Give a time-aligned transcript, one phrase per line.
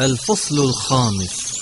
[0.00, 1.58] الفصل الخامس.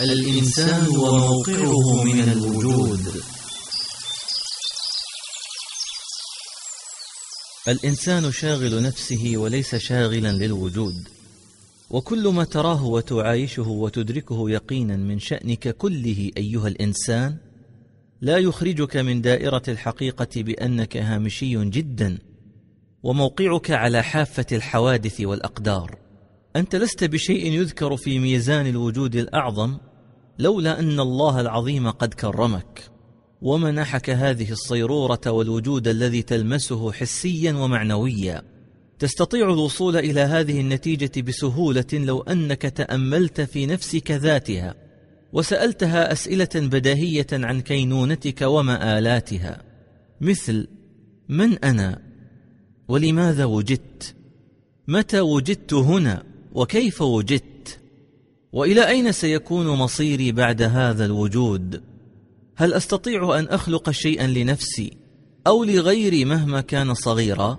[0.00, 3.22] الإنسان وموقعه من الوجود.
[7.68, 11.08] الإنسان شاغل نفسه وليس شاغلا للوجود.
[11.90, 17.36] وكل ما تراه وتعايشه وتدركه يقينا من شأنك كله أيها الإنسان
[18.20, 22.18] لا يخرجك من دائرة الحقيقة بأنك هامشي جدا
[23.02, 26.01] وموقعك على حافة الحوادث والأقدار.
[26.56, 29.76] أنت لست بشيء يذكر في ميزان الوجود الأعظم
[30.38, 32.82] لولا أن الله العظيم قد كرمك.
[33.42, 38.42] ومنحك هذه الصيرورة والوجود الذي تلمسه حسيا ومعنويا.
[38.98, 44.74] تستطيع الوصول إلى هذه النتيجة بسهولة لو أنك تأملت في نفسك ذاتها
[45.32, 49.62] وسألتها أسئلة بديهية عن كينونتك ومآلاتها.
[50.20, 50.68] مثل
[51.28, 52.02] من أنا؟
[52.88, 54.14] ولماذا وجدت؟
[54.88, 57.78] متى وجدت هنا؟ وكيف وجدت؟
[58.52, 61.82] وإلى أين سيكون مصيري بعد هذا الوجود؟
[62.56, 64.96] هل أستطيع أن أخلق شيئا لنفسي
[65.46, 67.58] أو لغيري مهما كان صغيرا؟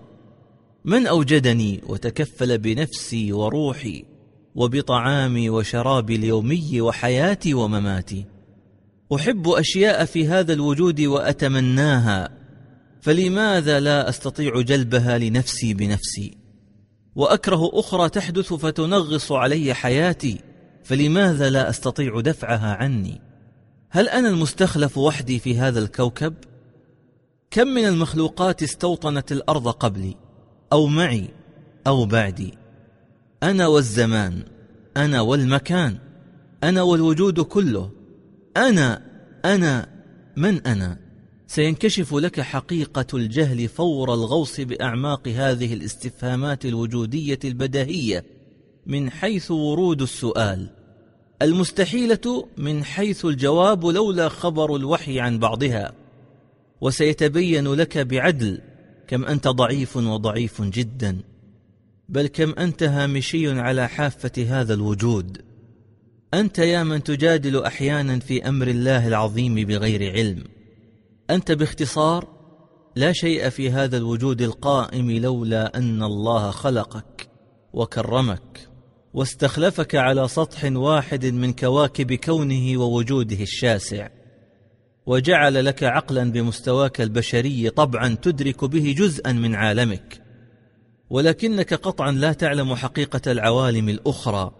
[0.86, 4.06] من أوجدني وتكفل بنفسي وروحي
[4.56, 8.26] وبطعامي وشرابي اليومي وحياتي ومماتي؟
[9.16, 12.30] أحب أشياء في هذا الوجود وأتمناها
[13.02, 16.43] فلماذا لا أستطيع جلبها لنفسي بنفسي؟
[17.16, 20.40] وأكره أخرى تحدث فتنغص علي حياتي
[20.84, 23.22] فلماذا لا أستطيع دفعها عني؟
[23.90, 26.34] هل أنا المستخلف وحدي في هذا الكوكب؟
[27.52, 30.16] كم من المخلوقات استوطنت الأرض قبلي
[30.74, 31.30] أو معي
[31.88, 32.54] أو بعدي؟
[33.44, 34.44] أنا والزمان
[34.98, 35.98] أنا والمكان
[36.64, 37.92] أنا والوجود كله
[38.58, 39.02] أنا
[39.46, 39.88] أنا
[40.38, 41.03] من أنا؟
[41.48, 48.26] سينكشف لك حقيقة الجهل فور الغوص بأعماق هذه الاستفهامات الوجودية البديهية
[48.86, 50.70] من حيث ورود السؤال.
[51.42, 55.94] المستحيلة من حيث الجواب لولا خبر الوحي عن بعضها.
[56.82, 58.62] وسيتبين لك بعدل
[59.08, 61.18] كم أنت ضعيف وضعيف جدا
[62.10, 65.42] بل كم أنت هامشي على حافة هذا الوجود.
[66.34, 70.44] أنت يا من تجادل أحيانا في أمر الله العظيم بغير علم.
[71.30, 72.28] أنت باختصار
[72.96, 77.30] لا شيء في هذا الوجود القائم لولا أن الله خلقك
[77.74, 78.70] وكرمك
[79.14, 84.10] واستخلفك على سطح واحد من كواكب كونه ووجوده الشاسع
[85.06, 90.22] وجعل لك عقلا بمستواك البشري طبعا تدرك به جزءا من عالمك
[91.10, 94.52] ولكنك قطعا لا تعلم حقيقة العوالم الأخرى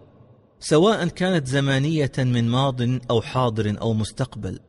[0.60, 2.80] سواء كانت زمانية من ماض
[3.10, 4.60] أو حاضر أو مستقبل.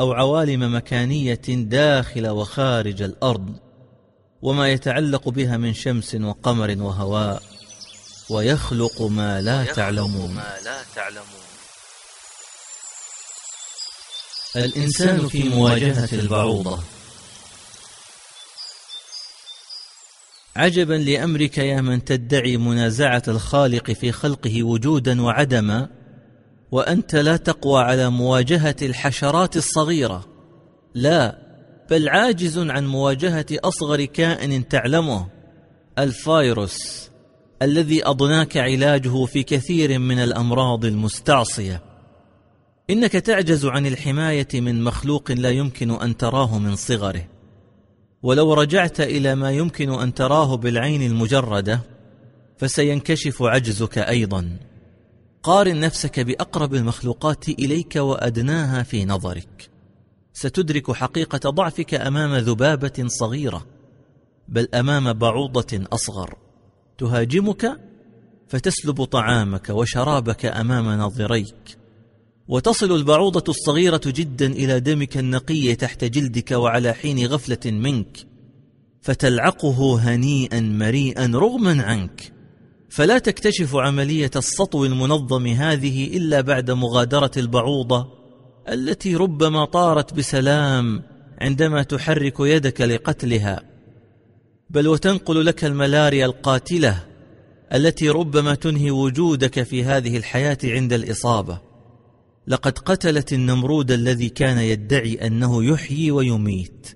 [0.00, 3.56] أو عوالم مكانية داخل وخارج الأرض
[4.42, 7.42] وما يتعلق بها من شمس وقمر وهواء
[8.30, 10.34] ويخلق ما لا تعلمون.
[10.34, 11.46] ما لا تعلمون.
[14.56, 16.78] الإنسان في مواجهة البعوضة.
[20.56, 25.95] عجبا لأمرك يا من تدعي منازعة الخالق في خلقه وجودا وعدما.
[26.72, 30.24] وأنت لا تقوى على مواجهة الحشرات الصغيرة.
[30.94, 31.38] لا
[31.90, 35.26] بل عاجز عن مواجهة أصغر كائن تعلمه
[35.98, 37.10] الفيروس
[37.62, 41.82] الذي أضناك علاجه في كثير من الأمراض المستعصية.
[42.90, 47.24] إنك تعجز عن الحماية من مخلوق لا يمكن أن تراه من صغره.
[48.22, 51.80] ولو رجعت إلى ما يمكن أن تراه بالعين المجردة
[52.58, 54.56] فسينكشف عجزك أيضا.
[55.46, 59.70] قارن نفسك بأقرب المخلوقات إليك وأدناها في نظرك.
[60.32, 63.66] ستدرك حقيقة ضعفك أمام ذبابة صغيرة
[64.48, 66.34] بل أمام بعوضة أصغر.
[66.98, 67.80] تهاجمك
[68.48, 71.78] فتسلب طعامك وشرابك أمام ناظريك
[72.48, 78.26] وتصل البعوضة الصغيرة جدا إلى دمك النقي تحت جلدك وعلى حين غفلة منك
[79.02, 82.35] فتلعقه هنيئا مريئا رغما عنك.
[82.88, 88.08] فلا تكتشف عملية السطو المنظم هذه إلا بعد مغادرة البعوضة
[88.68, 91.02] التي ربما طارت بسلام
[91.40, 93.62] عندما تحرك يدك لقتلها.
[94.70, 97.04] بل وتنقل لك الملاريا القاتلة
[97.74, 101.60] التي ربما تنهي وجودك في هذه الحياة عند الإصابة.
[102.48, 106.95] لقد قتلت النمرود الذي كان يدعي أنه يحيي ويميت.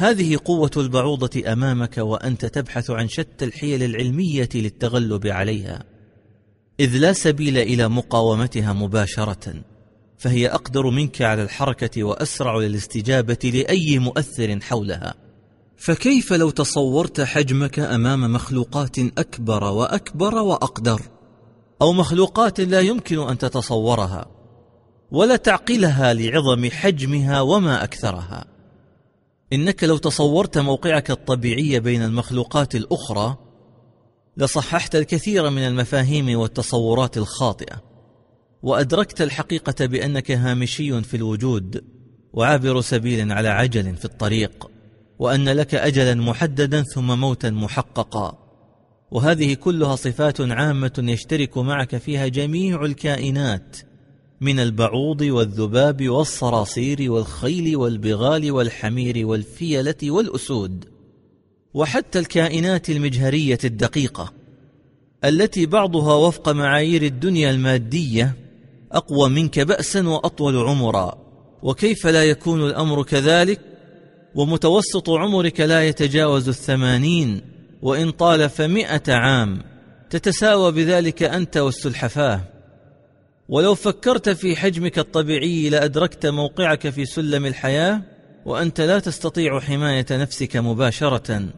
[0.00, 5.84] هذه قوة البعوضة أمامك وأنت تبحث عن شتى الحيل العلمية للتغلب عليها.
[6.80, 9.54] إذ لا سبيل إلى مقاومتها مباشرة
[10.18, 15.14] فهي أقدر منك على الحركة وأسرع للاستجابة لأي مؤثر حولها.
[15.76, 21.02] فكيف لو تصورت حجمك أمام مخلوقات أكبر وأكبر وأقدر؟
[21.82, 24.26] أو مخلوقات لا يمكن أن تتصورها
[25.10, 28.49] ولا تعقلها لعظم حجمها وما أكثرها.
[29.52, 33.36] إنك لو تصورت موقعك الطبيعي بين المخلوقات الأخرى
[34.36, 37.82] لصححت الكثير من المفاهيم والتصورات الخاطئة
[38.62, 41.84] وأدركت الحقيقة بأنك هامشي في الوجود
[42.32, 44.70] وعابر سبيل على عجل في الطريق
[45.18, 48.38] وأن لك اجلا محددا ثم موتا محققا.
[49.10, 53.76] وهذه كلها صفات عامة يشترك معك فيها جميع الكائنات
[54.40, 60.84] من البعوض والذباب والصراصير والخيل والبغال والحمير والفيلة والأسود
[61.74, 64.32] وحتى الكائنات المجهرية الدقيقة
[65.24, 68.34] التي بعضها وفق معايير الدنيا المادية
[68.92, 71.18] أقوى منك باسا وأطول عمرا.
[71.62, 73.60] وكيف لا يكون الأمر كذلك؟
[74.34, 77.40] ومتوسط عمرك لا يتجاوز الثمانين
[77.82, 79.62] وإن طال فمئة عام
[80.10, 82.40] تتساوى بذلك أنت والسلحفاة.
[83.50, 88.02] ولو فكرت في حجمك الطبيعي لأدركت موقعك في سلم الحياة
[88.44, 91.48] وأنت لا تستطيع حماية نفسك مباشرة.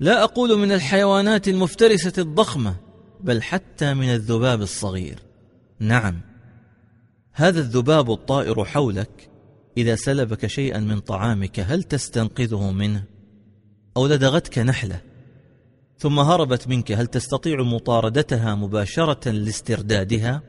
[0.00, 2.76] لا أقول من الحيوانات المفترسة الضخمة
[3.20, 5.18] بل حتى من الذباب الصغير.
[5.78, 6.20] نعم
[7.32, 9.30] هذا الذباب الطائر حولك
[9.76, 13.02] إذا سلبك شيئا من طعامك هل تستنقذه منه؟
[13.96, 15.00] أو لدغتك نحلة.
[15.98, 20.42] ثم هربت منك هل تستطيع مطاردتها مباشرة لاستردادها؟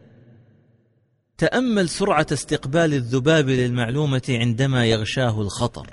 [1.39, 5.87] تأمل سرعة استقبال الذباب للمعلومة عندما يغشاه الخطر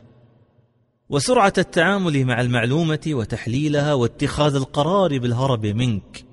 [1.08, 6.24] وسرعة التعامل مع المعلومة وتحليلها واتخاذ القرار بالهرب منك.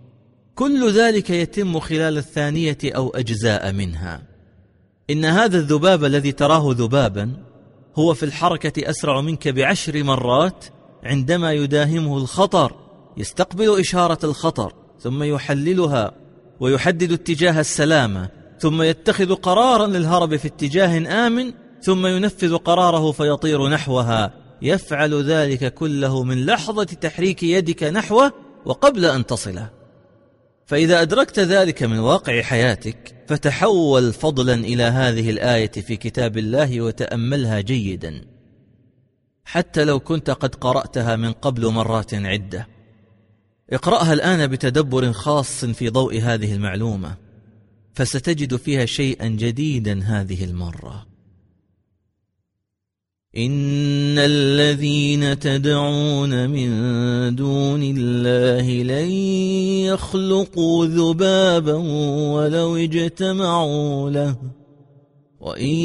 [0.56, 4.22] كل ذلك يتم خلال الثانية أو أجزاء منها.
[5.10, 7.34] إن هذا الذباب الذي تراه ذبابا
[7.96, 10.66] هو في الحركة أسرع منك بعشر مرات
[11.04, 12.76] عندما يداهمه الخطر
[13.18, 16.12] يستقبل إشارة الخطر ثم يحللها
[16.60, 18.43] ويحدد اتجاه السلامة.
[18.64, 24.34] ثم يتخذ قرارا للهرب في اتجاه آمن ثم ينفذ قراره فيطير نحوها.
[24.62, 28.34] يفعل ذلك كله من لحظة تحريك يدك نحوه
[28.66, 29.70] وقبل أن تصله.
[30.66, 37.62] فإذا أدركت ذلك من واقع حياتك فتحول فضلا إلى هذه الآية في كتاب الله وتأملها
[37.62, 38.22] جيدا.
[39.46, 42.68] حتى لو كنت قد قرأتها من قبل مرات عدة.
[43.70, 47.23] اقرأها الآن بتدبر خاص في ضوء هذه المعلومة.
[47.94, 51.06] فستجد فيها شيئا جديدا هذه المرة.
[53.38, 56.70] إن الذين تدعون من
[57.36, 59.10] دون الله لن
[59.92, 61.74] يخلقوا ذبابا
[62.34, 64.36] ولو اجتمعوا له.
[65.40, 65.76] وإن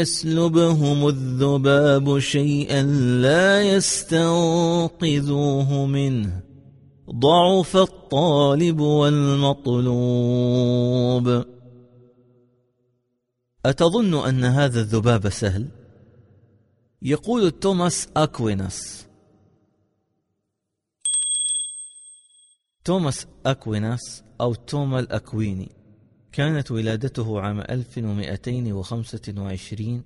[0.00, 2.82] يسلبهم الذباب شيئا
[3.22, 5.06] لا يستنقذوه
[5.86, 6.40] منه.
[7.14, 7.76] ضعف
[8.08, 9.84] الطالب والمطلوب.
[13.66, 15.68] أتظن أن هذا الذباب سهل؟
[17.02, 19.06] يقول توماس أكويناس
[22.84, 25.72] توماس أكويناس أو توما الأكويني
[26.32, 30.04] كانت ولادته عام 1225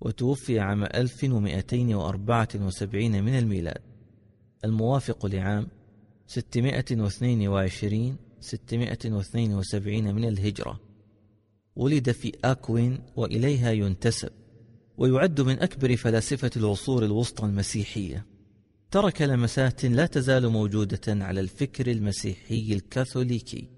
[0.00, 3.82] وتوفي عام 1274 من الميلاد.
[4.64, 5.66] الموافق لعام
[6.34, 10.80] 622 672 من الهجرة.
[11.76, 14.30] ولد في آكوين وإليها ينتسب
[14.96, 18.26] ويعد من أكبر فلاسفة العصور الوسطى المسيحية.
[18.90, 23.68] ترك لمسات لا تزال موجودة على الفكر المسيحي الكاثوليكي.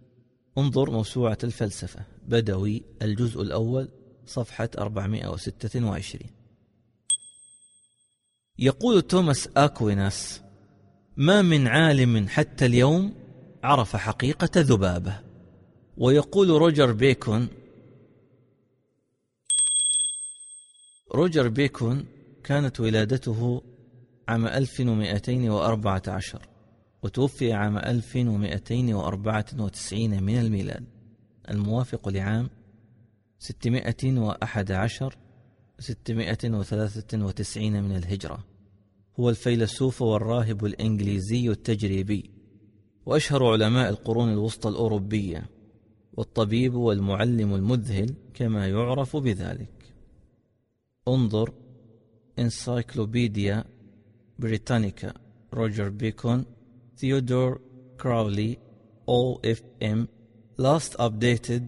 [0.58, 3.88] انظر موسوعة الفلسفة بدوي الجزء الأول
[4.26, 6.30] صفحة 426
[8.58, 10.40] يقول توماس آكويناس
[11.16, 13.14] ما من عالم حتى اليوم
[13.62, 15.20] عرف حقيقة ذبابة.
[15.96, 17.49] ويقول روجر بيكون
[21.14, 22.06] روجر بيكون
[22.44, 23.62] كانت ولادته
[24.28, 26.49] عام 1214
[27.02, 30.85] وتوفي عام 1294 من الميلاد.
[31.50, 32.50] الموافق لعام
[33.38, 35.16] 611
[35.78, 38.55] 693 من الهجرة.
[39.20, 42.30] هو الفيلسوف والراهب الإنجليزي التجريبي
[43.06, 45.50] وأشهر علماء القرون الوسطى الأوروبية
[46.12, 49.94] والطبيب والمعلم المذهل كما يعرف بذلك.
[51.08, 51.52] انظر
[52.38, 53.64] Encyclopaedia
[54.38, 55.14] Britannica
[55.54, 56.44] Roger Bacon
[56.96, 57.61] Theodore
[58.00, 58.58] Crowley
[59.11, 60.06] OFM
[60.58, 61.62] last updated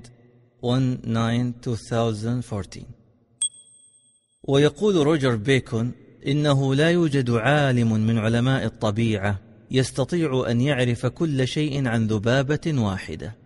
[0.63, 2.83] 1-9-2014
[4.43, 5.93] ويقول روجر بيكون
[6.29, 13.37] إنه لا يوجد عالم من علماء الطبيعة يستطيع أن يعرف كل شيء عن ذبابة واحدة.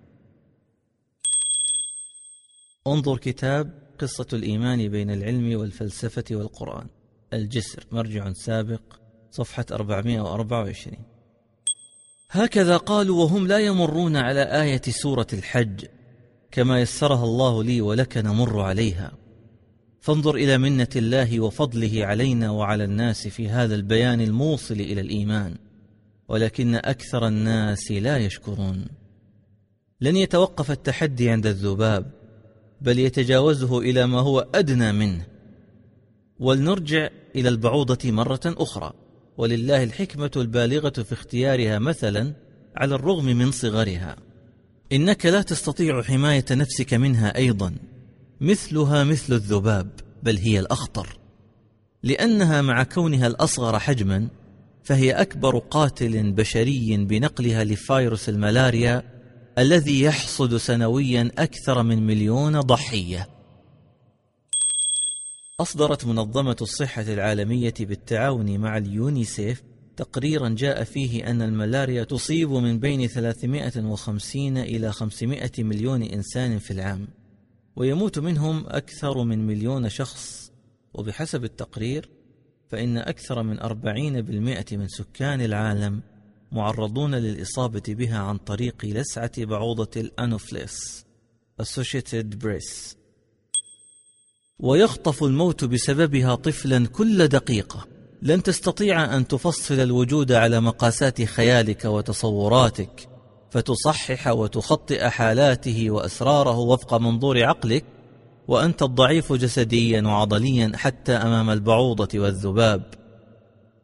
[2.86, 6.86] انظر كتاب قصة الإيمان بين العلم والفلسفة والقرآن.
[7.32, 8.82] الجسر مرجع سابق
[9.30, 10.96] صفحة 424
[12.30, 15.84] هكذا قالوا وهم لا يمرون على آية سورة الحج
[16.50, 19.21] كما يسرها الله لي ولك نمر عليها.
[20.02, 25.56] فانظر إلى منة الله وفضله علينا وعلى الناس في هذا البيان الموصل إلى الإيمان
[26.28, 28.86] ولكن أكثر الناس لا يشكرون.
[30.00, 32.10] لن يتوقف التحدي عند الذباب
[32.80, 35.26] بل يتجاوزه إلى ما هو أدنى منه.
[36.38, 38.92] ولنرجع إلى البعوضة مرة أخرى
[39.36, 42.32] ولله الحكمة البالغة في اختيارها مثلا
[42.76, 44.16] على الرغم من صغرها.
[44.92, 47.74] إنك لا تستطيع حماية نفسك منها أيضا.
[48.42, 49.90] مثلها مثل الذباب
[50.22, 51.18] بل هي الأخطر.
[52.02, 54.28] لأنها مع كونها الأصغر حجما
[54.84, 59.02] فهي أكبر قاتل بشري بنقلها لفيروس الملاريا
[59.58, 63.28] الذي يحصد سنويا أكثر من مليون ضحية.
[65.60, 69.62] أصدرت منظمة الصحة العالمية بالتعاون مع اليونيسيف
[69.96, 77.08] تقريرا جاء فيه أن الملاريا تصيب من بين 350 إلى 500 مليون إنسان في العام.
[77.76, 80.52] ويموت منهم أكثر من مليون شخص.
[80.94, 82.10] وبحسب التقرير
[82.68, 86.02] فإن أكثر من 40% من سكان العالم
[86.52, 91.04] معرضون للإصابة بها عن طريق لسعة بعوضة الأنوفليس
[91.62, 92.96] Associated Press
[94.58, 97.86] ويخطف الموت بسببها طفلا كل دقيقة.
[98.22, 103.11] لن تستطيع أن تفصل الوجود على مقاسات خيالك وتصوراتك.
[103.52, 107.84] فتصحح وتخطئ حالاته وأسراره وفق منظور عقلك
[108.48, 112.82] وأنت الضعيف جسديا وعضليا حتى أمام البعوضة والذباب.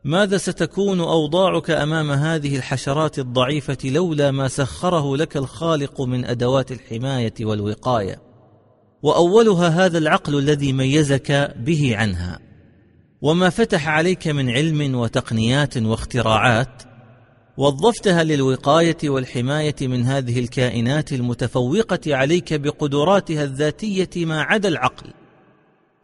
[0.05, 7.35] ماذا ستكون أوضاعك أمام هذه الحشرات الضعيفة لولا ما سخره لك الخالق من أدوات الحماية
[7.41, 8.23] والوقاية؟
[9.03, 12.39] وأولها هذا العقل الذي ميزك به عنها.
[13.23, 16.88] وما فتح عليك من علم وتقنيات واختراعات
[17.59, 25.07] وظفتها للوقاية والحماية من هذه الكائنات المتفوقة عليك بقدراتها الذاتية ما عدا العقل.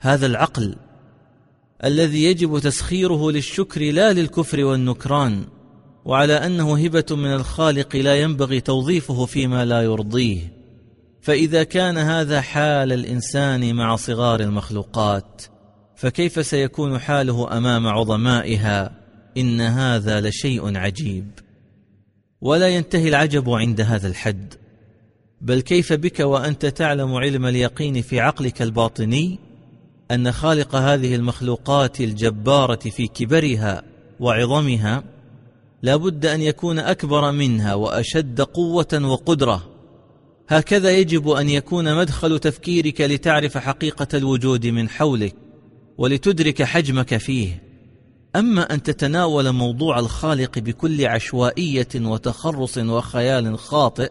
[0.00, 0.76] هذا العقل
[1.84, 5.44] الذي يجب تسخيره للشكر لا للكفر والنكران
[6.04, 10.52] وعلى أنه هبة من الخالق لا ينبغي توظيفه فيما لا يرضيه.
[11.20, 15.42] فإذا كان هذا حال الإنسان مع صغار المخلوقات
[15.96, 19.04] فكيف سيكون حاله أمام عظمائها؟
[19.36, 21.43] إن هذا لشيء عجيب.
[22.44, 24.54] ولا ينتهي العجب عند هذا الحد.
[25.40, 29.38] بل كيف بك وأنت تعلم علم اليقين في عقلك الباطني
[30.10, 33.82] أن خالق هذه المخلوقات الجبارة في كبرها
[34.20, 35.04] وعظمها
[35.82, 39.70] لا بد أن يكون أكبر منها وأشد قوة وقدرة.
[40.48, 45.34] هكذا يجب أن يكون مدخل تفكيرك لتعرف حقيقة الوجود من حولك
[45.98, 47.63] ولتدرك حجمك فيه.
[48.36, 54.10] أما أن تتناول موضوع الخالق بكل عشوائية وتخرص وخيال خاطئ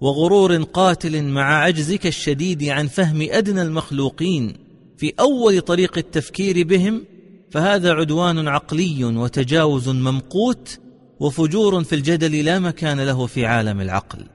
[0.00, 4.56] وغرور قاتل مع عجزك الشديد عن فهم أدنى المخلوقين
[4.96, 7.04] في أول طريق التفكير بهم
[7.50, 10.80] فهذا عدوان عقلي وتجاوز ممقوت
[11.20, 14.26] وفجور في الجدل لا مكان له في عالم العقل.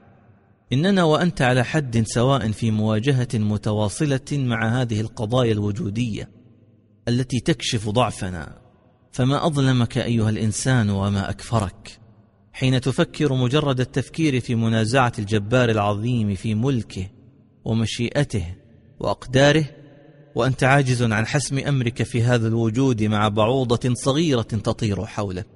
[0.72, 6.30] إننا وأنت على حد سواء في مواجهة متواصلة مع هذه القضايا الوجودية
[7.08, 8.67] التي تكشف ضعفنا.
[9.18, 11.98] فما أظلمك أيها الإنسان وما أكفرك.
[12.52, 17.06] حين تفكر مجرد التفكير في منازعة الجبار العظيم في ملكه
[17.64, 18.44] ومشيئته
[19.00, 19.64] وأقداره
[20.34, 25.46] وأنت عاجز عن حسم أمرك في هذا الوجود مع بعوضة صغيرة تطير حولك.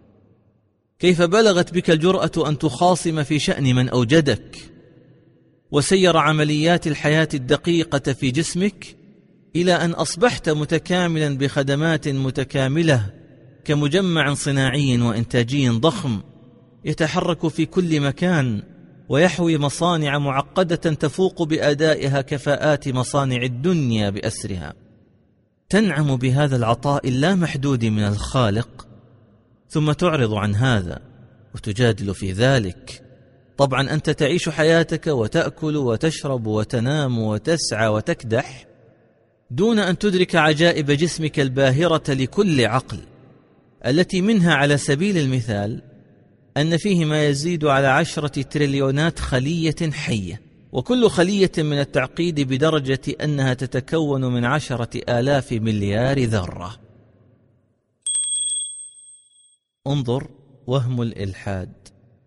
[0.99, 4.57] كيف بلغت بك الجرأة أن تخاصم في شأن من أوجدك؟
[5.71, 8.97] وسير عمليات الحياة الدقيقة في جسمك
[9.57, 13.22] إلى أن أصبحت متكاملا بخدمات متكاملة
[13.65, 16.21] كمجمع صناعي وإنتاجي ضخم
[16.85, 18.63] يتحرك في كل مكان
[19.09, 24.75] ويحوي مصانع معقدة تفوق بأدائها كفاءات مصانع الدنيا بأسرها.
[25.69, 28.87] تنعم بهذا العطاء اللامحدود من الخالق
[29.69, 30.99] ثم تعرض عن هذا
[31.55, 33.03] وتجادل في ذلك.
[33.57, 38.67] طبعا أنت تعيش حياتك وتأكل وتشرب وتنام وتسعى وتكدح
[39.51, 42.99] دون أن تدرك عجائب جسمك الباهرة لكل عقل.
[43.87, 45.83] التي منها على سبيل المثال
[46.57, 50.41] أن فيه ما يزيد على عشرة تريليونات خلية حية
[50.73, 56.81] وكل خلية من التعقيد بدرجة أنها تتكون من عشرة آلاف مليار ذرة.
[59.87, 60.31] انظر
[60.67, 61.73] وهم الإلحاد.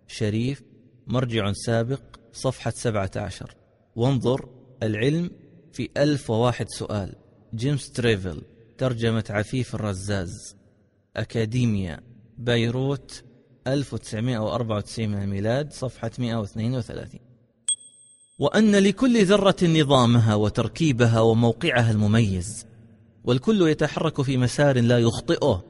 [0.07, 0.63] شريف
[1.07, 2.01] مرجع سابق
[2.33, 3.55] صفحة 17
[3.95, 4.49] وانظر
[4.83, 5.31] العلم
[5.73, 7.15] في ألف وواحد سؤال.
[7.55, 8.41] جيمس تريفل
[8.77, 10.55] ترجمة عفيف الرزاز.
[11.15, 11.99] أكاديميا
[12.37, 13.23] بيروت
[13.67, 17.19] 1994 من الميلاد صفحة 132
[18.39, 22.65] وأن لكل ذرة نظامها وتركيبها وموقعها المميز
[23.25, 25.63] والكل يتحرك في مسار لا يخطئه.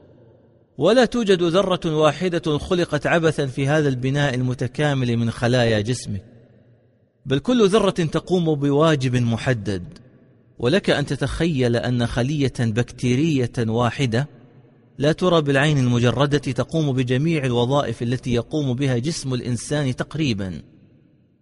[0.78, 6.24] ولا توجد ذرة واحدة خلقت عبثا في هذا البناء المتكامل من خلايا جسمك.
[7.26, 9.98] بل كل ذرة تقوم بواجب محدد
[10.58, 14.28] ولك أن تتخيل أن خلية بكتيرية واحدة
[14.98, 20.62] لا ترى بالعين المجردة تقوم بجميع الوظائف التي يقوم بها جسم الإنسان تقريبا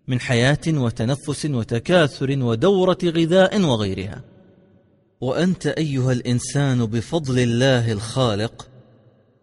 [0.08, 4.24] من حياة وتنفس وتكاثر ودورة غذاء وغيرها.
[5.20, 8.68] وأنت أيها الإنسان بفضل الله الخالق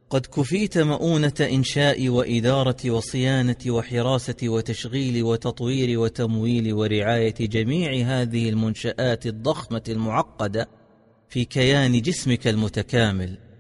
[0.10, 9.84] قد كفيت مؤونة إنشاء وإدارة وصيانة وحراسة وتشغيل وتطوير وتمويل ورعاية جميع هذه المنشآت الضخمة
[9.90, 10.70] المعقدة
[11.30, 13.51] في كيان جسمك المتكامل.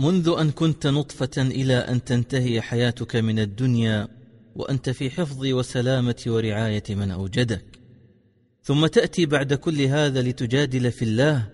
[0.00, 4.08] منذ أن كنت نطفة إلى أن تنتهي حياتك من الدنيا
[4.56, 7.64] وأنت في حفظ وسلامة ورعاية من أوجدك.
[8.62, 11.46] ثم تأتي بعد كل هذا لتجادل في الله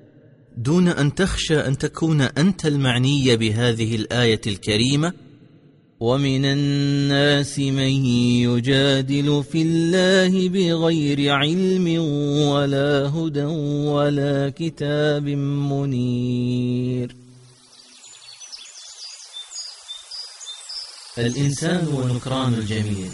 [0.56, 5.12] دون أن تخشى أن تكون أنت المعني بهذه الآية الكريمة.
[6.00, 8.06] ومن الناس من
[8.46, 11.98] يجادل في الله بغير علم
[12.48, 13.44] ولا هدى
[13.90, 15.28] ولا كتاب
[15.72, 17.25] منير.
[21.18, 23.10] الإنسان ونكران الجميل.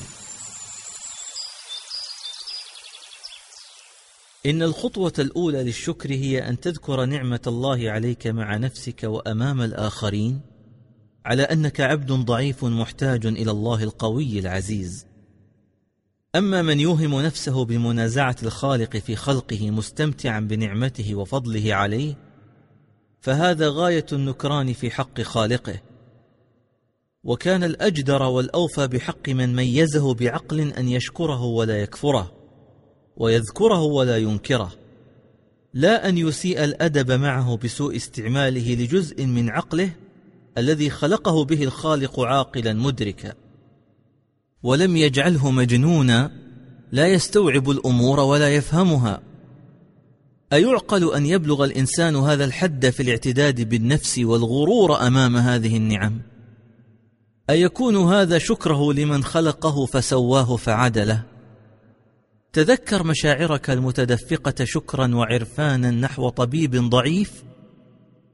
[4.47, 10.41] إن الخطوة الأولى للشكر هي أن تذكر نعمة الله عليك مع نفسك وأمام الآخرين
[11.25, 15.07] على أنك عبد ضعيف محتاج إلى الله القوي العزيز.
[16.35, 22.15] أما من يوهم نفسه بمنازعة الخالق في خلقه مستمتعا بنعمته وفضله عليه
[23.21, 25.92] فهذا غاية النكران في حق خالقه.
[27.25, 32.33] وكان الأجدر والأوفى بحق من ميزه بعقل أن يشكره ولا يكفره
[33.17, 34.73] ويذكره ولا ينكره.
[35.75, 39.91] لا أن يسيء الأدب معه بسوء استعماله لجزء من عقله
[40.59, 43.35] الذي خلقه به الخالق عاقلا مدركا.
[44.63, 46.31] ولم يجعله مجنونا
[46.93, 49.23] لا يستوعب الأمور ولا يفهمها.
[50.53, 56.32] أيعقل أن يبلغ الإنسان هذا الحد في الاعتداد بالنفس والغرور أمام هذه النعم؟
[57.53, 61.23] أيكون هذا شكره لمن خلقه فسواه فعدله؟
[62.53, 67.45] تذكر مشاعرك المتدفقة شكرا وعرفانا نحو طبيب ضعيف؟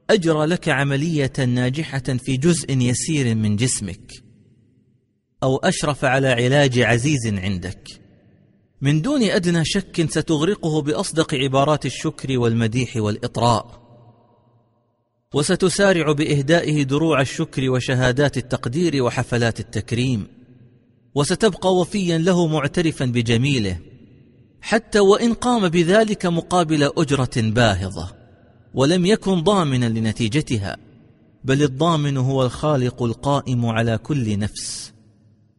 [0.09, 4.11] أجرى لك عملية ناجحة في جزء يسير من جسمك؟
[5.43, 7.87] أو أشرف على علاج عزيز عندك؟
[8.81, 13.88] من دون أدنى شك ستغرقه بأصدق عبارات الشكر والمديح والإطراء.
[15.33, 20.27] وستسارع بإهدائه دروع الشكر وشهادات التقدير وحفلات التكريم
[21.15, 23.79] وستبقى وفيا له معترفا بجميله
[24.61, 28.15] حتى وإن قام بذلك مقابل أجرة باهظة
[28.73, 30.77] ولم يكن ضامنا لنتيجتها
[31.43, 34.93] بل الضامن هو الخالق القائم على كل نفس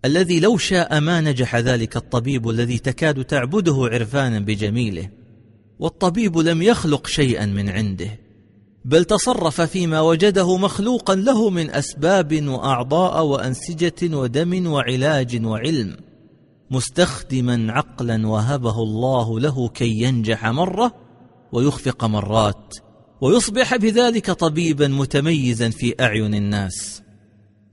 [0.04, 5.11] الذي لو شاء ما نجح ذلك الطبيب الذي تكاد تعبده عرفانا بجميله
[5.78, 8.29] والطبيب لم يخلق شيئا من عنده.
[8.84, 15.96] بل تصرف فيما وجده مخلوقا له من أسباب وأعضاء وأنسجة ودم وعلاج وعلم
[16.70, 20.94] مستخدما عقلا وهبه الله له كي ينجح مرة
[21.52, 22.74] ويخفق مرات
[23.20, 27.02] ويصبح بذلك طبيبا متميزا في أعين الناس.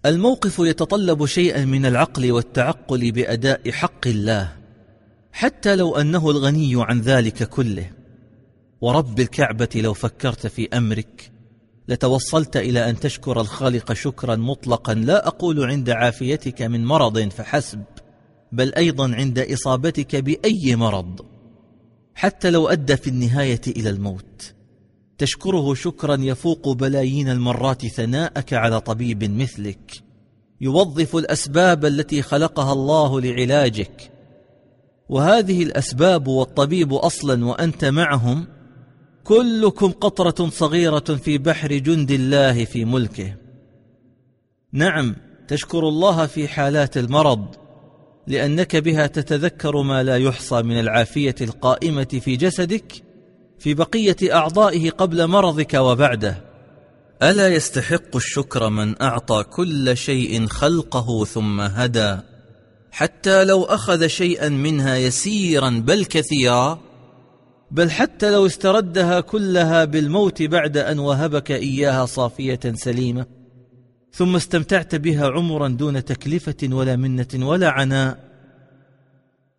[0.05, 4.53] الموقف يتطلب شيئا من العقل والتعقل بأداء حق الله
[5.31, 7.96] حتى لو أنه الغني عن ذلك كله.
[8.81, 11.31] ورب الكعبة لو فكرت في أمرك
[11.87, 17.83] لتوصلت إلى أن تشكر الخالق شكرا مطلقا لا أقول عند عافيتك من مرض فحسب
[18.51, 21.25] بل أيضا عند إصابتك بأي مرض
[22.15, 24.53] حتى لو أدى في النهاية إلى الموت.
[25.17, 30.03] تشكره شكرا يفوق بلايين المرات ثناءك على طبيب مثلك
[30.61, 34.11] يوظف الأسباب التي خلقها الله لعلاجك.
[35.09, 38.47] وهذه الأسباب والطبيب أصلا وأنت معهم
[39.27, 43.35] كلكم قطرة صغيرة في بحر جند الله في ملكه.
[44.71, 45.15] نعم
[45.47, 47.45] تشكر الله في حالات المرض
[48.27, 53.03] لأنك بها تتذكر ما لا يحصى من العافية القائمة في جسدك
[53.59, 56.43] في بقية أعضائه قبل مرضك وبعده.
[57.23, 62.17] ألا يستحق الشكر من أعطى كل شيء خلقه ثم هدى؟
[62.91, 66.86] حتى لو أخذ شيئا منها يسيرا بل كثيرا
[67.71, 73.25] بل حتى لو استردها كلها بالموت بعد أن وهبك إياها صافية سليمة
[74.11, 78.27] ثم استمتعت بها عمرا دون تكلفة ولا منة ولا عناء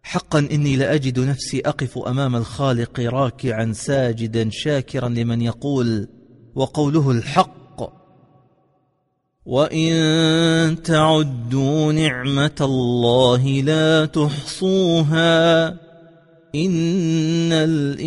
[0.02, 6.08] حقا إني لأجد نفسي أقف أمام الخالق راكعا ساجدا شاكرا لمن يقول
[6.54, 7.58] وقوله الحق
[9.46, 15.87] وإن تعدوا نعمة الله لا تحصوها.
[16.54, 18.00] ان الانسان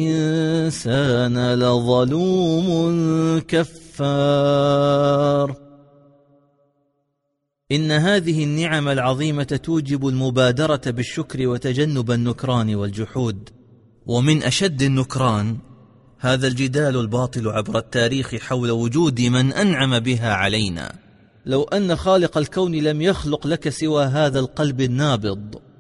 [1.54, 4.92] لظلوم كفار.
[7.72, 13.50] ان هذه النعم العظيمه توجب المبادره بالشكر وتجنب النكران والجحود.
[14.06, 15.58] ومن اشد النكران
[16.20, 20.96] هذا الجدال الباطل عبر التاريخ حول وجود من انعم بها علينا.
[21.46, 25.71] لو ان خالق الكون لم يخلق لك سوى هذا القلب النابض.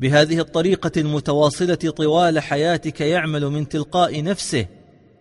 [0.00, 4.66] بهذه الطريقة المتواصلة طوال حياتك يعمل من تلقاء نفسه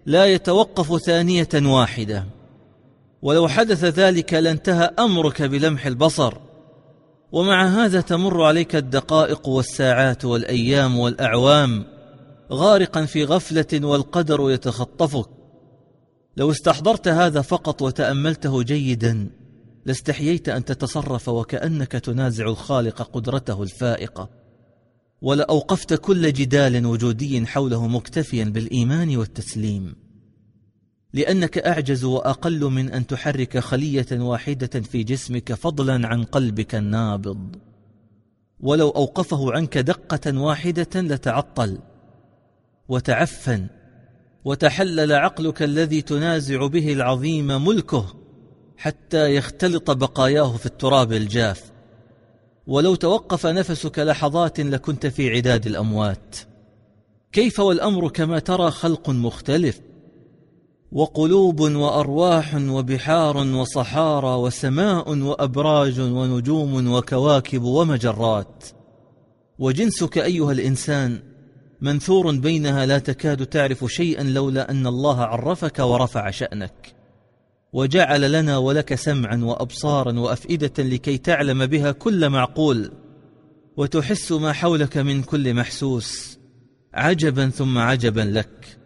[0.06, 2.26] لا يتوقف ثانية واحدة.
[3.22, 6.38] ولو حدث ذلك لانتهى أمرك بلمح البصر.
[7.32, 11.86] ومع هذا تمر عليك الدقائق والساعات والأيام والأعوام
[12.52, 15.30] غارقا في غفلة والقدر يتخطفك.
[16.38, 19.30] لو استحضرت هذا فقط وتأملته جيدا
[19.86, 24.45] لاستحييت أن تتصرف وكأنك تنازع الخالق قدرته الفائقة.
[25.26, 29.96] ولاوقفت كل جدال وجودي حوله مكتفيا بالإيمان والتسليم.
[31.14, 37.56] لأنك أعجز وأقل من أن تحرك خلية واحدة في جسمك فضلا عن قلبك النابض.
[38.60, 41.78] ولو أوقفه عنك دقة واحدة لتعطل
[42.88, 43.68] وتعفن
[44.46, 48.16] وتحلل عقلك الذي تنازع به العظيم ملكه
[48.78, 51.75] حتى يختلط بقاياه في التراب الجاف.
[52.67, 56.36] ولو توقف نفسك لحظات لكنت في عداد الأموات.
[57.32, 59.80] كيف والأمر كما ترى خلق مختلف
[60.91, 68.63] وقلوب وأرواح وبحار وصحارى وسماء وأبراج ونجوم وكواكب ومجرات.
[69.60, 71.19] وجنسك أيها الإنسان
[71.82, 76.95] منثور بينها لا تكاد تعرف شيئا لولا أن الله عرفك ورفع شأنك.
[77.76, 82.92] وجعل لنا ولك سمعا وابصارا وأفئدة لكي تعلم بها كل معقول
[83.78, 86.40] وتحس ما حولك من كل محسوس
[86.94, 88.78] عجبا ثم عجبا لك.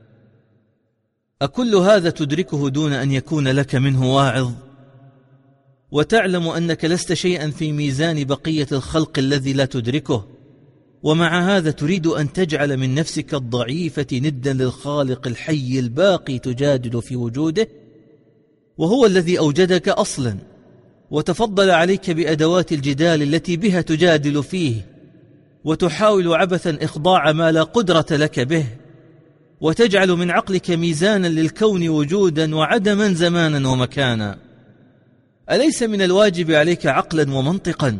[1.41, 4.51] أكل هذا تدركه دون أن يكون لك منه واعظ؟
[5.91, 10.27] وتعلم أنك لست شيئا في ميزان بقية الخلق الذي لا تدركه
[11.03, 17.67] ومع هذا تريد أن تجعل من نفسك الضعيفة ندا للخالق الحي الباقي تجادل في وجوده
[18.79, 20.35] وهو الذي أوجدك أصلا
[21.11, 24.85] وتفضل عليك بأدوات الجدال التي بها تجادل فيه
[25.63, 28.65] وتحاول عبثا إخضاع ما لا قدرة لك به
[29.61, 34.37] وتجعل من عقلك ميزانا للكون وجودا وعدما زمانا ومكانا.
[35.51, 37.99] أليس من الواجب عليك عقلا ومنطقا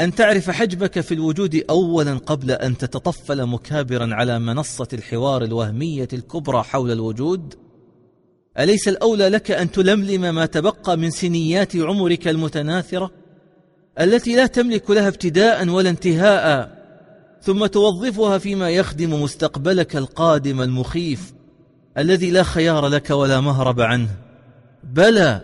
[0.00, 6.62] أن تعرف حجمك في الوجود اولا قبل أن تتطفل مكابرا على منصة الحوار الوهمية الكبرى
[6.62, 7.63] حول الوجود؟
[8.58, 13.10] أليس الأولى لك أن تلملم ما تبقى من سنيات عمرك المتناثرة
[14.00, 16.74] التي لا تملك لها ابتداء ولا انتهاء
[17.42, 21.32] ثم توظفها فيما يخدم مستقبلك القادم المخيف
[21.98, 24.08] الذي لا خيار لك ولا مهرب عنه.
[24.84, 25.40] بلى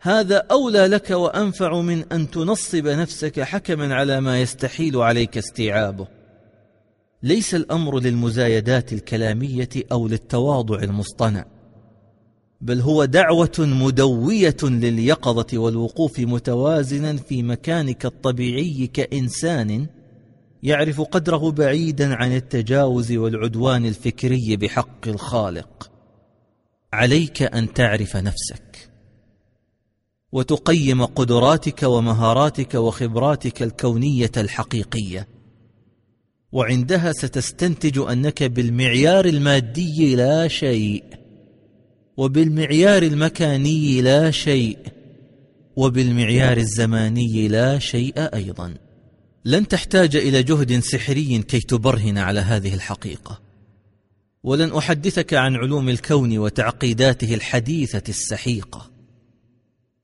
[0.00, 6.06] هذا أولى لك وأنفع من أن تنصب نفسك حكما على ما يستحيل عليك استيعابه.
[7.22, 11.44] ليس الأمر للمزايدات الكلامية أو للتواضع المصطنع.
[12.60, 19.86] بل هو دعوة مدوية لليقظة والوقوف متوازنا في مكانك الطبيعي كإنسان
[20.62, 25.90] يعرف قدره بعيدا عن التجاوز والعدوان الفكري بحق الخالق.
[26.92, 28.90] عليك أن تعرف نفسك
[30.32, 35.28] وتقيم قدراتك ومهاراتك وخبراتك الكونية الحقيقية.
[36.52, 41.04] وعندها ستستنتج أنك بالمعيار المادي لا شيء.
[42.18, 44.78] وبالمعيار المكاني لا شيء
[45.76, 48.74] وبالمعيار الزماني لا شيء أيضا.
[49.44, 53.40] لن تحتاج إلى جهد سحري كي تبرهن على هذه الحقيقة.
[54.42, 58.90] ولن أحدثك عن علوم الكون وتعقيداته الحديثة السحيقة.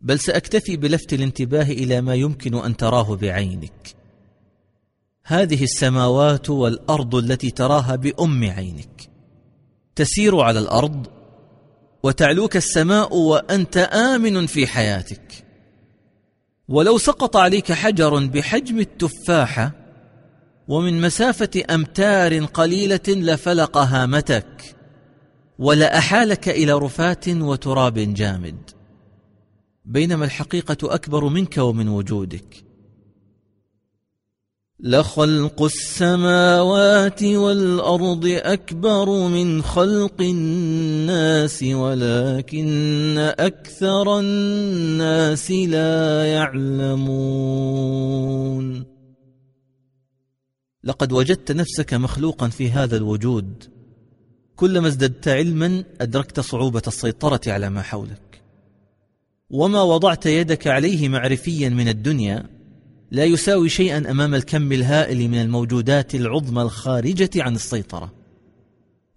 [0.00, 3.94] بل سأكتفي بلفت الانتباه إلى ما يمكن أن تراه بعينك.
[5.24, 9.11] هذه السماوات والأرض التي تراها بأم عينك.
[9.96, 11.13] تسير على الأرض
[12.05, 15.45] وتعلوك السماء وأنت آمن في حياتك.
[16.69, 19.73] ولو سقط عليك حجر بحجم التفاحة
[20.69, 24.77] ومن مسافة أمتار قليلة لفلق هامتك
[25.59, 28.71] ولأحالك إلى رفات وتراب جامد.
[29.85, 32.63] بينما الحقيقة أكبر منك ومن وجودك.
[34.85, 47.05] لخلق السماوات والأرض أكبر من خلق الناس ولكن أكثر الناس لا يعلمون.
[50.85, 53.64] لقد وجدت نفسك مخلوقا في هذا الوجود.
[54.57, 58.42] كلما ازددت علما أدركت صعوبة السيطرة على ما حولك.
[59.51, 62.54] وما وضعت يدك عليه معرفيا من الدنيا
[63.14, 68.12] لا يساوي شيئا أمام الكم الهائل من الموجودات العظمى الخارجة عن السيطرة.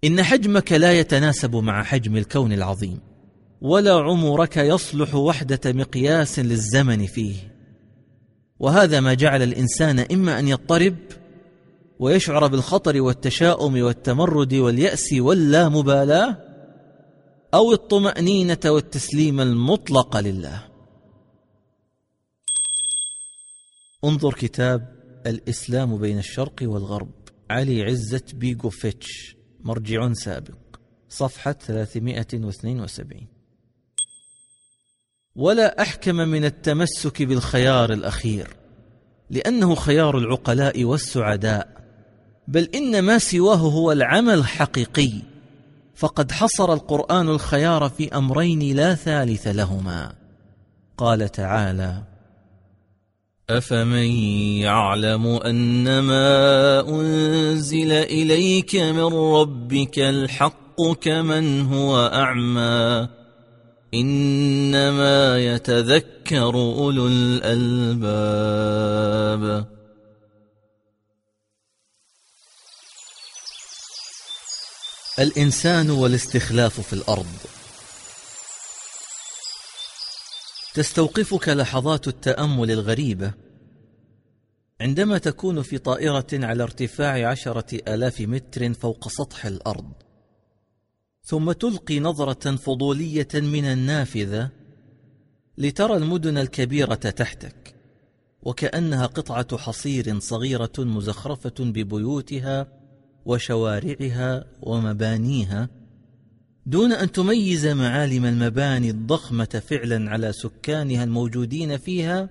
[0.04, 2.98] إن حجمك لا يتناسب مع حجم الكون العظيم
[3.60, 7.34] ولا عمرك يصلح وحدة مقياس للزمن فيه.
[8.58, 10.96] وهذا ما جعل الإنسان إما أن يضطرب
[11.98, 16.36] ويشعر بالخطر والتشاؤم والتمرد واليأس واللامبالاة
[17.54, 20.67] أو الطمأنينة والتسليم المطلق لله.
[24.04, 24.94] انظر كتاب
[25.26, 27.10] الإسلام بين الشرق والغرب.
[27.50, 30.58] علي عزة بيغوفيتش مرجع سابق
[31.08, 33.26] صفحة 372
[35.36, 38.56] ولا أحكم من التمسك بالخيار الأخير
[39.30, 41.78] لأنه خيار العقلاء والسعداء
[42.48, 45.12] بل إن ما سواه هو العمل الحقيقي.
[45.94, 50.14] فقد حصر القرآن الخيار في أمرين لا ثالث لهما.
[50.96, 52.02] قال تعالى
[53.50, 54.10] أفمن
[54.60, 63.08] يعلم أنما أنزل إليك من ربك الحق كمن هو أعمى
[63.94, 68.48] إنما يتذكر أولو الألباب
[75.18, 77.57] الإنسان والاستخلاف في الأرض.
[80.78, 83.32] تستوقفك لحظات التأمل الغريبة.
[84.80, 89.92] عندما تكون في طائرة على ارتفاع عشرة آلاف متر فوق سطح الأرض
[91.22, 94.50] ثم تلقي نظرة فضولية من النافذة
[95.58, 97.74] لترى المدن الكبيرة تحتك
[98.42, 102.66] وكأنها قطعة حصير صغيرة مزخرفة ببيوتها
[103.26, 105.77] وشوارعها ومبانيها.
[106.68, 112.28] دون أن تميز معالم المباني الضخمة فعلا على سكانها الموجودين فيها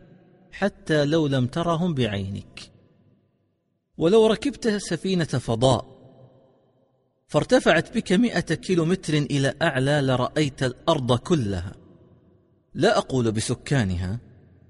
[0.51, 2.71] حتى لو لم ترهم بعينك.
[3.97, 5.85] ولو ركبت سفينة فضاء
[7.27, 11.75] فارتفعت بك مئة كيلو متر إلى أعلى لرأيت الأرض كلها.
[12.73, 14.19] لا أقول بسكانها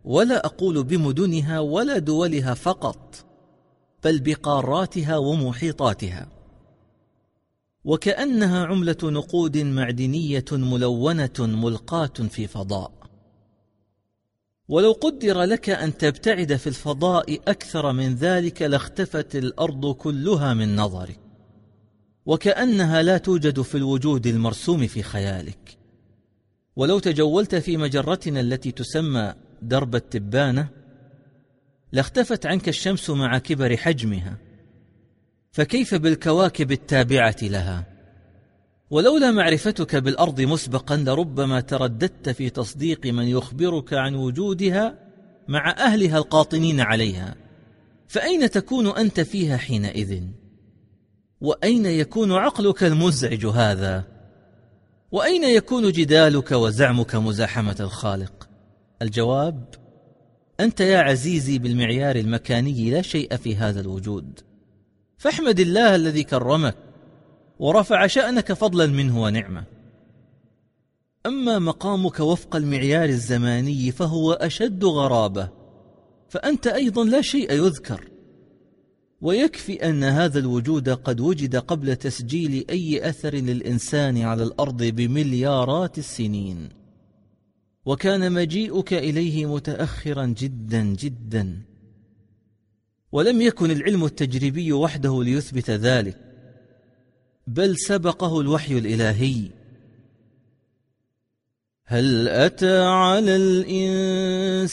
[0.04, 3.26] ولا أقول بمدنها ولا دولها فقط
[4.04, 6.37] بل بقاراتها ومحيطاتها.
[7.88, 12.92] وكأنها عملة نقود معدنية ملونة ملقاة في فضاء.
[14.68, 21.20] ولو قدر لك أن تبتعد في الفضاء أكثر من ذلك لاختفت الأرض كلها من نظرك.
[22.26, 25.78] وكأنها لا توجد في الوجود المرسوم في خيالك.
[26.76, 30.70] ولو تجولت في مجرتنا التي تسمى درب التبانة
[31.92, 34.47] لاختفت عنك الشمس مع كبر حجمها.
[35.58, 37.86] فكيف بالكواكب التابعة لها؟
[38.90, 45.00] ولولا معرفتك بالأرض مسبقا لربما ترددت في تصديق من يخبرك عن وجودها
[45.48, 47.36] مع أهلها القاطنين عليها.
[48.08, 50.24] فأين تكون أنت فيها حينئذ؟
[51.42, 54.04] وأين يكون عقلك المزعج هذا؟
[55.12, 58.50] وأين يكون جدالك وزعمك مزاحمة الخالق؟
[59.02, 59.66] الجواب
[60.60, 64.47] أنت يا عزيزي بالمعيار المكاني لا شيء في هذا الوجود.
[65.18, 66.76] فاحمد الله الذي كرمك
[67.60, 69.64] ورفع شأنك فضلا منه ونعمة.
[71.26, 75.50] أما مقامك وفق المعيار الزماني فهو أشد غرابة
[76.30, 78.10] فأنت أيضا لا شيء يذكر.
[79.22, 86.70] ويكفي أن هذا الوجود قد وجد قبل تسجيل أي أثر للإنسان على الأرض بمليارات السنين.
[87.86, 91.67] وكان مجيئك إليه متأخرا جدا جدا.
[93.12, 96.18] ولم يكن العلم التجريبي وحده ليثبت ذلك
[97.48, 99.50] بل سبقه الوحي الإلهي.
[101.86, 104.68] هل أتى على الإنسان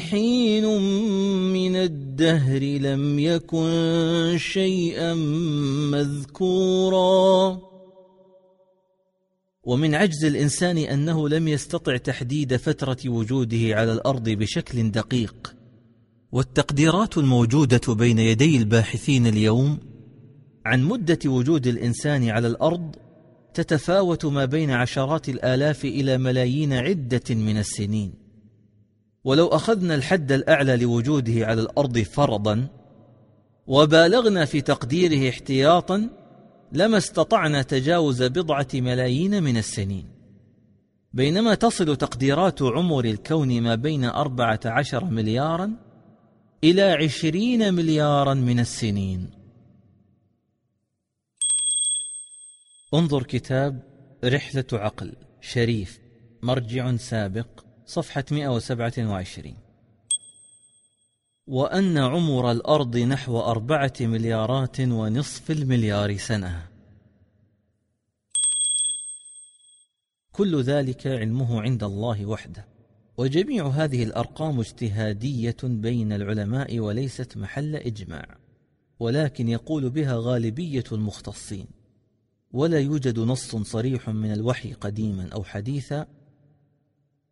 [0.00, 0.64] حين
[1.52, 5.14] من الدهر لم يكن شيئا
[5.92, 7.60] مذكورا؟
[9.62, 15.59] ومن عجز الإنسان أنه لم يستطع تحديد فترة وجوده على الأرض بشكل دقيق.
[16.32, 19.78] والتقديرات الموجودة بين يدي الباحثين اليوم
[20.66, 22.96] عن مدة وجود الإنسان على الأرض
[23.54, 28.14] تتفاوت ما بين عشرات الآلاف إلى ملايين عدة من السنين.
[29.24, 32.68] ولو أخذنا الحد الأعلى لوجوده على الأرض فرضا
[33.66, 36.08] وبالغنا في تقديره احتياطا
[36.72, 40.04] لما استطعنا تجاوز بضعة ملايين من السنين.
[41.12, 45.89] بينما تصل تقديرات عمر الكون ما بين أربعة عشر مليارا
[46.64, 49.30] إلى عشرين مليارا من السنين.
[52.94, 53.82] انظر كتاب
[54.24, 56.00] رحلة عقل شريف
[56.42, 59.56] مرجع سابق صفحة 127
[61.46, 66.70] وأن عمر الأرض نحو أربعة مليارات ونصف المليار سنة.
[70.32, 72.69] كل ذلك علمه عند الله وحده.
[73.20, 78.36] وجميع هذه الأرقام اجتهادية بين العلماء وليست محل إجماع
[79.00, 81.66] ولكن يقول بها غالبية المختصين
[82.52, 86.06] ولا يوجد نص صريح من الوحي قديما أو حديثا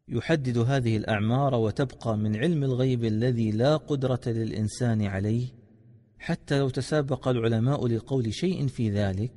[0.09, 5.47] يحدد هذه الأعمار وتبقى من علم الغيب الذي لا قدرة للإنسان عليه
[6.19, 9.33] حتى لو تسابق العلماء لقول شيء في ذلك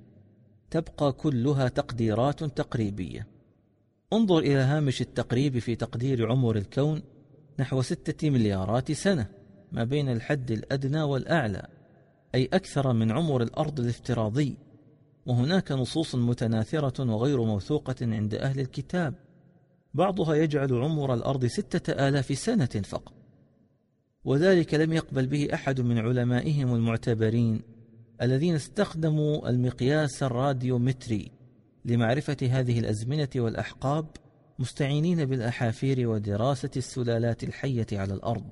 [0.72, 3.31] تبقى كلها تقديرات تقريبية.
[4.13, 7.02] انظر إلى هامش التقريب في تقدير عمر الكون
[7.60, 9.28] نحو ستة مليارات سنة
[9.71, 11.67] ما بين الحد الأدنى والأعلى
[12.36, 14.58] أي أكثر من عمر الأرض الافتراضي.
[15.26, 19.13] وهناك نصوص متناثرة وغير موثوقة عند أهل الكتاب.
[19.93, 23.13] بعضها يجعل عمر الأرض ستة آلاف سنة فقط.
[24.26, 27.62] وذلك لم يقبل به أحد من علمائهم المعتبرين
[28.21, 31.32] الذين استخدموا المقياس الراديومتري.
[31.86, 34.06] لمعرفة هذه الأزمنة والأحقاب
[34.60, 38.52] مستعينين بالأحافير ودراسة السلالات الحية على الأرض.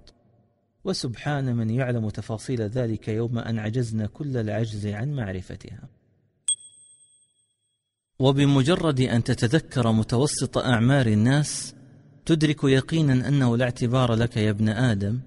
[0.83, 5.89] وسبحان من يعلم تفاصيل ذلك يوم أن عجزنا كل العجز عن معرفتها.
[8.19, 11.75] وبمجرد أن تتذكر متوسط أعمار الناس
[12.25, 15.19] تدرك يقينا أنه لا اعتبار لك يا ابن آدم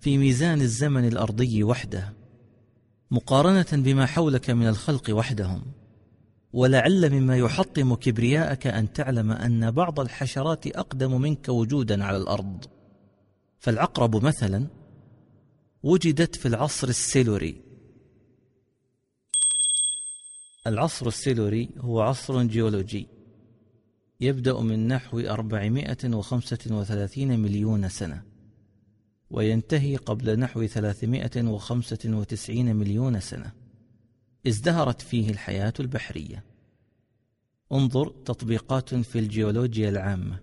[0.00, 2.12] في ميزان الزمن الأرضي وحده
[3.10, 5.62] مقارنة بما حولك من الخلق وحدهم.
[6.52, 12.64] ولعل مما يحطم كبرياءك أن تعلم أن بعض الحشرات أقدم منك وجودا على الأرض.
[13.58, 14.66] فالعقرب مثلا
[15.82, 17.62] وجدت في العصر السيلوري.
[20.66, 23.08] العصر السيلوري هو عصر جيولوجي.
[24.20, 28.22] يبدأ من نحو 435 مليون سنة.
[29.30, 33.61] وينتهي قبل نحو 395 مليون سنة.
[34.46, 36.44] ازدهرت فيه الحياة البحرية.
[37.72, 40.38] انظر تطبيقات في الجيولوجيا العامة.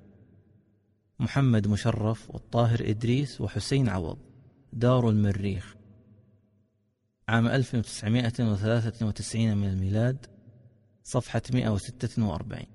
[1.20, 4.18] محمد مشرف والطاهر إدريس وحسين عوض.
[4.74, 5.76] دار المريخ.
[7.30, 10.26] عام 1993 من الميلاد
[11.04, 12.66] صفحة 146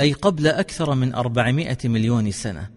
[0.00, 2.70] أي قبل أكثر من 400 مليون سنة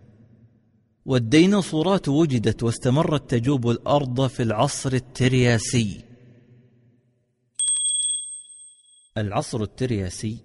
[1.05, 6.01] والديناصورات وجدت واستمرت تجوب الأرض في العصر الترياسي.
[9.17, 10.37] العصر الترياسي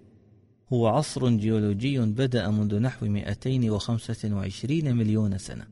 [0.73, 5.67] هو عصر جيولوجي بدأ منذ نحو 225 مليون سنة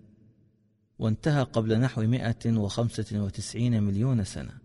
[0.98, 4.58] وانتهى قبل نحو 195 مليون سنة.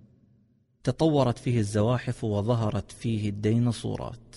[0.83, 4.35] تطورت فيه الزواحف وظهرت فيه الديناصورات.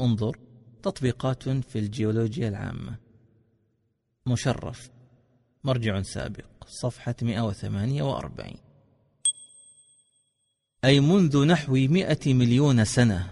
[0.00, 0.38] انظر
[0.82, 2.96] تطبيقات في الجيولوجيا العامة.
[4.26, 4.90] مشرف
[5.64, 8.67] مرجع سابق صفحة 148
[10.88, 13.30] أي منذ نحو مئة مليون سنة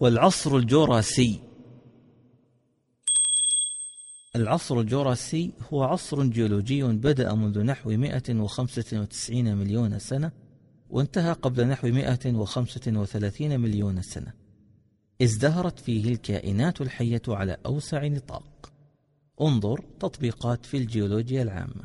[0.00, 1.40] والعصر الجوراسي.
[4.36, 10.32] العصر الجوراسي هو عصر جيولوجي بدأ منذ نحو 195 مليون سنة
[10.90, 14.32] وانتهى قبل نحو 135 مليون سنة.
[15.22, 18.72] ازدهرت فيه الكائنات الحية على أوسع نطاق.
[19.40, 21.84] انظر تطبيقات في الجيولوجيا العامة.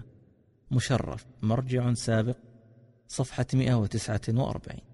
[0.72, 2.38] مشرف مرجع سابق
[3.07, 4.86] صفحة 149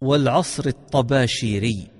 [0.00, 1.90] والعصر الطباشيري.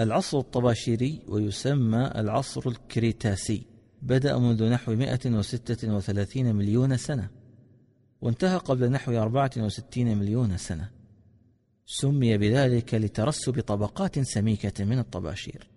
[0.00, 3.66] العصر الطباشيري ويسمى العصر الكريتاسي.
[4.02, 7.30] بدأ منذ نحو 136 مليون سنة
[8.20, 10.90] وانتهى قبل نحو 64 مليون سنة.
[11.86, 15.68] سمي بذلك لترسب طبقات سميكة من الطباشير.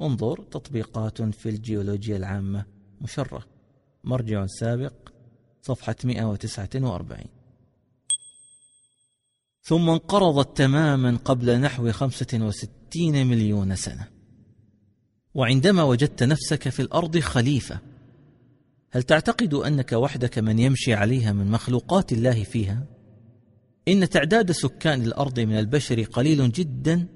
[0.00, 2.64] انظر تطبيقات في الجيولوجيا العامة
[3.00, 3.44] مشرة.
[4.04, 4.94] مرجع سابق
[5.62, 7.41] صفحة 149
[9.62, 14.08] ثم انقرضت تماما قبل نحو خمسة وستين مليون سنة
[15.34, 17.78] وعندما وجدت نفسك في الأرض خليفة
[18.90, 22.86] هل تعتقد أنك وحدك من يمشي عليها من مخلوقات الله فيها؟
[23.88, 27.06] إن تعداد سكان الأرض من البشر قليل جدا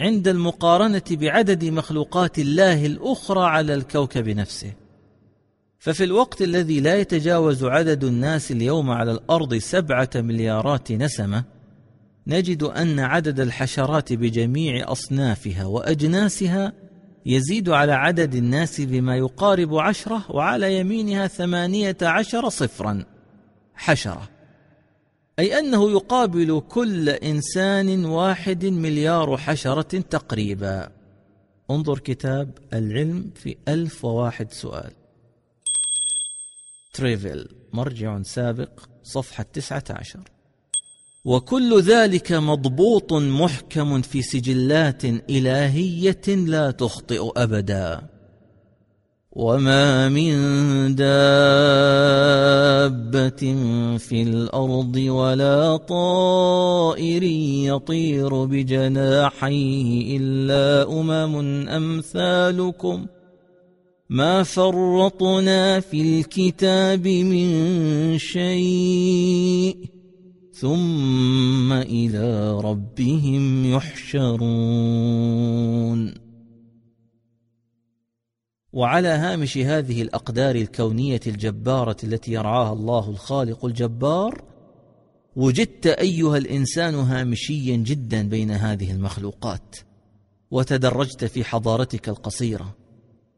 [0.00, 4.72] عند المقارنة بعدد مخلوقات الله الأخرى على الكوكب نفسه
[5.78, 11.57] ففي الوقت الذي لا يتجاوز عدد الناس اليوم على الأرض سبعة مليارات نسمة
[12.28, 16.72] نجد أن عدد الحشرات بجميع أصنافها وأجناسها
[17.26, 23.04] يزيد على عدد الناس بما يقارب عشرة وعلى يمينها ثمانية عشر صفرا
[23.74, 24.28] حشرة.
[25.38, 30.90] أي أنه يقابل كل إنسان واحد مليار حشرة تقريبا.
[31.70, 34.92] انظر كتاب العلم في ألف وواحد سؤال.
[36.92, 40.37] تريفل مرجع سابق صفحة تسعة عشر.
[41.28, 48.00] وكل ذلك مضبوط محكم في سجلات إلهية لا تخطئ أبدا.
[49.32, 50.34] وما من
[50.94, 51.08] دابة
[53.98, 63.06] في الأرض ولا طائر يطير بجناحيه إلا أمم أمثالكم.
[64.10, 69.97] ما فرطنا في الكتاب من شيء
[70.60, 74.38] ثم إلى ربهم يحشرون.
[78.72, 84.44] وعلى هامش هذه الأقدار الكونية الجبارة التي يرعاها الله الخالق الجبار
[85.36, 89.76] وجدت أيها الإنسان هامشيا جدا بين هذه المخلوقات
[90.50, 92.74] وتدرجت في حضارتك القصيرة.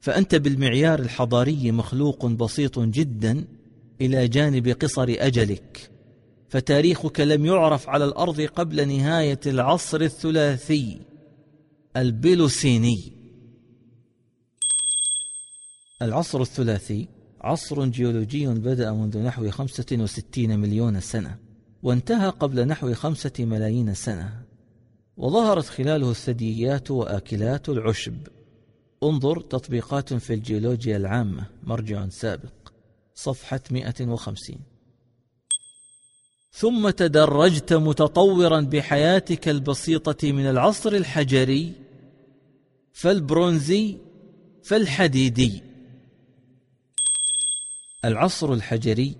[0.00, 3.44] فأنت بالمعيار الحضاري مخلوق بسيط جدا
[4.00, 5.99] إلى جانب قصر أجلك.
[6.50, 11.00] فتاريخك لم يعرف على الأرض قبل نهاية العصر الثلاثي
[11.96, 13.12] البيلوسيني
[16.02, 17.08] العصر الثلاثي
[17.40, 21.38] عصر جيولوجي بدأ منذ نحو 65 مليون سنة
[21.82, 24.42] وانتهى قبل نحو خمسة ملايين سنة.
[25.16, 28.16] وظهرت خلاله الثدييات وآكلات العشب.
[29.02, 32.52] انظر تطبيقات في الجيولوجيا العامة مرجع سابق
[33.14, 34.69] صفحة 150
[36.52, 41.72] ثم تدرجت متطورا بحياتك البسيطة من العصر الحجري
[42.92, 43.96] فالبرونزي
[44.62, 45.62] فالحديدي.
[48.04, 49.16] العصر الحجري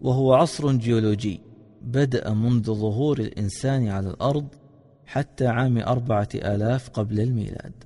[0.00, 1.40] وهو عصر جيولوجي
[1.82, 4.48] بدأ منذ ظهور الإنسان على الأرض
[5.06, 7.84] حتى عام أربعة آلاف قبل الميلاد.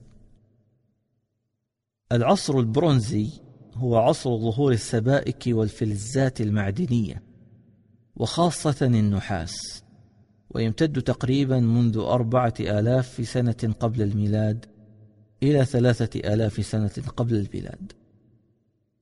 [2.12, 3.28] العصر البرونزي
[3.74, 7.28] هو عصر ظهور السبائك والفلزات المعدنية
[8.19, 9.83] وخاصة النحاس
[10.51, 14.66] ويمتد تقريبا منذ أربعة آلاف في سنة قبل الميلاد
[15.43, 17.93] إلى ثلاثة آلاف سنة قبل الميلاد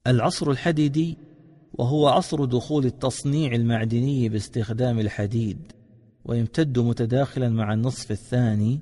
[0.06, 1.18] العصر الحديدي
[1.74, 5.58] وهو عصر دخول التصنيع المعدني باستخدام الحديد
[6.24, 8.80] ويمتد متداخلا مع النصف الثاني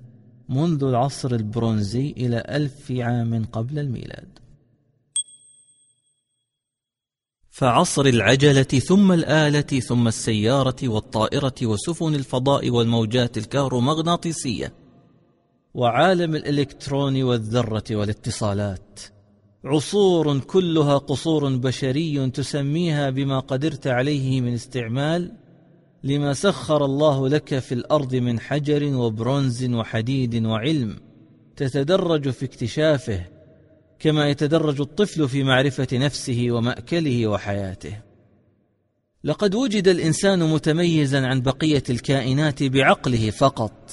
[0.49, 4.39] منذ العصر البرونزي إلى ألف عام قبل الميلاد.
[7.57, 14.73] فعصر العجلة ثم الآلة ثم السيارة والطائرة وسفن الفضاء والموجات الكهرومغناطيسية
[15.75, 19.01] وعالم الإلكترون والذرة والاتصالات.
[19.65, 25.33] عصور كلها قصور بشري تسميها بما قدرت عليه من استعمال
[26.05, 30.97] لما سخر الله لك في الأرض من حجر وبرونز وحديد وعلم
[31.57, 33.34] تتدرج في اكتشافه
[33.99, 37.97] كما يتدرج الطفل في معرفة نفسه ومأكله وحياته.
[39.25, 43.91] لقد وجد الإنسان متميزا عن بقية الكائنات بعقله فقط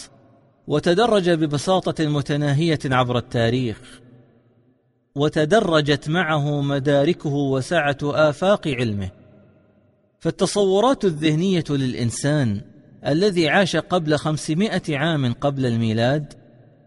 [0.68, 4.02] وتدرج ببساطة متناهية عبر التاريخ
[5.16, 9.12] وتدرجت معه مداركه وسعة آفاق علمه.
[10.20, 12.62] فالتصورات الذهنية للإنسان
[13.08, 16.34] الذي عاش قبل خمسمائة عام قبل الميلاد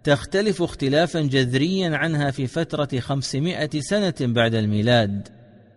[0.05, 5.29] تختلف اختلافا جذريا عنها في فترة خمسمائة سنة بعد الميلاد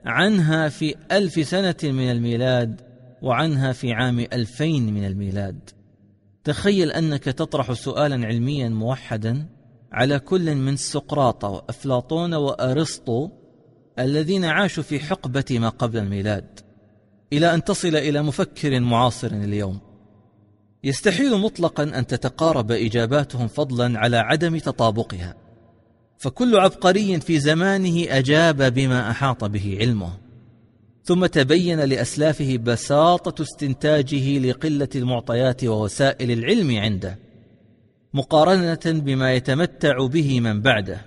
[0.05, 2.81] عنها في ألف سنة من الميلاد
[3.21, 5.69] وعنها في عام ألفين من الميلاد.
[6.43, 9.45] تخيل أنك تطرح سؤالا علميا موحدا
[9.91, 13.29] على كل من سقراط وأفلاطون وأرسطو
[13.99, 16.59] الذين عاشوا في حقبة ما قبل الميلاد.
[17.33, 19.86] إلى أن تصل إلى مفكر معاصر اليوم.
[20.83, 25.35] يستحيل مطلقا أن تتقارب إجاباتهم فضلا على عدم تطابقها
[26.17, 30.13] فكل عبقري في زمانه أجاب بما أحاط به علمه.
[31.03, 37.19] ثم تبين لأسلافه بساطة استنتاجه لقلة المعطيات ووسائل العلم عنده
[38.13, 41.05] مقارنة بما يتمتع به من بعده.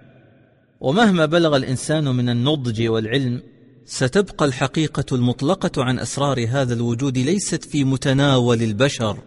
[0.81, 3.43] ومهما بلغ الإنسان من النضج والعلم
[3.85, 9.19] ستبقى الحقيقة المطلقة عن أسرار هذا الوجود ليست في متناول البشر.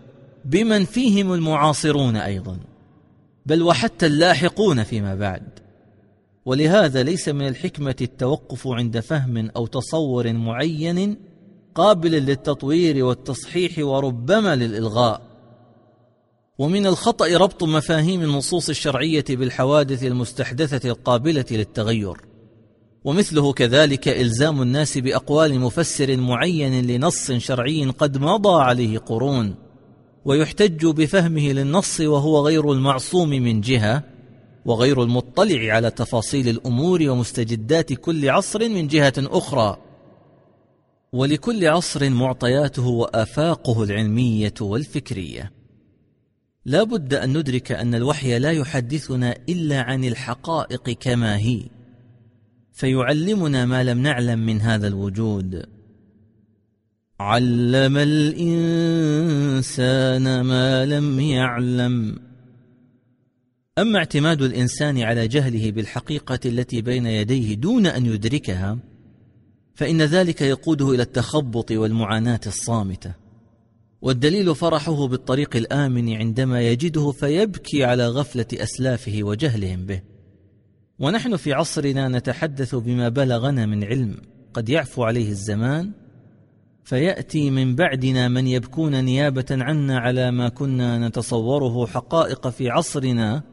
[0.46, 2.60] بمن فيهم المعاصرون أيضا
[3.46, 5.44] بل وحتى اللاحقون فيما بعد.
[6.46, 11.18] ولهذا ليس من الحكمة التوقف عند فهم أو تصور معين
[11.76, 15.22] قابل للتطوير والتصحيح وربما للإلغاء.
[16.58, 22.18] ومن الخطأ ربط مفاهيم النصوص الشرعية بالحوادث المستحدثة القابلة للتغير.
[23.04, 29.62] ومثله كذلك إلزام الناس بأقوال مفسر معين لنص شرعي قد مضى عليه قرون.
[30.26, 34.03] ويحتج بفهمه للنص وهو غير المعصوم من جهة
[34.65, 39.78] وغير المطلع على تفاصيل الأمور ومستجدات كل عصر من جهة أخرى.
[41.13, 45.51] ولكل عصر معطياته وآفاقه العلمية والفكرية.
[46.65, 51.61] لا بد أن ندرك أن الوحي لا يحدثنا إلا عن الحقائق كما هي.
[52.71, 55.65] فيعلمنا ما لم نعلم من هذا الوجود.
[57.20, 58.41] علم الإنسان
[60.41, 62.20] ما لم يعلم.
[63.78, 68.78] أما اعتماد الإنسان على جهله بالحقيقة التي بين يديه دون أن يدركها
[69.76, 73.14] فإن ذلك يقوده إلى التخبط والمعاناة الصامتة.
[74.01, 80.01] والدليل فرحه بالطريق الآمن عندما يجده فيبكي على غفلة أسلافه وجهلهم به.
[80.99, 84.18] ونحن في عصرنا نتحدث بما بلغنا من علم
[84.53, 86.03] قد يعفو عليه الزمان
[86.84, 93.43] فيأتي من بعدنا من يبكون نيابة عنا على ما كنا نتصوره حقائق في عصرنا.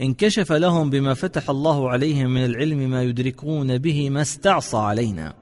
[0.00, 5.34] انكشف لهم بما فتح الله عليهم من العلم ما يدركون به ما استعصى علينا.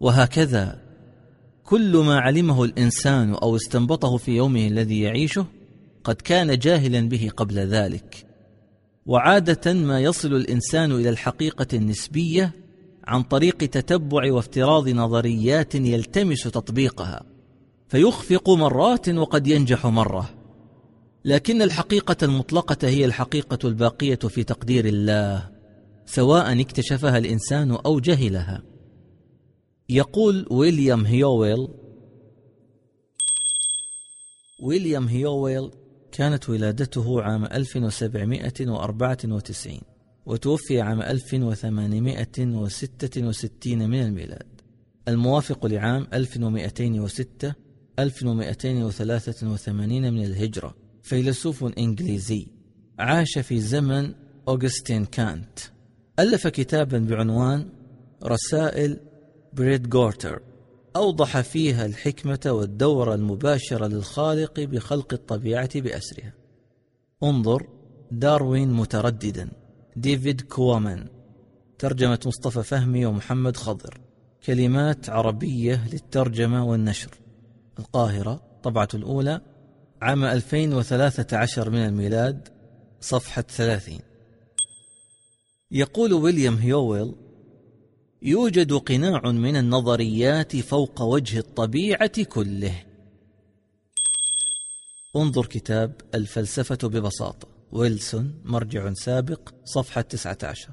[0.00, 0.80] وهكذا
[1.64, 5.46] كل ما علمه الإنسان أو استنبطه في يومه الذي يعيشه
[6.04, 8.26] قد كان جاهلا به قبل ذلك.
[9.06, 12.52] وعادة ما يصل الإنسان إلى الحقيقة النسبية
[13.10, 17.22] عن طريق تتبع وافتراض نظريات يلتمس تطبيقها
[17.88, 20.30] فيخفق مرات وقد ينجح مرة.
[21.24, 25.50] لكن الحقيقة المطلقة هي الحقيقة الباقية في تقدير الله
[26.06, 28.62] سواء اكتشفها الإنسان أو جهلها.
[29.88, 31.68] يقول ويليام هيويل
[34.62, 35.70] ويليام هيويل
[36.12, 39.80] كانت ولادته عام 1794
[40.30, 44.46] وتوفي عام 1866 من الميلاد.
[45.08, 47.54] الموافق لعام 1206
[47.98, 50.74] 1283 من الهجرة.
[51.02, 52.46] فيلسوف إنجليزي.
[52.98, 54.12] عاش في زمن
[54.48, 55.58] أوغستين كانت.
[56.18, 57.68] ألف كتابا بعنوان
[58.24, 59.00] رسائل
[59.52, 60.42] بريد جورتر
[60.96, 66.34] أوضح فيها الحكمة والدور المباشر للخالق بخلق الطبيعة بأسرها.
[67.22, 67.68] انظر
[68.10, 69.59] داروين مترددا.
[70.00, 71.08] ديفيد كوامان
[71.78, 74.00] ترجمة مصطفى فهمي ومحمد خضر
[74.44, 77.10] كلمات عربية للترجمة والنشر.
[77.78, 79.40] القاهرة طبعة الأولى
[80.02, 82.48] عام 2013 من الميلاد
[83.00, 83.98] صفحة 30
[85.70, 87.14] يقول ويليام هيويل
[88.22, 92.82] يوجد قناع من النظريات فوق وجه الطبيعة كله.
[95.16, 97.49] انظر كتاب الفلسفة ببساطة.
[97.72, 100.70] ويلسون مرجع سابق صفحة 19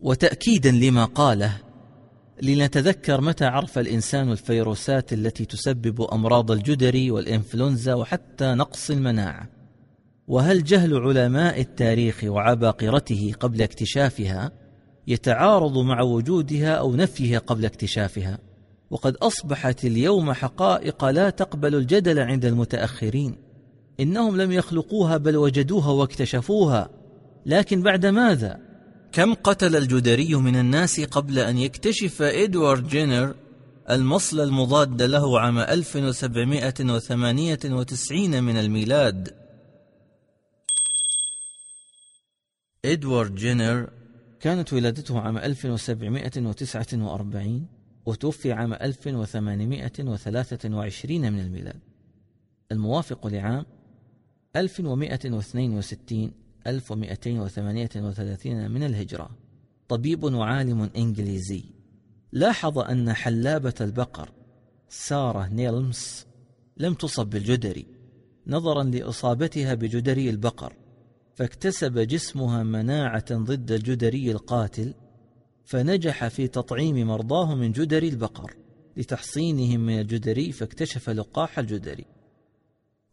[0.00, 1.60] وتأكيدا لما قاله
[2.42, 9.48] لنتذكر متى عرف الإنسان الفيروسات التي تسبب أمراض الجدري والإنفلونزا وحتى نقص المناعة؟
[10.26, 14.52] وهل جهل علماء التاريخ وعباقرته قبل اكتشافها
[15.06, 18.38] يتعارض مع وجودها أو نفيها قبل اكتشافها؟
[18.90, 23.43] وقد أصبحت اليوم حقائق لا تقبل الجدل عند المتأخرين.
[24.00, 26.90] إنهم لم يخلقوها بل وجدوها واكتشفوها.
[27.46, 28.60] لكن بعد ماذا؟
[29.12, 33.34] كم قتل الجدري من الناس قبل أن يكتشف إدوارد جينر
[33.90, 39.34] المصل المضاد له عام 1798 من الميلاد؟
[42.84, 43.90] إدوارد جينر
[44.40, 47.66] كانت ولادته عام 1749
[48.06, 51.80] وتوفي عام 1823 من الميلاد.
[52.72, 53.66] الموافق لعام
[54.56, 56.32] 1162
[56.66, 59.30] 1238 من الهجرة.
[59.88, 61.64] طبيب وعالم إنجليزي.
[62.32, 64.32] لاحظ أن حلابة البقر
[64.88, 66.26] سارة نيلمس
[66.76, 67.86] لم تصب بالجدري
[68.46, 70.72] نظرا لإصابتها بجدري البقر
[71.34, 74.94] فاكتسب جسمها مناعة ضد الجدري القاتل
[75.64, 78.56] فنجح في تطعيم مرضاه من جدري البقر
[78.96, 82.04] لتحصينهم من الجدري فاكتشف لقاح الجدري.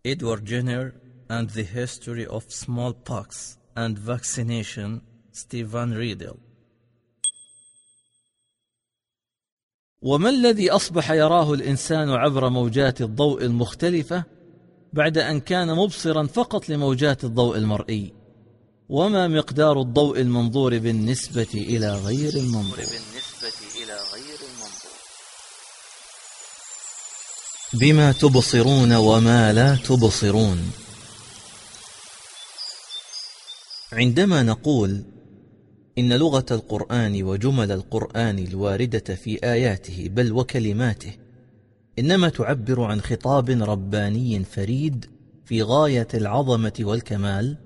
[0.08, 0.92] Edward Jenner
[1.36, 5.02] and the History of Smallpox and Vaccination
[5.34, 6.34] ستيفان ريدل
[10.02, 14.24] وما الذي أصبح يراه الإنسان عبر موجات الضوء المختلفة
[14.94, 18.14] بعد أن كان مبصرا فقط لموجات الضوء المرئي؟
[18.90, 24.92] وما مقدار الضوء المنظور بالنسبة إلى غير المنظور بالنسبة إلى غير المنظور؟
[27.74, 30.81] بما تبصرون وما لا تبصرون.
[33.94, 35.04] عندما نقول
[35.98, 41.14] إن لغة القرآن وجمل القرآن الواردة في آياته بل وكلماته
[42.00, 45.06] إنما تعبر عن خطاب رباني فريد
[45.46, 47.58] في غاية العظمة والكمال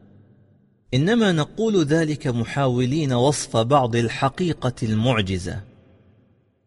[0.94, 5.62] إنما نقول ذلك محاولين وصف بعض الحقيقة المعجزة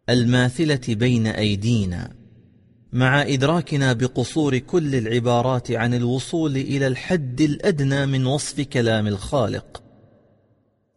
[0.09, 2.18] الماثلة بين أيدينا.
[2.93, 9.83] مع إدراكنا بقصور كل العبارات عن الوصول إلى الحد الأدنى من وصف كلام الخالق.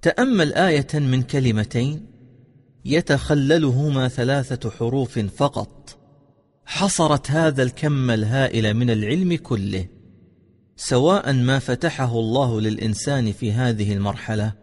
[0.02, 2.06] تأمل آية من كلمتين
[2.86, 5.98] يتخللهما ثلاثة حروف فقط.
[6.66, 9.88] حصرت هذا الكم الهائل من العلم كله.
[10.76, 14.54] سواء ما فتحه الله للإنسان في هذه المرحلة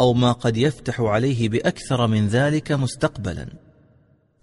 [0.00, 3.67] أو ما قد يفتح عليه بأكثر من ذلك مستقبلا.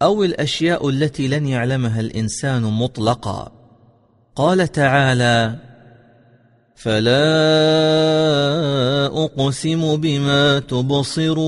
[0.06, 3.52] أو الأشياء التي لن يعلمها الإنسان مطلقا.
[4.36, 5.56] قال تعالى
[6.76, 7.26] فلا
[9.06, 11.46] أقسم بما تبصرون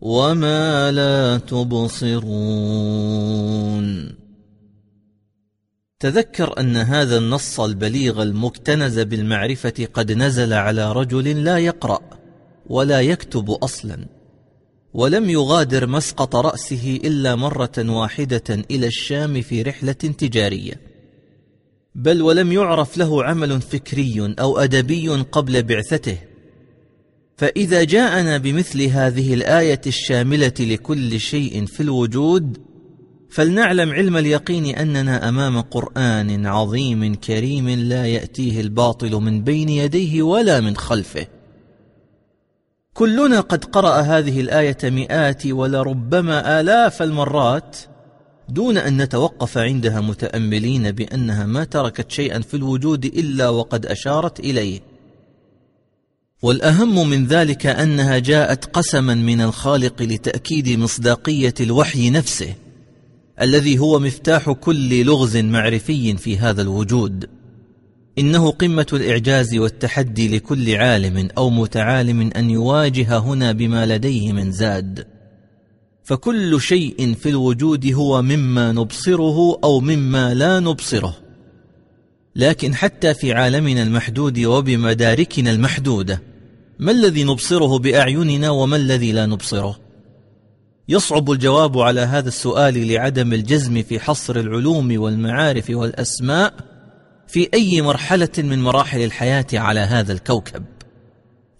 [0.00, 2.26] وما لا تبصرون.
[6.00, 12.00] تذكر أن هذا النص البليغ المكتنز بالمعرفة قد نزل على رجل لا يقرأ
[12.66, 14.15] ولا يكتب أصلا.
[14.96, 20.80] ولم يغادر مسقط رأسه إلا مرة واحدة إلى الشام في رحلة تجارية.
[21.94, 26.18] بل ولم يعرف له عمل فكري أو أدبي قبل بعثته.
[27.36, 32.58] فإذا جاءنا بمثل هذه الآية الشاملة لكل شيء في الوجود
[33.30, 40.60] فلنعلم علم اليقين أننا أمام قرآن عظيم كريم لا يأتيه الباطل من بين يديه ولا
[40.60, 41.35] من خلفه.
[42.96, 47.76] كلنا قد قرأ هذه الآية مئات ولربما آلاف المرات
[48.48, 54.80] دون أن نتوقف عندها متأملين بأنها ما تركت شيئا في الوجود إلا وقد أشارت إليه.
[56.42, 62.54] والأهم من ذلك أنها جاءت قسما من الخالق لتأكيد مصداقية الوحي نفسه
[63.40, 67.28] الذي هو مفتاح كل لغز معرفي في هذا الوجود.
[68.18, 75.06] إنه قمة الإعجاز والتحدي لكل عالم أو متعالم أن يواجه هنا بما لديه من زاد.
[76.04, 81.16] فكل شيء في الوجود هو مما نبصره أو مما لا نبصره.
[82.36, 86.22] لكن حتى في عالمنا المحدود وبمداركنا المحدودة
[86.78, 89.76] ما الذي نبصره بأعيننا وما الذي لا نبصره؟
[90.88, 96.75] يصعب الجواب على هذا السؤال لعدم الجزم في حصر العلوم والمعارف والأسماء
[97.28, 100.64] في أي مرحلة من مراحل الحياة على هذا الكوكب.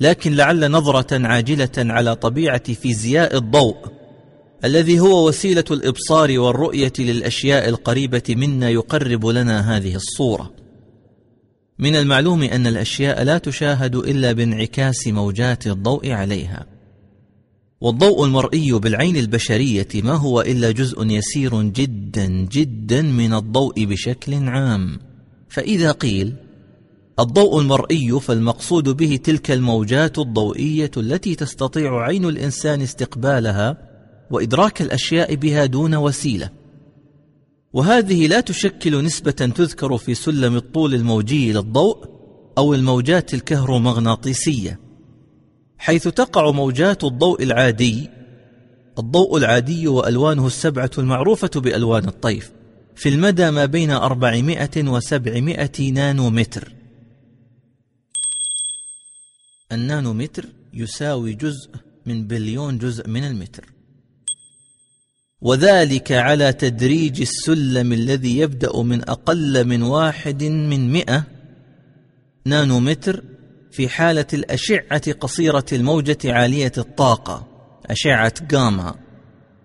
[0.01, 3.77] لكن لعل نظرة عاجلة على طبيعة فيزياء الضوء
[4.65, 10.53] الذي هو وسيلة الإبصار والرؤية للأشياء القريبة منا يقرب لنا هذه الصورة.
[11.79, 16.67] من المعلوم أن الأشياء لا تشاهد إلا بانعكاس موجات الضوء عليها.
[17.81, 24.99] والضوء المرئي بالعين البشرية ما هو إلا جزء يسير جدا جدا من الضوء بشكل عام.
[25.57, 26.35] فإذا قيل
[27.21, 33.77] الضوء المرئي فالمقصود به تلك الموجات الضوئية التي تستطيع عين الإنسان استقبالها
[34.31, 36.51] وإدراك الأشياء بها دون وسيلة.
[37.73, 42.05] وهذه لا تشكل نسبة تذكر في سلم الطول الموجي للضوء
[42.59, 44.81] أو الموجات الكهرومغناطيسية
[45.79, 48.11] حيث تقع موجات الضوء العادي
[48.99, 52.56] الضوء العادي وألوانه السبعة المعروفة بألوان الطيف.
[52.97, 56.73] في المدى ما بين أربعمائة وسبعمائة نانومتر.
[59.73, 61.71] النانومتر يساوي جزء
[62.07, 63.73] من بليون جزء من المتر.
[65.41, 71.25] وذلك على تدريج السلم الذي يبدأ من أقل من واحد من مئة
[72.47, 73.25] نانومتر
[73.73, 77.47] في حالة الأشعة قصيرة الموجة عالية الطاقة
[77.87, 79.06] أشعة جاما.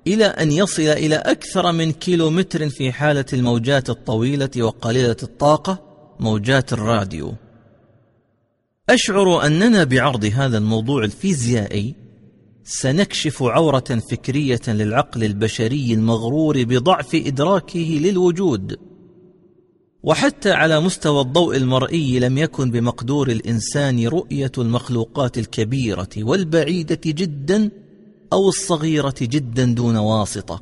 [0.07, 5.79] إلى أن يصل إلى أكثر من كيلومتر في حالة الموجات الطويلة وقليلة الطاقة
[6.19, 7.33] موجات الراديو.
[8.89, 11.95] أشعر أننا بعرض هذا الموضوع الفيزيائي
[12.63, 18.77] سنكشف عورة فكرية للعقل البشري المغرور بضعف إدراكه للوجود.
[20.03, 27.71] وحتى على مستوى الضوء المرئي لم يكن بمقدور الإنسان رؤية المخلوقات الكبيرة والبعيدة جدا
[28.33, 30.61] أو الصغيرة جدا دون واسطة.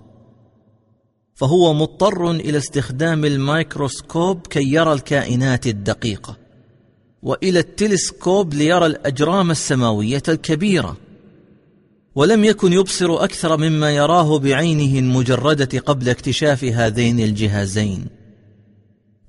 [1.33, 6.37] فهو مضطر إلى استخدام الميكروسكوب كي يرى الكائنات الدقيقة
[7.23, 10.97] وإلى التلسكوب ليرى الأجرام السماوية الكبيرة.
[12.15, 18.05] ولم يكن يبصر أكثر مما يراه بعينه المجردة قبل اكتشاف هذين الجهازين.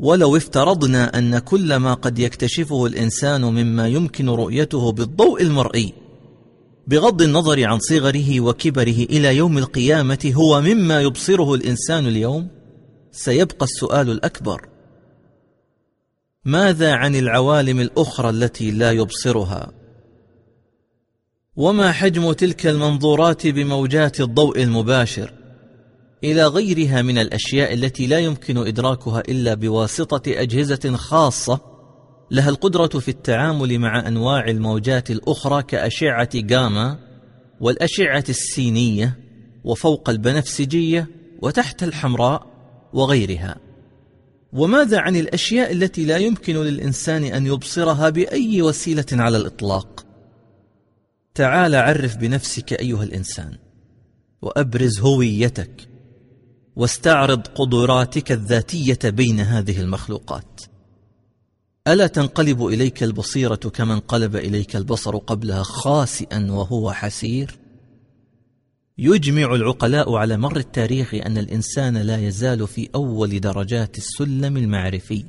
[0.01, 6.00] ولو افترضنا أن كل ما قد يكتشفه الإنسان مما يمكن رؤيته بالضوء المرئي
[6.87, 12.49] بغض النظر عن صغره وكبره إلى يوم القيامة هو مما يبصره الإنسان اليوم؟
[13.13, 14.69] سيبقى السؤال الأكبر.
[16.45, 19.73] ماذا عن العوالم الأخرى التي لا يبصرها؟
[21.57, 25.33] وما حجم تلك المنظورات بموجات الضوء المباشر؟
[26.25, 31.70] إلى غيرها من الأشياء التي لا يمكن إدراكها إلا بواسطة أجهزة خاصة
[32.31, 36.99] لها القدرة في التعامل مع أنواع الموجات الأخرى كأشعة جاما
[37.61, 39.19] والأشعة السينية
[39.65, 41.09] وفوق البنفسجية
[41.43, 42.47] وتحت الحمراء
[42.93, 43.57] وغيرها.
[44.53, 50.07] وماذا عن الأشياء التي لا يمكن للإنسان أن يبصرها بأي وسيلة على الإطلاق؟
[51.35, 53.59] تعال عرف بنفسك أيها الإنسان
[54.43, 55.89] وأبرز هويتك
[56.77, 60.70] واستعرض قدراتك الذاتية بين هذه المخلوقات.
[61.91, 67.59] ألا تنقلب إليك البصيرة كما انقلب إليك البصر قبلها خاسئا وهو حسير؟
[68.99, 75.25] يجمع العقلاء على مر التاريخ أن الإنسان لا يزال في أول درجات السلم المعرفي.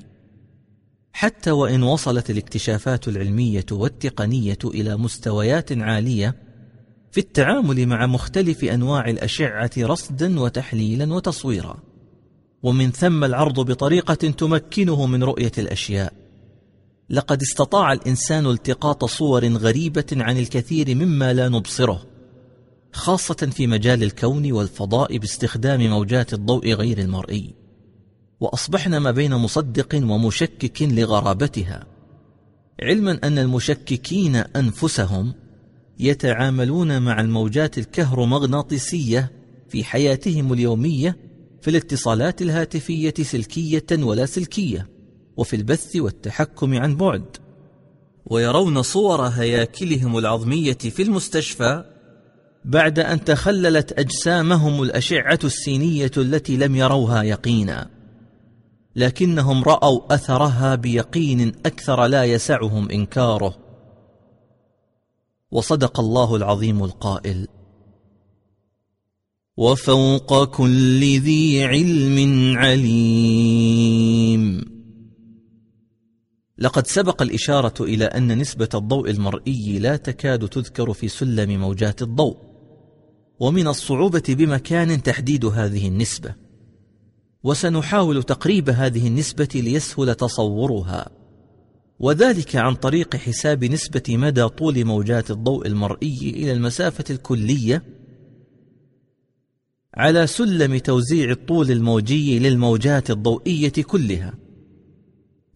[1.14, 6.36] حتى وإن وصلت الاكتشافات العلمية والتقنية إلى مستويات عالية
[7.12, 11.80] في التعامل مع مختلف أنواع الأشعة رصدا وتحليلا وتصويرا.
[12.64, 16.21] ومن ثم العرض بطريقة تمكنه من رؤية الأشياء.
[17.10, 22.12] لقد استطاع الإنسان التقاط صور غريبة عن الكثير مما لا نبصره
[22.94, 27.54] خاصة في مجال الكون والفضاء باستخدام موجات الضوء غير المرئي.
[28.40, 31.86] وأصبحنا ما بين مصدق ومشكك لغرابتها.
[32.82, 35.34] علما أن المشككين أنفسهم
[36.00, 39.32] يتعاملون مع الموجات الكهرومغناطيسية
[39.70, 41.18] في حياتهم اليومية
[41.62, 44.88] في الاتصالات الهاتفية سلكية ولا سلكية.
[45.38, 47.38] وفي البث والتحكم عن بعد.
[48.26, 51.84] ويرون صور هياكلهم العظمية في المستشفى
[52.66, 57.90] بعد أن تخللت أجسامهم الأشعة السينية التي لم يروها يقينا.
[58.96, 63.58] لكنهم رأوا أثرها بيقين أكثر لا يسعهم إنكاره.
[65.52, 67.48] وصدق الله العظيم القائل
[69.58, 74.02] وفوق كل ذي علم عليم.
[76.62, 82.38] لقد سبق الإشارة إلى أن نسبة الضوء المرئي لا تكاد تذكر في سلم موجات الضوء
[83.40, 86.36] ومن الصعوبة بمكان تحديد هذه النسبة.
[87.44, 91.10] وسنحاول تقريب هذه النسبة ليسهل تصورها
[92.00, 97.84] وذلك عن طريق حساب نسبة مدى طول موجات الضوء المرئي إلى المسافة الكلية
[99.94, 104.51] على سلم توزيع الطول الموجي للموجات الضوئية كلها.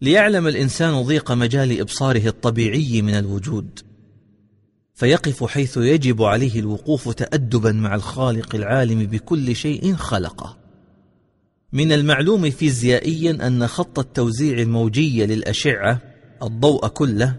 [0.02, 3.80] ليعلم الإنسان ضيق مجال إبصاره الطبيعي من الوجود
[4.94, 10.56] فيقف حيث يجب عليه الوقوف تادبا مع الخالق العالم بكل شيء خلقه.
[11.72, 16.00] من المعلوم فيزيائيا أن خط التوزيع الموجي للأشعة
[16.42, 17.36] الضوء كله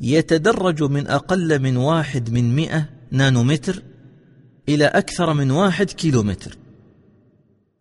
[0.00, 3.82] يتدرج من أقل من واحد من مئة نانومتر
[4.68, 6.56] إلى أكثر من واحد كيلومتر.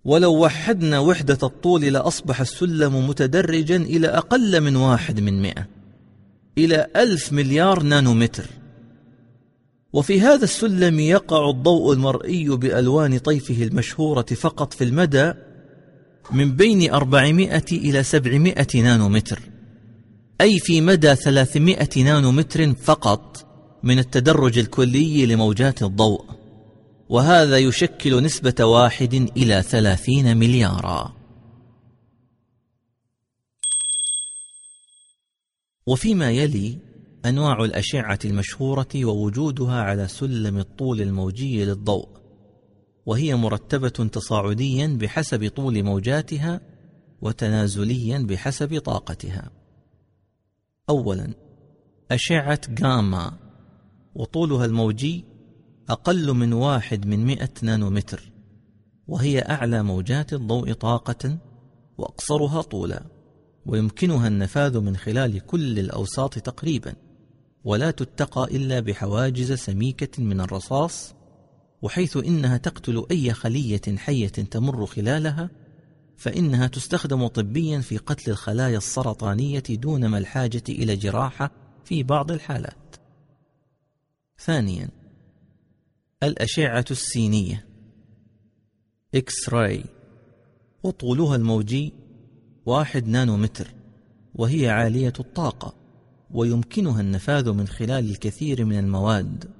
[0.10, 5.68] ولو وحدنا وحدة الطول لأصبح السلم متدرجا إلى أقل من واحد من مئة
[6.58, 8.46] إلى ألف مليار نانومتر.
[9.94, 15.34] وفي هذا السلم يقع الضوء المرئي بألوان طيفه المشهورة فقط في المدى
[16.32, 19.40] من بين أربعمائة إلى سبعمائة نانومتر
[20.42, 23.46] أي في مدى ثلاثمائة نانومتر فقط
[23.84, 26.39] من التدرج الكلي لموجات الضوء.
[27.10, 31.16] وهذا يشكل نسبة واحد إلى ثلاثين مليارا.
[35.88, 36.78] وفيما يلي
[37.26, 42.10] أنواع الأشعة المشهورة ووجودها على سلم الطول الموجي للضوء
[43.06, 46.62] وهي مرتبة تصاعديا بحسب طول موجاتها
[47.22, 49.52] وتنازليا بحسب طاقتها.
[50.90, 51.34] أولا
[52.12, 53.38] أشعة جاما
[54.16, 55.29] وطولها الموجي
[55.90, 58.32] أقل من واحد من مئة نانومتر
[59.08, 61.38] وهي أعلى موجات الضوء طاقة
[61.98, 63.04] وأقصرها طولا
[63.66, 66.94] ويمكنها النفاذ من خلال كل الأوساط تقريبا
[67.64, 71.16] ولا تتقى إلا بحواجز سميكة من الرصاص
[71.82, 75.50] وحيث إنها تقتل أي خلية حية تمر خلالها
[76.18, 81.52] فإنها تستخدم طبيا في قتل الخلايا السرطانية دون ما الحاجة إلى جراحة
[81.86, 82.96] في بعض الحالات.
[84.40, 84.99] ثانيا
[86.24, 87.66] الأشعة السينية.
[89.16, 89.84] إكس راي
[90.84, 91.94] وطولها الموجي
[92.66, 93.74] واحد نانومتر
[94.36, 95.76] وهي عالية الطاقة
[96.32, 99.52] ويمكنها النفاذ من خلال الكثير من المواد.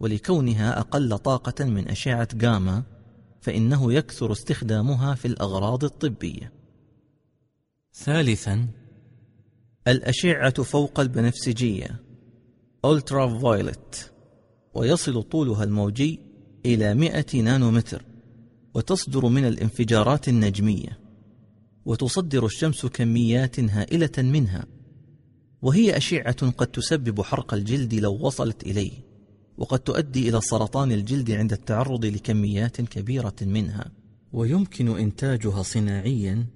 [0.00, 2.82] ولكونها أقل طاقة من أشعة جاما
[3.40, 6.52] فإنه يكثر استخدامها في الأغراض الطبية.
[7.94, 8.68] ثالثا
[9.88, 12.00] الأشعة فوق البنفسجية.
[12.84, 14.12] أولترا فايلت
[14.74, 16.20] ويصل طولها الموجي
[16.66, 18.04] إلى 100 نانومتر
[18.74, 20.98] وتصدر من الانفجارات النجمية
[21.86, 24.66] وتصدر الشمس كميات هائلة منها
[25.62, 29.10] وهي أشعة قد تسبب حرق الجلد لو وصلت إليه
[29.60, 33.90] وقد تؤدي إلى سرطان الجلد عند التعرض لكميات كبيرة منها.
[34.32, 36.46] ويمكن إنتاجها صناعيا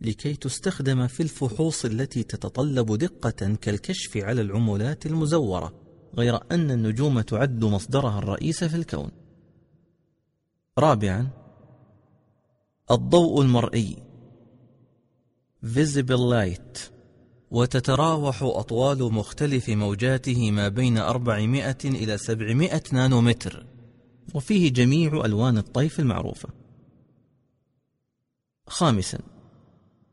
[0.00, 5.83] لكي تستخدم في الفحوص التي تتطلب دقة كالكشف على العملات المزورة.
[6.16, 9.10] غير أن النجوم تعد مصدرها الرئيس في الكون.
[10.78, 11.28] رابعا
[12.90, 13.96] الضوء المرئي
[15.64, 16.78] visible light
[17.50, 23.66] وتتراوح أطوال مختلف موجاته ما بين 400 إلى 700 نانومتر.
[24.34, 26.48] وفيه جميع ألوان الطيف المعروفة.
[28.66, 29.18] خامسا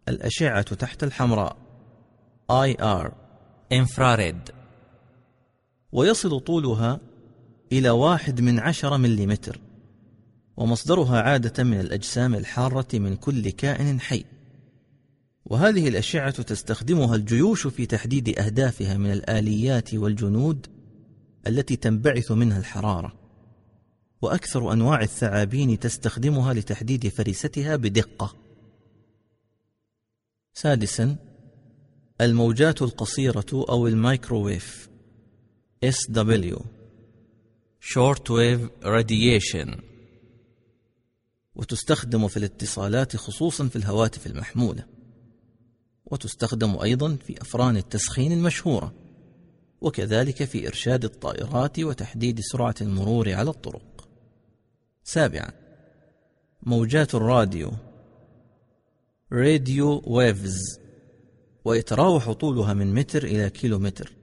[0.08, 1.58] الأشعة تحت الحمراء
[2.52, 3.12] IR
[3.74, 4.61] infrared.
[5.92, 7.00] ويصل طولها
[7.72, 9.60] إلى واحد من عشر مليمتر
[10.58, 14.26] ومصدرها عادة من الأجسام الحارة من كل كائن حي.
[15.46, 20.68] وهذه الأشعة تستخدمها الجيوش في تحديد أهدافها من الآليات والجنود
[21.48, 23.14] التي تنبعث منها الحرارة.
[24.22, 28.36] وأكثر أنواع الثعابين تستخدمها لتحديد فريستها بدقة.
[30.54, 31.16] سادسا
[32.22, 34.91] الموجات القصيرة أو الميكروويف.
[35.84, 36.62] SW
[37.80, 39.82] Short Wave Radiation
[41.56, 44.86] وتستخدم في الاتصالات خصوصا في الهواتف المحمولة
[46.06, 48.94] وتستخدم أيضا في أفران التسخين المشهورة
[49.82, 54.10] وكذلك في إرشاد الطائرات وتحديد سرعة المرور على الطرق.
[55.04, 55.52] سابعا
[56.64, 57.72] موجات الراديو
[59.32, 60.80] راديو ويفز
[61.66, 64.21] ويتراوح طولها من متر إلى كيلو متر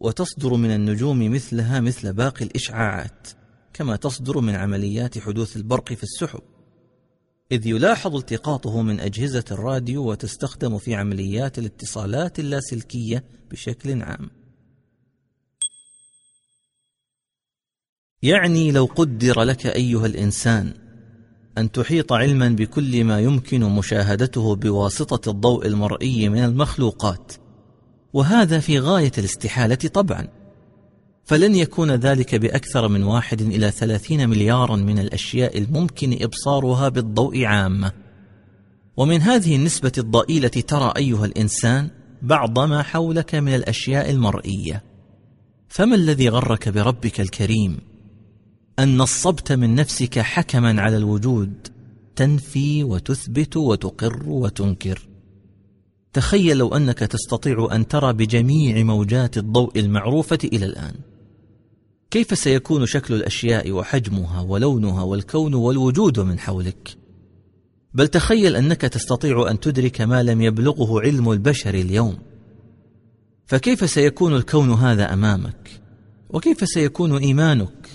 [0.00, 3.28] وتصدر من النجوم مثلها مثل باقي الإشعاعات
[3.72, 6.40] كما تصدر من عمليات حدوث البرق في السحب.
[7.52, 14.30] إذ يلاحظ التقاطه من أجهزة الراديو وتستخدم في عمليات الاتصالات اللاسلكية بشكل عام.
[18.22, 20.74] يعني لو قدر لك أيها الإنسان
[21.58, 27.32] أن تحيط علما بكل ما يمكن مشاهدته بواسطة الضوء المرئي من المخلوقات
[28.16, 30.28] وهذا في غاية الاستحالة طبعا.
[31.24, 37.92] فلن يكون ذلك بأكثر من واحد إلى ثلاثين مليارا من الأشياء الممكن إبصارها بالضوء عامة
[38.96, 41.88] ومن هذه النسبة الضئيلة ترى أيها الإنسان
[42.22, 44.82] بعض ما حولك من الأشياء المرئية.
[45.68, 47.78] فما الذي غرك بربك الكريم؟
[48.78, 51.68] أن نصبت من نفسك حكما على الوجود
[52.16, 55.15] تنفي وتثبت وتقر وتنكر.
[56.16, 60.94] تخيل لو أنك تستطيع أن ترى بجميع موجات الضوء المعروفة إلى الآن.
[62.10, 66.96] كيف سيكون شكل الأشياء وحجمها ولونها والكون والوجود من حولك؟
[67.94, 72.18] بل تخيل أنك تستطيع أن تدرك ما لم يبلغه علم البشر اليوم.
[73.46, 75.70] فكيف سيكون الكون هذا أمامك؟
[76.30, 77.88] وكيف سيكون إيمانك؟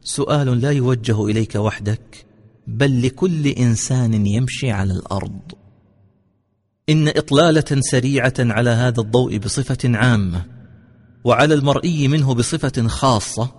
[0.00, 2.26] سؤال لا يوجه إليك وحدك
[2.66, 5.63] بل لكل إنسان يمشي على الأرض.
[6.88, 10.44] إن إطلالة سريعة على هذا الضوء بصفة عامة
[11.24, 13.50] وعلى المرئي منه بصفة خاصة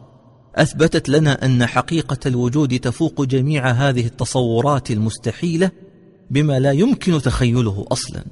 [0.56, 5.72] أثبتت لنا أن حقيقة الوجود تفوق جميع هذه التصورات المستحيلة
[6.32, 8.24] بما لا يمكن تخيله أصلا.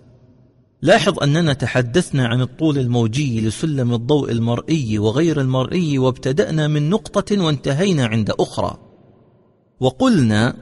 [0.82, 8.06] لاحظ أننا تحدثنا عن الطول الموجي لسلم الضوء المرئي وغير المرئي وابتدأنا من نقطة وانتهينا
[8.06, 8.78] عند أخرى
[9.80, 10.56] وقلنا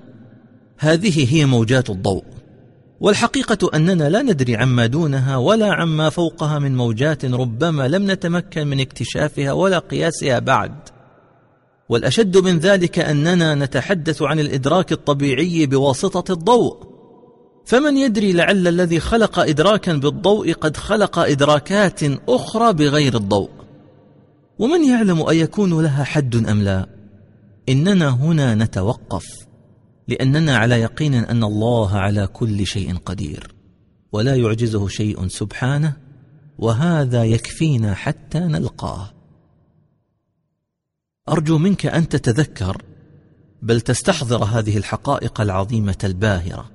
[0.77, 2.23] هذه هي موجات الضوء.
[3.01, 8.79] والحقيقة أننا لا ندري عما دونها ولا عما فوقها من موجات ربما لم نتمكن من
[8.79, 10.75] اكتشافها ولا قياسها بعد.
[11.89, 16.77] والأشد من ذلك أننا نتحدث عن الإدراك الطبيعي بواسطة الضوء.
[17.65, 21.99] فمن يدري لعل الذي خلق إدراكا بالضوء قد خلق إدراكات
[22.29, 23.49] أخرى بغير الضوء.
[24.59, 26.85] ومن يعلم أيكون لها حد أم لا؟
[27.69, 29.50] إننا هنا نتوقف.
[30.07, 33.55] لأننا على يقين أن الله على كل شيء قدير
[34.11, 35.93] ولا يعجزه شيء سبحانه
[36.57, 39.13] وهذا يكفينا حتى نلقاه.
[41.29, 42.81] أرجو منك أن تتذكر
[43.61, 46.71] بل تستحضر هذه الحقائق العظيمة الباهرة.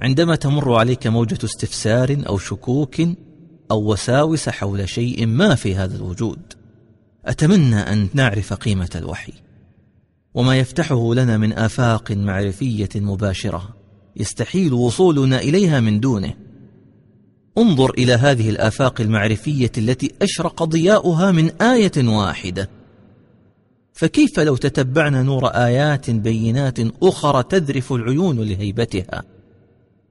[0.00, 3.00] عندما تمر عليك موجة استفسار أو شكوك
[3.70, 6.40] أو وساوس حول شيء ما في هذا الوجود
[7.24, 9.32] أتمنى أن نعرف قيمة الوحي.
[10.34, 13.76] وما يفتحه لنا من آفاق معرفية مباشرة.
[14.16, 16.34] يستحيل وصولنا إليها من دونه.
[17.58, 22.70] انظر إلى هذه الآفاق المعرفية التي أشرق ضياؤها من آية واحدة.
[23.92, 29.22] فكيف لو تتبعنا نور آيات بينات أخرى تذرف العيون لهيبتها؟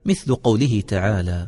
[0.06, 1.48] مثل قوله تعالى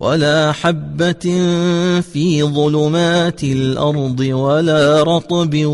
[0.00, 1.20] ولا حبة
[2.00, 5.66] في ظلمات الأرض ولا رطب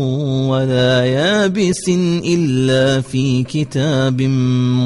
[0.47, 1.89] ولا يابس
[2.25, 4.21] إلا في كتاب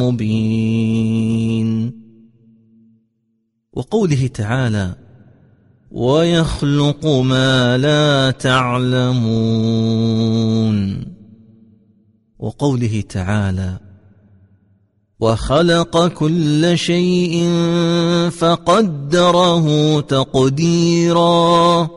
[0.02, 1.92] مبين.
[3.74, 4.96] وقوله تعالى
[5.92, 9.58] ويخلق ما لا تعلمون.
[12.40, 13.87] وقوله تعالى
[15.20, 17.50] وخلق كل شيء
[18.30, 21.90] فقدره تقديرا.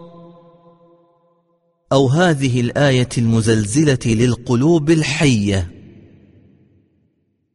[1.93, 5.71] أو هذه الآية المزلزلة للقلوب الحية.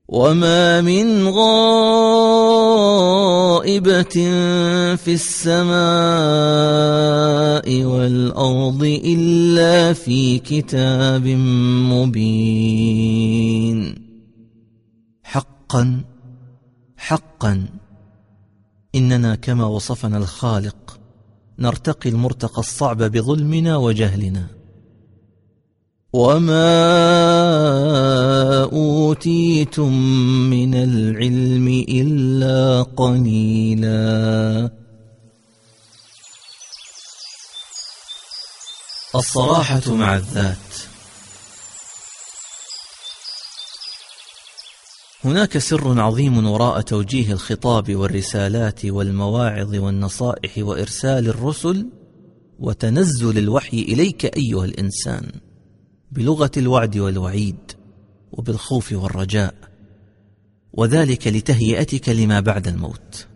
[0.08, 1.64] وما من غائبة
[4.96, 5.76] في السماء
[7.84, 11.28] والأرض إلا في كتاب
[11.92, 14.05] مبين.
[15.66, 16.02] حقا
[16.98, 17.68] حقا.
[18.96, 21.00] إننا كما وصفنا الخالق
[21.60, 24.48] نرتقي المرتقى الصعب بظلمنا وجهلنا.
[26.14, 26.74] وما
[28.64, 29.94] أوتيتم
[30.50, 34.70] من العلم إلا قليلا.
[39.16, 40.65] الصراحة مع الذات.
[45.26, 51.90] هناك سر عظيم وراء توجيه الخطاب والرسالات والمواعظ والنصائح وإرسال الرسل
[52.60, 55.32] وتنزل الوحي إليك أيها الإنسان
[56.12, 57.72] بلغة الوعد والوعيد
[58.32, 59.56] وبالخوف والرجاء
[60.74, 63.28] وذلك لتهيئتك لما بعد الموت.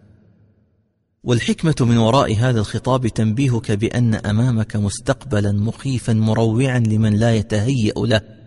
[1.24, 8.39] والحكمة من وراء هذا الخطاب تنبيهك بأن أمامك مستقبلا مخيفا مروعا لمن لا يتهيأ له.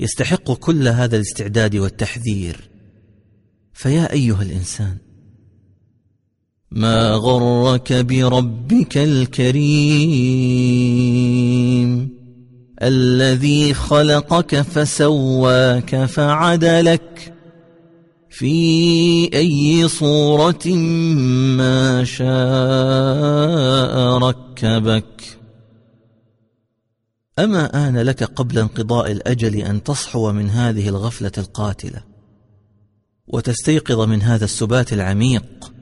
[0.00, 2.70] يستحق كل هذا الاستعداد والتحذير.
[3.72, 4.96] فيا أيها الإنسان
[6.70, 10.20] ما غرك بربك الكريم؟
[12.82, 17.34] الذي خلقك فسواك فعدلك.
[18.30, 20.66] في أي صورة
[21.56, 22.28] ما شاء
[24.18, 25.39] ركبك.
[27.44, 32.02] أما آن لك قبل انقضاء الأجل أن تصحو من هذه الغفلة القاتلة
[33.26, 35.72] وتستيقظ من هذا السبات العميق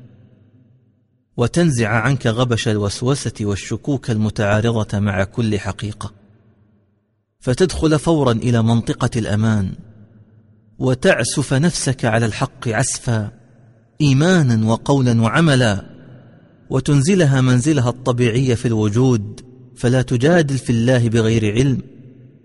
[1.37, 6.13] وتنزع عنك غبش الوسوسة والشكوك المتعارضة مع كل حقيقة
[7.41, 9.73] فتدخل فورا إلى منطقة الأمان
[10.79, 13.31] وتعسف نفسك على الحق عسفا
[14.01, 15.85] إيمانا وقولا وعملا
[16.71, 19.48] وتنزلها منزلها الطبيعي في الوجود
[19.79, 21.83] فلا تجادل في الله بغير علم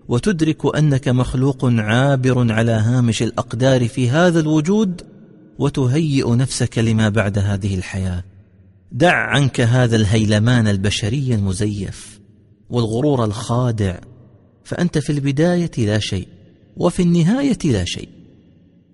[0.08, 5.02] وتدرك أنك مخلوق عابر على هامش الأقدار في هذا الوجود
[5.58, 8.24] وتهيئ نفسك لما بعد هذه الحياة.
[8.92, 12.20] دع عنك هذا الهيلمان البشري المزيف
[12.70, 13.98] والغرور الخادع
[14.64, 16.28] فأنت في البداية لا شيء
[16.76, 18.08] وفي النهاية لا شيء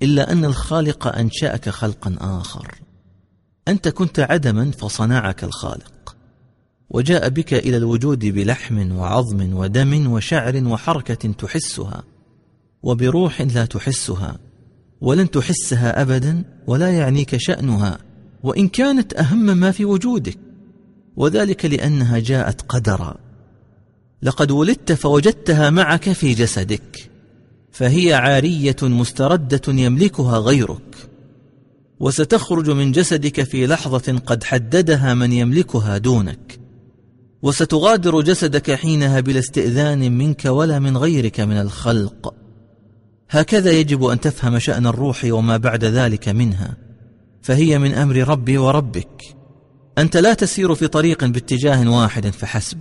[0.02, 2.74] إلا أن الخالق أنشأك خلقا آخر.
[3.68, 5.99] أنت كنت عدما فصنعك الخالق.
[6.90, 12.02] وجاء بك إلى الوجود بلحم وعظم ودم وشعر وحركة تحسها
[12.82, 14.38] وبروح لا تحسها
[15.00, 17.98] ولن تحسها أبدا ولا يعنيك شأنها
[18.42, 20.38] وإن كانت أهم ما في وجودك
[21.16, 23.14] وذلك لأنها جاءت قدرا
[24.22, 27.10] لقد ولدت فوجدتها معك في جسدك
[27.72, 30.96] فهي عارية مستردة يملكها غيرك
[32.00, 36.60] وستخرج من جسدك في لحظة قد حددها من يملكها دونك
[37.42, 42.34] وستغادر جسدك حينها بلا استئذان منك ولا من غيرك من الخلق.
[43.30, 46.76] هكذا يجب أن تفهم شأن الروح وما بعد ذلك منها
[47.42, 49.36] فهي من أمر ربي وربك.
[49.98, 52.78] أنت لا تسير في طريق باتجاه واحد فحسب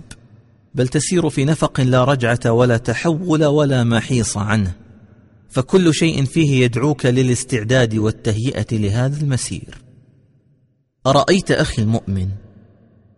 [0.74, 4.72] بل تسير في نفق لا رجعة ولا تحول ولا محيص عنه.
[5.48, 9.78] فكل شيء فيه يدعوك للاستعداد والتهيئة لهذا المسير.
[11.06, 12.28] أرأيت أخي المؤمن؟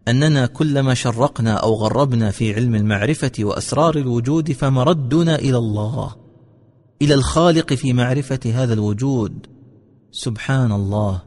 [0.09, 6.17] أننا كلما شرقنا أو غربنا في علم المعرفة وأسرار الوجود فمردنا إلى الله
[7.03, 9.47] إلى الخالق في معرفة هذا الوجود.
[10.11, 11.23] سبحان الله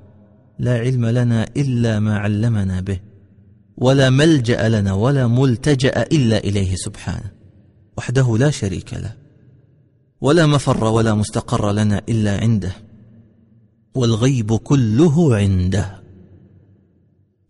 [0.59, 2.99] لا علم لنا إلا ما علمنا به
[3.77, 7.31] ولا ملجأ لنا ولا ملتجأ إلا إليه سبحانه
[7.97, 9.13] وحده لا شريك له
[10.21, 12.71] ولا مفر ولا مستقر لنا إلا عنده
[13.95, 16.04] والغيب كله عنده.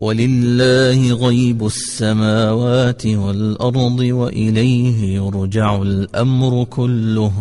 [0.01, 7.31] ولله غيب السماوات والأرض وإليه يرجع الأمر كله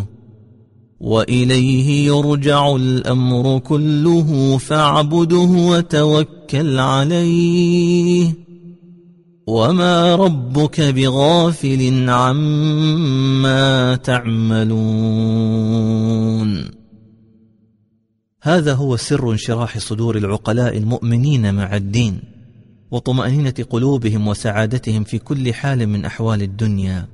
[1.01, 8.35] وإليه يرجع الأمر كله فاعبده وتوكل عليه
[9.47, 15.35] وما ربك بغافل عما تعملون.
[18.43, 22.34] هذا هو سر انشراح صدور العقلاء المؤمنين مع الدين.
[22.91, 27.09] وطمأنينة قلوبهم وسعادتهم في كل حال من أحوال الدنيا.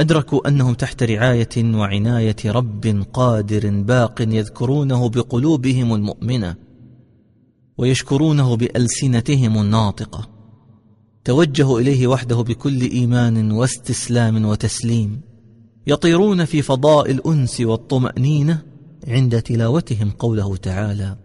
[0.00, 6.54] أدركوا أنهم تحت رعاية وعناية رب قادر باق يذكرونه بقلوبهم المؤمنة
[7.78, 10.28] ويشكرونه بألسنتهم الناطقة.
[11.24, 15.20] توجهوا إليه وحده بكل إيمان واستسلام وتسليم.
[15.86, 18.62] يطيرون في فضاء الأنس والطمأنينة
[19.08, 21.16] عند تلاوتهم قوله تعالى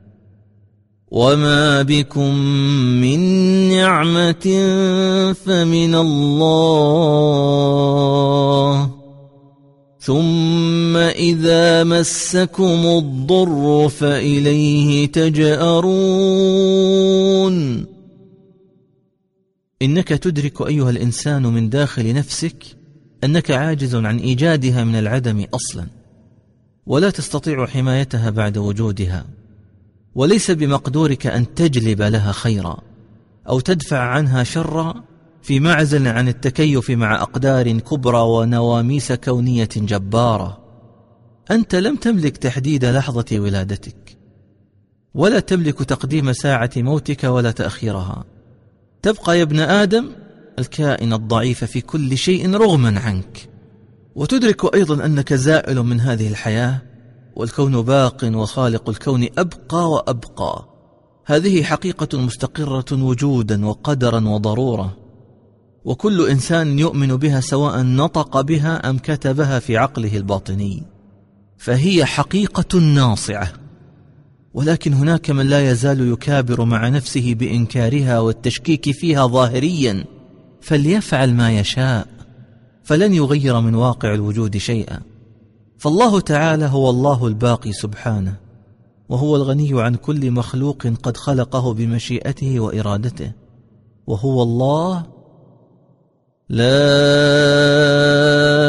[1.11, 2.35] وما بكم
[3.01, 3.19] من
[3.69, 4.45] نعمة
[5.45, 7.37] فمن الله
[9.99, 16.27] ثم إذا مسكم الضر فإليه تجأرون
[19.81, 22.63] إنك تدرك أيها الإنسان من داخل نفسك
[23.23, 25.87] أنك عاجز عن إيجادها من العدم أصلا
[26.85, 29.25] ولا تستطيع حمايتها بعد وجودها
[30.17, 32.77] وليس بمقدورك أن تجلب لها خيرا
[33.49, 35.03] أو تدفع عنها شرا
[35.41, 40.57] في معزل عن التكيف مع أقدار كبرى ونواميس كونية جبارة.
[41.51, 44.17] أنت لم تملك تحديد لحظة ولادتك
[45.13, 48.23] ولا تملك تقديم ساعة موتك ولا تأخيرها.
[49.01, 50.09] تبقى يا ابن آدم
[50.59, 53.49] الكائن الضعيف في كل شيء رغما عنك.
[54.15, 56.86] وتدرك أيضا أنك زائل من هذه الحياة
[57.37, 60.65] والكون باق وخالق الكون أبقى وأبقى.
[61.25, 64.97] هذه حقيقة مستقرة وجودا وقدرا وضرورة
[65.85, 70.83] وكل إنسان يؤمن بها سواء نطق بها أم كتبها في عقله الباطني.
[71.57, 73.53] فهي حقيقة ناصعة.
[74.53, 80.05] ولكن هناك من لا يزال يكابر مع نفسه بإنكارها والتشكيك فيها ظاهريا.
[80.61, 82.07] فليفعل ما يشاء.
[82.83, 85.16] فلن يغير من واقع الوجود شيئا.
[85.77, 88.35] فالله تعالى هو الله الباقي سبحانه
[89.09, 93.31] وهو الغني عن كل مخلوق قد خلقه بمشيئته وإرادته
[94.07, 95.05] وهو الله
[96.49, 96.67] لا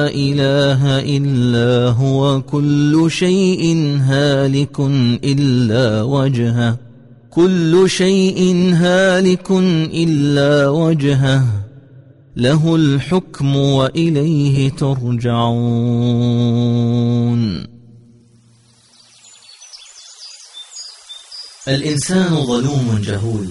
[0.09, 4.80] إله إلا هو كل شيء هالك
[5.24, 6.78] إلا وجهه
[7.30, 9.51] كل شيء هالك
[10.05, 11.68] إلا وجهه.
[12.39, 15.48] له الحكم وإليه ترجعون.
[21.69, 23.48] الإنسان ظلوم جهول.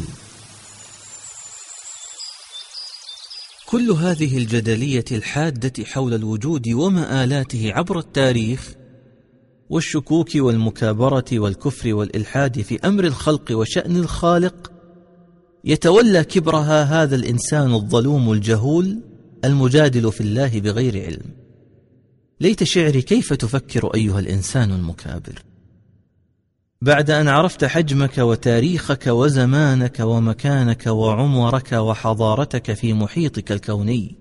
[3.66, 8.74] كل هذه الجدلية الحادة حول الوجود ومآلاته عبر التاريخ
[9.70, 14.77] والشكوك والمكابرة والكفر والإلحاد في أمر الخلق وشأن الخالق
[15.64, 19.00] يتولى كبرها هذا الإنسان الظلوم الجهول
[19.46, 21.32] المجادل في الله بغير علم.
[22.42, 25.44] ليت شعري كيف تفكر أيها الإنسان المكابر.
[26.82, 34.16] بعد أن عرفت حجمك وتاريخك وزمانك ومكانك وعمرك وحضارتك في محيطك الكوني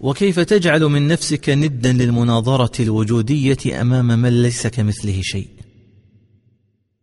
[0.00, 5.48] وكيف تجعل من نفسك ندا للمناظرة الوجودية أمام من ليس كمثله شيء.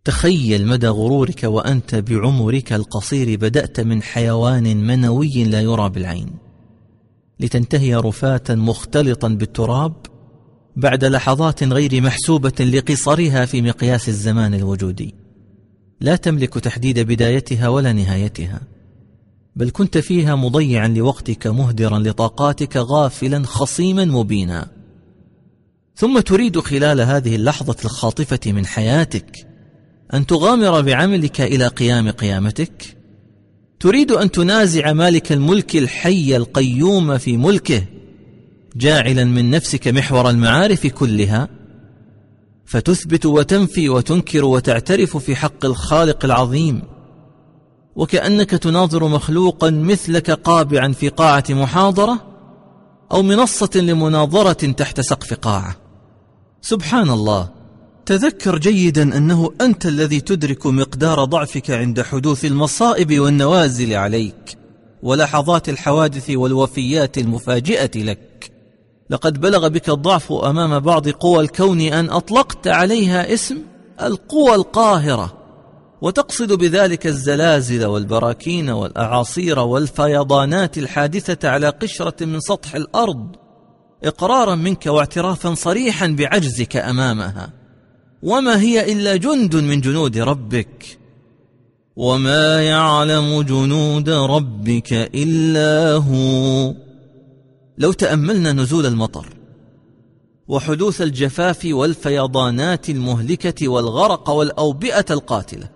[0.06, 6.30] تخيل مدى غرورك وأنت بعمرك القصير بدأت من حيوان منوي لا يرى بالعين.
[7.40, 9.94] لتنتهي رفاه مختلطا بالتراب
[10.76, 15.16] بعد لحظات غير محسوبة لقصرها في مقياس الزمان الوجودي.
[16.02, 18.62] لا تملك تحديد بدايتها ولا نهايتها
[19.56, 24.68] بل كنت فيها مضيعا لوقتك مهدرا لطاقاتك غافلا خصيما مبينا.
[25.96, 29.53] ثم تريد خلال هذه اللحظة الخاطفة من حياتك
[30.14, 32.98] أن تغامر بعملك إلى قيام قيامتك؟
[33.80, 37.84] تريد أن تنازع مالك الملك الحي القيوم في ملكه
[38.76, 41.49] جاعلا من نفسك محور المعارف كلها؟
[42.65, 46.81] فتثبت وتنفي وتنكر وتعترف في حق الخالق العظيم
[47.95, 52.19] وكأنك تناظر مخلوقا مثلك قابعا في قاعة محاضرة
[53.11, 55.76] أو منصة لمناظرة تحت سقف قاعة.
[56.61, 57.49] سبحان الله.
[58.06, 64.58] تذكر جيدا أنه أنت الذي تدرك مقدار ضعفك عند حدوث المصائب والنوازل عليك
[65.04, 68.52] ولحظات الحوادث والوفيات المفاجئة لك.
[69.10, 73.58] لقد بلغ بك الضعف أمام بعض قوى الكون أن أطلقت عليها اسم
[74.02, 75.34] القوى القاهرة
[76.02, 83.36] وتقصد بذلك الزلازل والبراكين والأعاصير والفيضانات الحادثة على قشرة من سطح الأرض
[84.04, 87.62] إقرارا منك واعترافا صريحا بعجزك أمامها.
[88.24, 90.98] وما هي إلا جند من جنود ربك.
[91.95, 96.74] وما يعلم جنود ربك إلا هو.
[97.78, 99.26] لو تأملنا نزول المطر
[100.48, 105.70] وحدوث الجفاف والفيضانات المهلكة والغرق والأوبئة القاتلة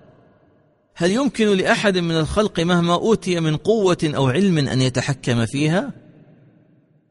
[0.95, 5.94] هل يمكن لأحد من الخلق مهما أوتي من قوة أو علم أن يتحكم فيها؟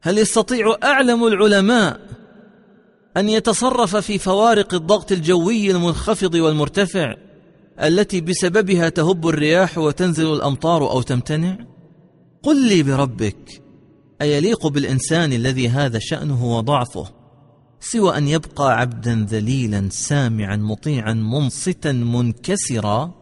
[0.01, 1.99] هل يستطيع أعلم العلماء
[3.17, 7.15] أن يتصرف في فوارق الضغط الجوي المنخفض والمرتفع
[7.83, 11.57] التي بسببها تهب الرياح وتنزل الأمطار أو تمتنع؟
[12.43, 13.61] قل لي بربك
[14.21, 17.07] أيليق بالإنسان الذي هذا شأنه وضعفه
[17.79, 23.13] سوى أن يبقى عبدا ذليلا سامعا مطيعا منصتا منكسرا؟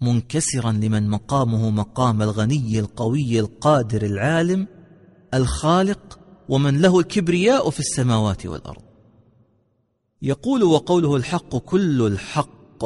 [0.00, 4.66] منكسرا لمن مقامه مقام الغني القوي القادر العالم
[5.34, 6.18] الخالق
[6.48, 8.82] ومن له الكبرياء في السماوات والأرض.
[10.22, 12.84] يقول وقوله الحق كل الحق.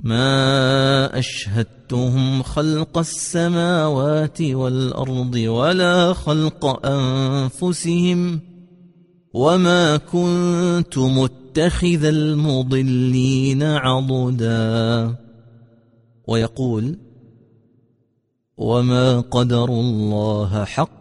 [0.00, 8.40] ما أشهدتهم خلق السماوات والأرض ولا خلق أنفسهم
[9.34, 15.16] وما كنت متخذ المضلين عضدا.
[16.28, 16.98] ويقول
[18.56, 20.99] وما قدر الله حق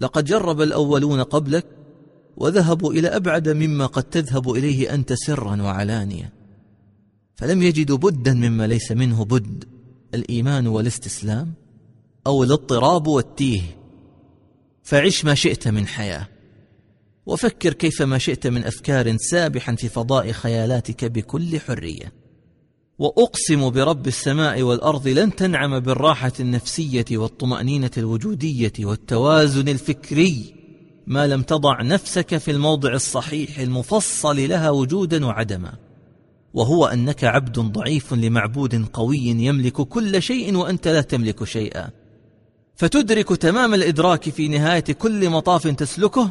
[0.00, 1.66] لقد جرب الأولون قبلك
[2.36, 6.32] وذهبوا إلى أبعد مما قد تذهب إليه أنت سرا وعلانيه
[7.36, 9.64] فلم يجدوا بدا مما ليس منه بد
[10.14, 11.52] الإيمان والاستسلام
[12.26, 13.62] أو الاضطراب والتيه.
[14.82, 16.28] فعش ما شئت من حياة
[17.26, 22.12] وفكر كيفما شئت من أفكار سابحا في فضاء خيالاتك بكل حرية.
[22.98, 30.54] وأقسم برب السماء والأرض لن تنعم بالراحة النفسية والطمأنينة الوجودية والتوازن الفكري.
[31.06, 35.72] ما لم تضع نفسك في الموضع الصحيح المفصل لها وجودا وعدما.
[36.54, 41.90] وهو أنك عبد ضعيف لمعبود قوي يملك كل شيء وأنت لا تملك شيئا.
[42.74, 46.30] فتدرك تمام الإدراك في نهاية كل مطاف تسلكه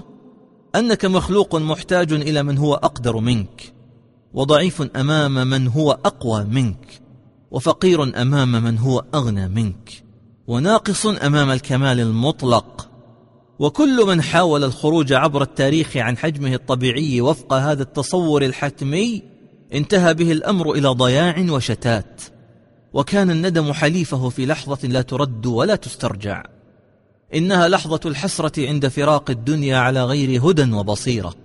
[0.76, 3.74] أنك مخلوق محتاج إلى من هو أقدر منك.
[4.36, 7.02] وضعيف أمام من هو أقوى منك
[7.52, 10.03] وفقير أمام من هو أغنى منك
[10.48, 12.90] وناقص أمام الكمال المطلق.
[13.60, 19.24] وكل من حاول الخروج عبر التاريخ عن حجمه الطبيعي وفق هذا التصور الحتمي
[19.74, 22.22] انتهى به الأمر إلى ضياع وشتات.
[22.94, 26.44] وكان الندم حليفه في لحظة لا ترد ولا تسترجع.
[27.34, 31.45] إنها لحظة الحسرة عند فراق الدنيا على غير هدى وبصيرة.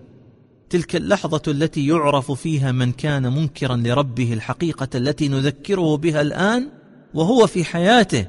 [0.71, 6.69] تلك اللحظة التي يعرف فيها من كان منكرا لربه الحقيقة التي نذكره بها الآن
[7.15, 8.27] وهو في حياته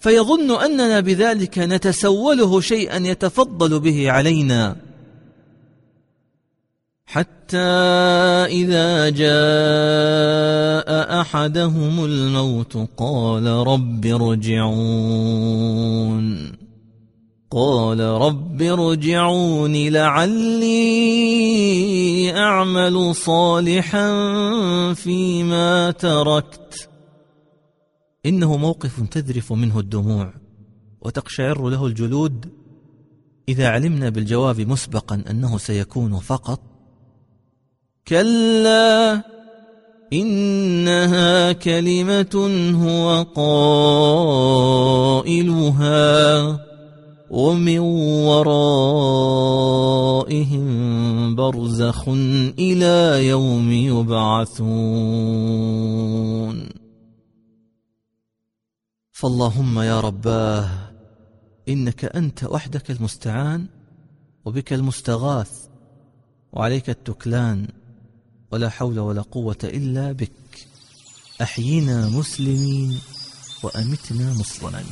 [0.00, 4.76] فيظن أننا بذلك نتسوله شيئا يتفضل به علينا.
[7.06, 7.56] حتى
[8.46, 9.30] إذا جاء
[11.20, 15.42] أحدهم الموت قال رب ارجعون.
[17.54, 20.72] قال رب ارجعون لعلي
[22.36, 24.08] أعمل صالحا
[24.94, 26.88] فيما تركت.
[28.26, 30.34] إنه موقف تذرف منه الدموع
[31.00, 32.46] وتقشعر له الجلود.
[33.48, 36.60] إذا علمنا بالجواب مسبقا أنه سيكون فقط.
[38.08, 39.22] كلا
[40.12, 42.50] إنها كلمة
[42.84, 43.26] هو
[45.22, 46.71] قائلها.
[47.32, 47.78] ومن
[48.28, 48.66] ورائهم
[51.34, 52.08] برزخ
[52.58, 54.62] إلى يوم يبعثون.
[59.12, 60.70] فاللهم يا رباه
[61.68, 63.66] إنك أنت وحدك المستعان
[64.44, 65.50] وبك المستغاث
[66.52, 67.68] وعليك التكلان
[68.52, 70.32] ولا حول ولا قوة إلا بك.
[71.42, 72.98] أحينا مسلمين
[73.62, 74.84] وأمتنا مسلمين.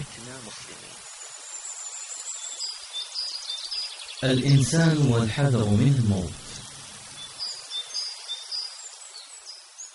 [4.25, 6.33] الإنسان والحذر من الموت.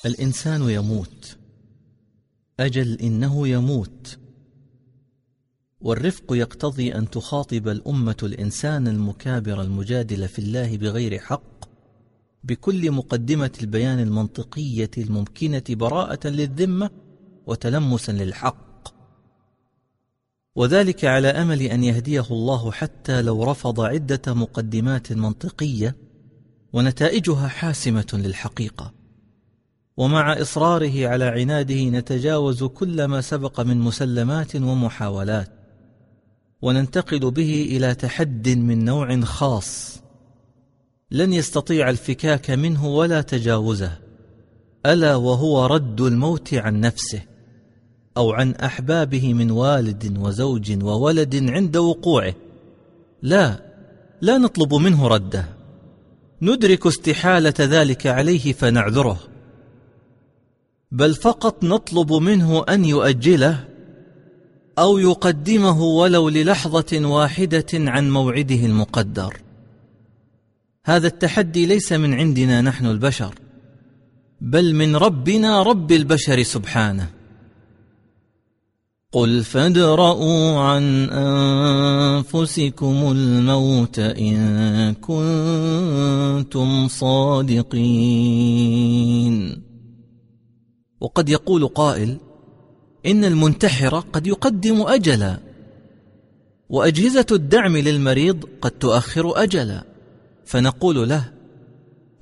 [0.06, 1.38] الإنسان يموت.
[2.60, 4.18] أجل إنه يموت.
[5.82, 11.70] والرفق يقتضي أن تخاطب الأمة الإنسان المكابر المجادل في الله بغير حق
[12.44, 16.90] بكل مقدمة البيان المنطقية الممكنة براءة للذمة
[17.48, 18.65] وتلمسا للحق.
[20.56, 25.96] وذلك على أمل أن يهديه الله حتى لو رفض عدة مقدمات منطقية
[26.74, 28.94] ونتائجها حاسمة للحقيقة.
[29.98, 35.50] ومع إصراره على عناده نتجاوز كل ما سبق من مسلمات ومحاولات
[36.62, 40.02] وننتقل به إلى تحد من نوع خاص
[41.12, 43.98] لن يستطيع الفكاك منه ولا تجاوزه
[44.86, 47.22] ألا وهو رد الموت عن نفسه.
[48.18, 52.34] أو عن أحبابه من والد وزوج وولد عند وقوعه.
[53.22, 53.60] لا
[54.22, 55.46] لا نطلب منه رده.
[56.42, 59.20] ندرك استحالة ذلك عليه فنعذره.
[60.92, 63.66] بل فقط نطلب منه أن يؤجله
[64.80, 69.38] أو يقدمه ولو للحظة واحدة عن موعده المقدر.
[70.86, 73.36] هذا التحدي ليس من عندنا نحن البشر
[74.42, 77.10] بل من ربنا رب البشر سبحانه.
[79.16, 87.76] قل فادرءوا عن انفسكم الموت ان كنتم صادقين
[91.00, 92.18] وقد يقول قائل
[93.06, 95.40] ان المنتحر قد يقدم اجلا
[96.70, 99.84] واجهزه الدعم للمريض قد تؤخر اجلا.
[100.46, 101.30] فنقول له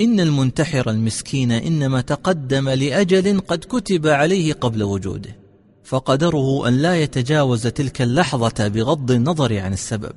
[0.01, 5.42] ان المنتحر المسكين انما تقدم لاجل قد كتب عليه قبل وجوده.
[5.83, 10.15] فقدره أن لا يتجاوز تلك اللحظة بغض النظر عن السبب.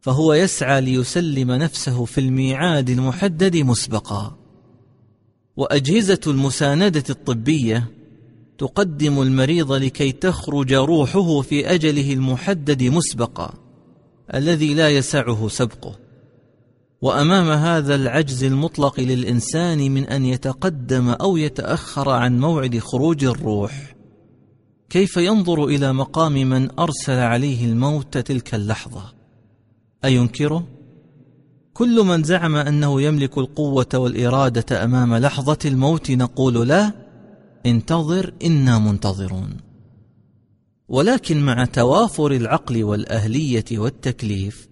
[0.00, 4.36] فهو يسعى ليسلم نفسه في الميعاد المحدد مسبقا.
[5.56, 7.90] وأجهزة المساندة الطبية
[8.58, 13.54] تقدم المريض لكي تخرج روحه في أجله المحدد مسبقا
[14.34, 15.98] الذي لا يسعه سبقه.
[17.02, 23.97] وأمام هذا العجز المطلق للإنسان من أن يتقدم أو يتأخر عن موعد خروج الروح
[24.90, 29.14] كيف ينظر إلى مقام من أرسل عليه الموت تلك اللحظة؟
[30.04, 30.66] اينكره
[31.74, 36.92] كل من زعم أنه يملك القوة والإرادة أمام لحظة الموت نقول له
[37.66, 39.56] انتظر إنا منتظرون.
[40.88, 44.68] ولكن مع توافر العقل والأهلية والتكليف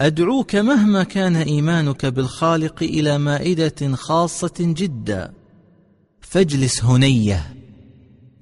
[0.00, 5.32] أدعوك مهما كان إيمانك بالخالق إلى مائدة خاصة جدا.
[6.20, 7.56] فاجلس هنية.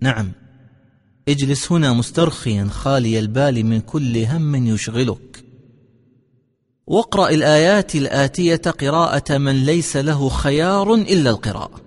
[0.00, 0.32] نعم.
[1.28, 5.44] اجلس هنا مسترخيا خالي البال من كل هم يشغلك.
[6.86, 11.80] واقرأ الآيات الآتية قراءة من ليس له خيار إلا القراءة.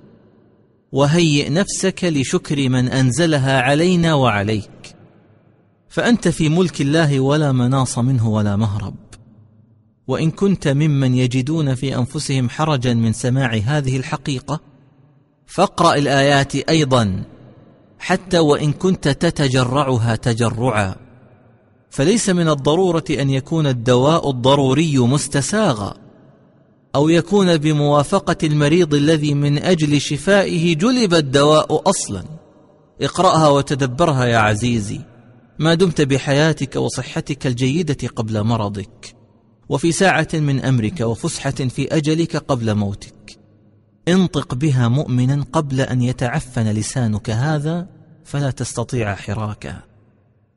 [0.91, 4.95] وهيئ نفسك لشكر من أنزلها علينا وعليك.
[5.89, 8.95] فأنت في ملك الله ولا مناص منه ولا مهرب.
[10.07, 14.59] وإن كنت ممن يجدون في أنفسهم حرجا من سماع هذه الحقيقة
[15.45, 17.23] فاقرأ الآيات أيضا.
[18.01, 20.95] حتى وإن كنت تتجرعها تجرعا.
[21.89, 25.93] فليس من الضرورة أن يكون الدواء الضروري مستساغا
[26.95, 32.23] أو يكون بموافقة المريض الذي من أجل شفائه جلب الدواء أصلا.
[33.01, 35.01] اقرأها وتدبرها يا عزيزي.
[35.59, 39.15] ما دمت بحياتك وصحتك الجيدة قبل مرضك
[39.69, 43.20] وفي ساعة من أمرك وفسحة في أجلك قبل موتك.
[44.07, 47.87] انطق بها مؤمنا قبل أن يتعفن لسانك هذا
[48.23, 49.81] فلا تستطيع حراكه.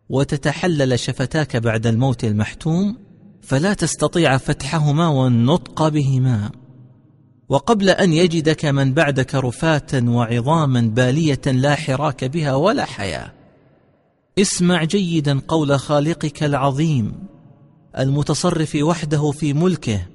[0.09, 2.97] وتتحلل شفتاك بعد الموت المحتوم
[3.43, 6.51] فلا تستطيع فتحهما والنطق بهما.
[7.49, 13.33] وقبل أن يجدك من بعدك رفاة وعظاما بالية لا حراك بها ولا حياة.
[14.39, 17.15] اسمع جيدا قول خالقك العظيم
[17.99, 20.07] المتصرف وحده في ملكه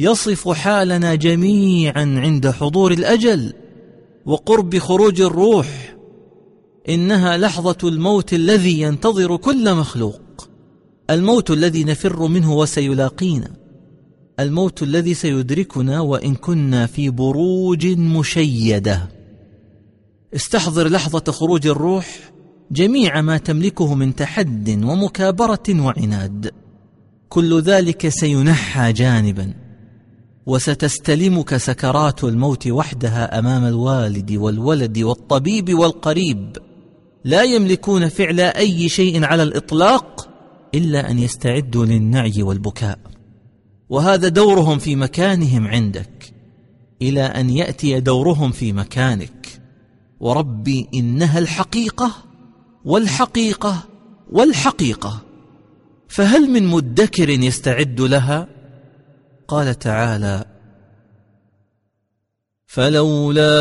[0.00, 3.52] يصف حالنا جميعا عند حضور الأجل
[4.26, 5.96] وقرب خروج الروح.
[6.88, 10.48] إنها لحظة الموت الذي ينتظر كل مخلوق.
[11.10, 13.50] الموت الذي نفر منه وسيلاقينا.
[14.40, 19.08] الموت الذي سيدركنا وإن كنا في بروج مشيدة.
[20.34, 22.32] استحضر لحظة خروج الروح
[22.70, 26.50] جميع ما تملكه من تحد ومكابرة وعناد.
[27.28, 29.69] كل ذلك سينحى جانبا.
[30.50, 36.56] وستستلمك سكرات الموت وحدها أمام الوالد والولد والطبيب والقريب.
[37.24, 40.28] لا يملكون فعل أي شيء على الإطلاق
[40.74, 42.98] إلا أن يستعدوا للنعي والبكاء.
[43.88, 46.32] وهذا دورهم في مكانهم عندك
[47.02, 49.46] إلى أن يأتي دورهم في مكانك.
[50.20, 52.12] وربي إنها الحقيقة
[52.84, 53.84] والحقيقة
[54.32, 55.20] والحقيقة.
[56.08, 58.59] فهل من مدكر يستعد لها؟
[59.50, 60.44] قال تعالى
[62.66, 63.52] فلولا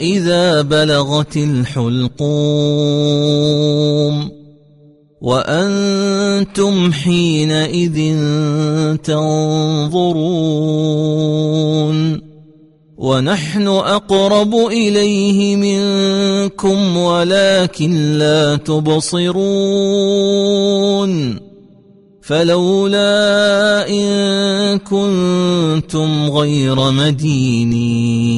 [0.00, 2.28] إذا بلغت الحلقوم
[5.20, 8.16] وأنتم حينئذ
[8.96, 10.28] تنظرون
[12.98, 19.48] ونحن أقرب إليه منكم ولكن لا تبصرون
[22.28, 28.28] فلولا إن كنتم غير مدينين.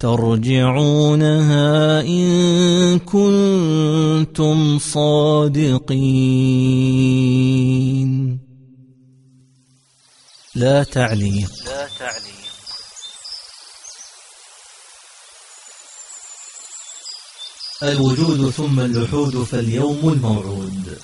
[0.00, 5.88] ترجعونها إن كنتم صادقين.
[10.54, 11.50] لا تعليق.
[11.66, 12.27] لا تعليق.
[17.82, 20.98] الوجود ثم اللحود فاليوم الموعود.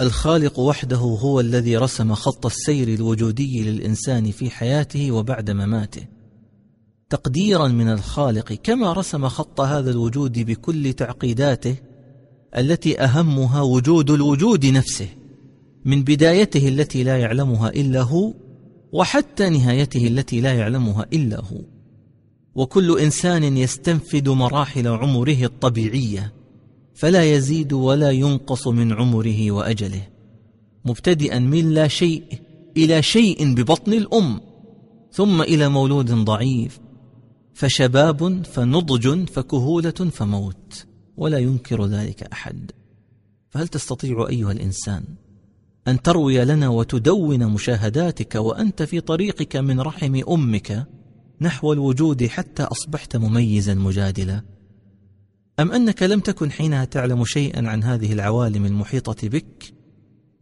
[0.00, 6.06] الخالق وحده هو الذي رسم خط السير الوجودي للإنسان في حياته وبعد مماته.
[7.10, 11.76] تقديرا من الخالق كما رسم خط هذا الوجود بكل تعقيداته
[12.56, 15.08] التي أهمها وجود الوجود نفسه
[15.84, 18.34] من بدايته التي لا يعلمها إلا هو
[18.92, 21.79] وحتى نهايته التي لا يعلمها إلا هو.
[22.54, 26.32] وكل إنسان يستنفد مراحل عمره الطبيعية
[26.94, 30.08] فلا يزيد ولا ينقص من عمره وأجله.
[30.84, 32.24] مبتدئا من لا شيء
[32.76, 34.40] إلى شيء ببطن الأم
[35.12, 36.80] ثم إلى مولود ضعيف
[37.54, 40.86] فشباب فنضج فكهولة فموت
[41.16, 42.70] ولا ينكر ذلك أحد.
[43.50, 45.04] فهل تستطيع أيها الإنسان
[45.88, 50.86] أن تروي لنا وتدون مشاهداتك وأنت في طريقك من رحم أمك؟
[51.40, 54.42] نحو الوجود حتى أصبحت مميزا مجادلا.
[55.60, 59.74] أم أنك لم تكن حينها تعلم شيئا عن هذه العوالم المحيطة بك؟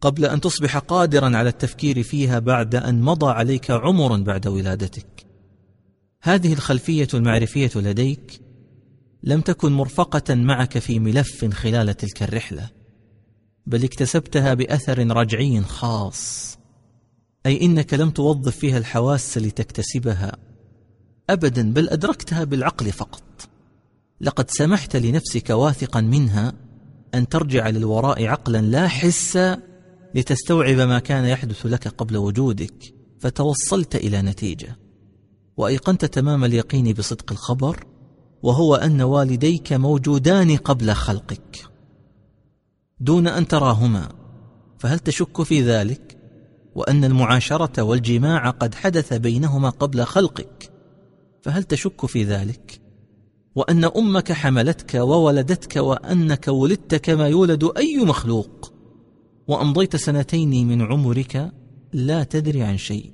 [0.00, 5.26] قبل أن تصبح قادرا على التفكير فيها بعد أن مضى عليك عمر بعد ولادتك.
[6.22, 8.40] هذه الخلفية المعرفية لديك
[9.22, 12.70] لم تكن مرفقة معك في ملف خلال تلك الرحلة
[13.66, 16.58] بل اكتسبتها بأثر رجعي خاص.
[17.46, 20.36] أي إنك لم توظف فيها الحواس لتكتسبها.
[21.30, 23.22] أبدا بل أدركتها بالعقل فقط.
[24.20, 26.52] لقد سمحت لنفسك واثقا منها
[27.14, 29.62] أن ترجع للوراء عقلا لا حسا
[30.14, 34.76] لتستوعب ما كان يحدث لك قبل وجودك فتوصلت إلى نتيجة.
[35.56, 37.86] وأيقنت تمام اليقين بصدق الخبر
[38.42, 41.66] وهو أن والديك موجودان قبل خلقك.
[43.00, 44.08] دون أن تراهما
[44.78, 46.18] فهل تشك في ذلك؟
[46.74, 50.77] وأن المعاشرة والجماع قد حدث بينهما قبل خلقك.
[51.42, 52.80] فهل تشك في ذلك؟
[53.54, 58.72] وأن أمك حملتك وولدتك وأنك ولدت كما يولد أي مخلوق.
[59.48, 61.52] وأمضيت سنتين من عمرك
[61.92, 63.12] لا تدري عن شيء.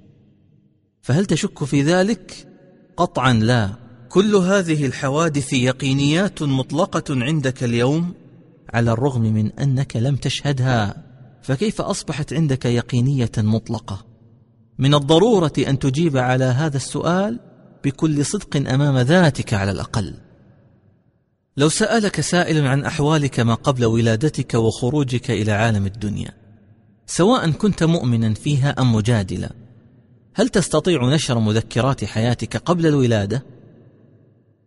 [1.02, 2.48] فهل تشك في ذلك؟
[2.96, 3.70] قطعا لا.
[4.08, 8.14] كل هذه الحوادث يقينيات مطلقة عندك اليوم
[8.74, 11.04] على الرغم من أنك لم تشهدها.
[11.42, 14.06] فكيف أصبحت عندك يقينية مطلقة؟
[14.78, 17.40] من الضرورة أن تجيب على هذا السؤال
[17.84, 20.14] بكل صدق أمام ذاتك على الأقل.
[21.56, 26.30] لو سألك سائل عن أحوالك ما قبل ولادتك وخروجك إلى عالم الدنيا
[27.06, 29.50] سواء كنت مؤمنا فيها أم مجادلا
[30.34, 33.44] هل تستطيع نشر مذكرات حياتك قبل الولادة؟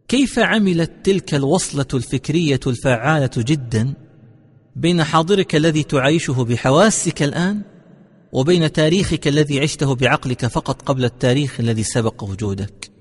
[0.08, 3.94] كيف عملت تلك الوصلة الفكرية الفعالة جدا
[4.76, 7.62] بين حاضرك الذي تعيشه بحواسك الآن
[8.32, 12.97] وبين تاريخك الذي عشته بعقلك فقط قبل التاريخ الذي سبق وجودك؟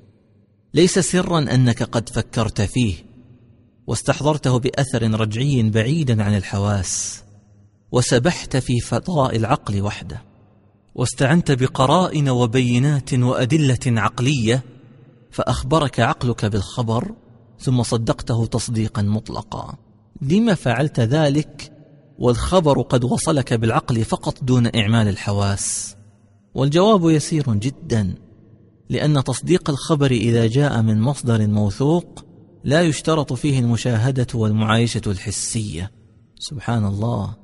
[0.77, 2.94] ليس سرا أنك قد فكرت فيه
[3.86, 7.23] واستحضرته بأثر رجعي بعيدا عن الحواس
[7.93, 10.23] وسبحت في فضاء العقل وحده
[10.94, 14.62] واستعنت بقرائن وبينات وأدلة عقلية
[15.31, 17.15] فأخبرك عقلك بالخبر
[17.59, 19.77] ثم صدقته تصديقا مطلقا.
[20.23, 21.73] لم فعلت ذلك
[22.19, 25.97] والخبر قد وصلك بالعقل فقط دون إعمال الحواس؟
[26.55, 28.26] والجواب يسير جدا.
[28.90, 32.24] لأن تصديق الخبر إذا جاء من مصدر موثوق
[32.64, 35.90] لا يشترط فيه المشاهدة والمعايشة الحسية.
[36.38, 37.34] سبحان الله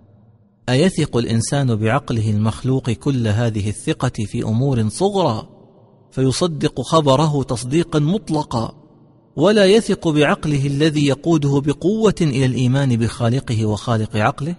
[0.69, 5.49] أيثق الإنسان بعقله المخلوق كل هذه الثقة في أمور صغرى؟
[6.11, 8.75] فيصدق خبره تصديقا مطلقا.
[9.37, 14.57] ولا يثق بعقله الذي يقوده بقوة إلى الإيمان بخالقه وخالق عقله؟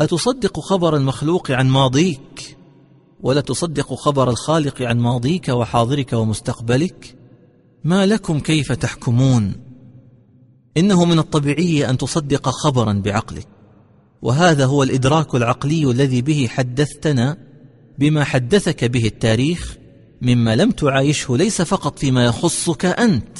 [0.00, 2.55] أتصدق خبر المخلوق عن ماضيك؟
[3.20, 7.16] ولا تصدق خبر الخالق عن ماضيك وحاضرك ومستقبلك؟
[7.84, 9.52] ما لكم كيف تحكمون؟
[10.76, 13.46] إنه من الطبيعي أن تصدق خبرا بعقلك.
[14.22, 17.36] وهذا هو الإدراك العقلي الذي به حدثتنا
[17.98, 19.76] بما حدثك به التاريخ
[20.22, 23.38] مما لم تعايشه ليس فقط فيما يخصك أنت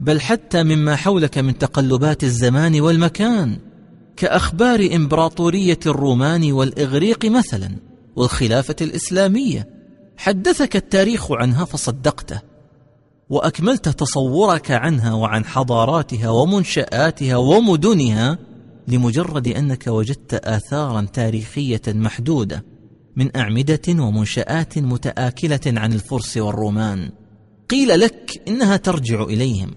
[0.00, 3.58] بل حتى مما حولك من تقلبات الزمان والمكان
[4.16, 7.89] كأخبار إمبراطورية الرومان والإغريق مثلا.
[8.20, 9.68] والخلافة الإسلامية.
[10.16, 12.40] حدثك التاريخ عنها فصدقته
[13.30, 18.38] وأكملت تصورك عنها وعن حضاراتها ومنشآتها ومدنها
[18.88, 22.64] لمجرد أنك وجدت آثارا تاريخية محدودة
[23.16, 27.10] من أعمدة ومنشآت متآكلة عن الفرس والرومان.
[27.68, 29.70] قيل لك إنها ترجع إليهم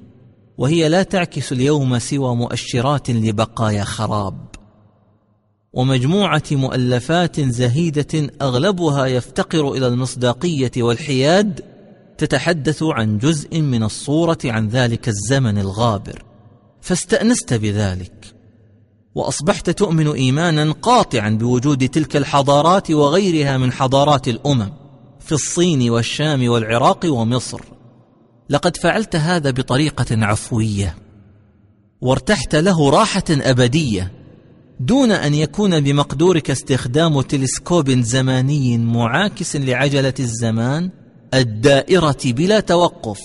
[0.57, 4.62] وهي لا تعكس اليوم سوى مؤشرات لبقايا خراب.
[5.74, 11.62] ومجموعة مؤلفات زهيدة أغلبها يفتقر إلى المصداقية والحياد
[12.18, 16.24] تتحدث عن جزء من الصورة عن ذلك الزمن الغابر.
[16.82, 18.36] فاستأنست بذلك.
[19.16, 24.70] وأصبحت تؤمن إيمانا قاطعا بوجود تلك الحضارات وغيرها من حضارات الأمم
[25.20, 27.62] في الصين والشام والعراق ومصر.
[28.50, 30.95] لقد فعلت هذا بطريقة عفوية
[32.02, 34.23] وارتحت له راحة أبدية.
[34.80, 40.90] دون أن يكون بمقدورك استخدام تلسكوب زماني معاكس لعجلة الزمان
[41.34, 43.20] الدائرة بلا توقف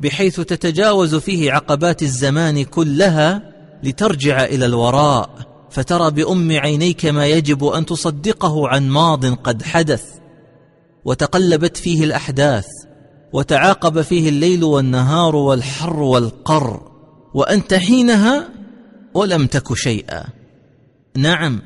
[0.00, 3.42] بحيث تتجاوز فيه عقبات الزمان كلها
[3.82, 5.30] لترجع إلى الوراء
[5.70, 10.04] فترى بأم عينيك ما يجب أن تصدقه عن ماض قد حدث.
[11.04, 12.66] وتقلبت فيه الأحداث
[13.32, 16.80] وتعاقب فيه الليل والنهار والحر والقر
[17.34, 18.48] وأنت حينها
[19.14, 20.39] ولم تك شيئا.
[21.16, 21.62] نعم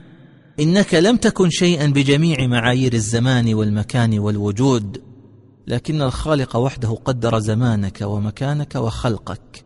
[0.61, 5.03] إنك لم تكن شيئا بجميع معايير الزمان والمكان والوجود
[5.66, 9.65] لكن الخالق وحده قدر زمانك ومكانك وخلقك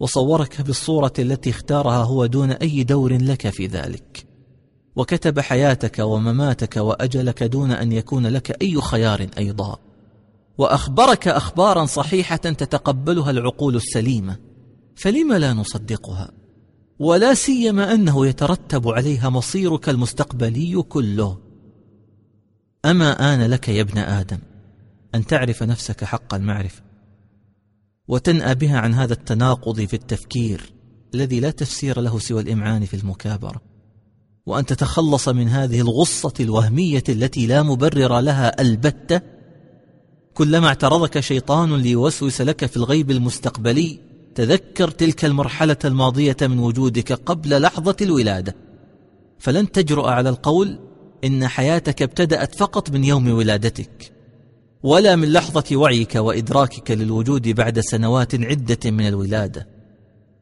[0.00, 4.26] وصورك بالصورة التي اختارها هو دون أي دور لك في ذلك
[4.96, 9.78] وكتب حياتك ومماتك وأجلك دون أن يكون لك أي خيار أيضا
[10.58, 14.36] وأخبرك اخبارا صحيحة تتقبلها العقول السليمة
[14.96, 16.43] فلم لا نصدقها؟
[16.98, 21.38] ولا سيما أنه يترتب عليها مصيرك المستقبلي كله.
[22.84, 24.38] أما آن لك يا ابن آدم
[25.14, 26.82] أن تعرف نفسك حق المعرفة
[28.08, 30.72] وتنأى بها عن هذا التناقض في التفكير
[31.14, 33.60] الذي لا تفسير له سوى الإمعان في المكابرة
[34.46, 39.20] وأن تتخلص من هذه الغصة الوهمية التي لا مبرر لها البتة.
[40.34, 44.00] كلما اعترضك شيطان ليوسوس لك في الغيب المستقبلي
[44.34, 48.56] تذكر تلك المرحلة الماضية من وجودك قبل لحظة الولادة.
[49.38, 50.78] فلن تجرؤ على القول
[51.24, 54.12] إن حياتك ابتدأت فقط من يوم ولادتك
[54.82, 59.68] ولا من لحظة وعيك وإدراكك للوجود بعد سنوات عدة من الولادة.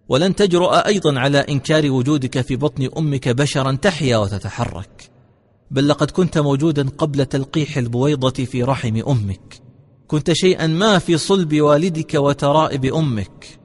[0.09, 5.11] ولن تجرؤ أيضا على إنكار وجودك في بطن أمك بشرا تحيا وتتحرك
[5.71, 9.61] بل لقد كنت موجودا قبل تلقيح البويضة في رحم أمك.
[10.07, 13.62] كنت شيئا ما في صلب والدك وترائب أمك.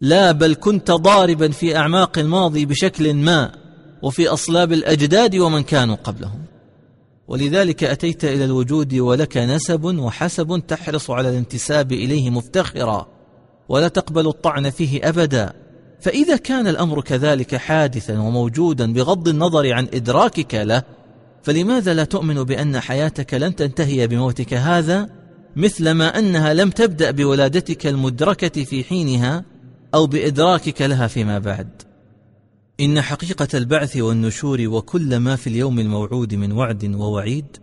[0.00, 3.52] لا بل كنت ضاربا في أعماق الماضي بشكل ما
[4.02, 6.42] وفي أصلاب الأجداد ومن كانوا قبلهم.
[7.28, 13.06] ولذلك أتيت إلى الوجود ولك نسب وحسب تحرص على الانتساب إليه مفتخرا
[13.68, 15.52] ولا تقبل الطعن فيه أبدا.
[16.00, 20.82] فإذا كان الأمر كذلك حادثا وموجودا بغض النظر عن إدراكك له
[21.42, 25.08] فلماذا لا تؤمن بأن حياتك لن تنتهي بموتك هذا
[25.56, 29.44] مثلما أنها لم تبدأ بولادتك المدركة في حينها
[29.94, 31.82] أو بإدراكك لها فيما بعد.
[32.80, 37.56] إن حقيقة البعث والنشور وكل ما في اليوم الموعود من وعد ووعيد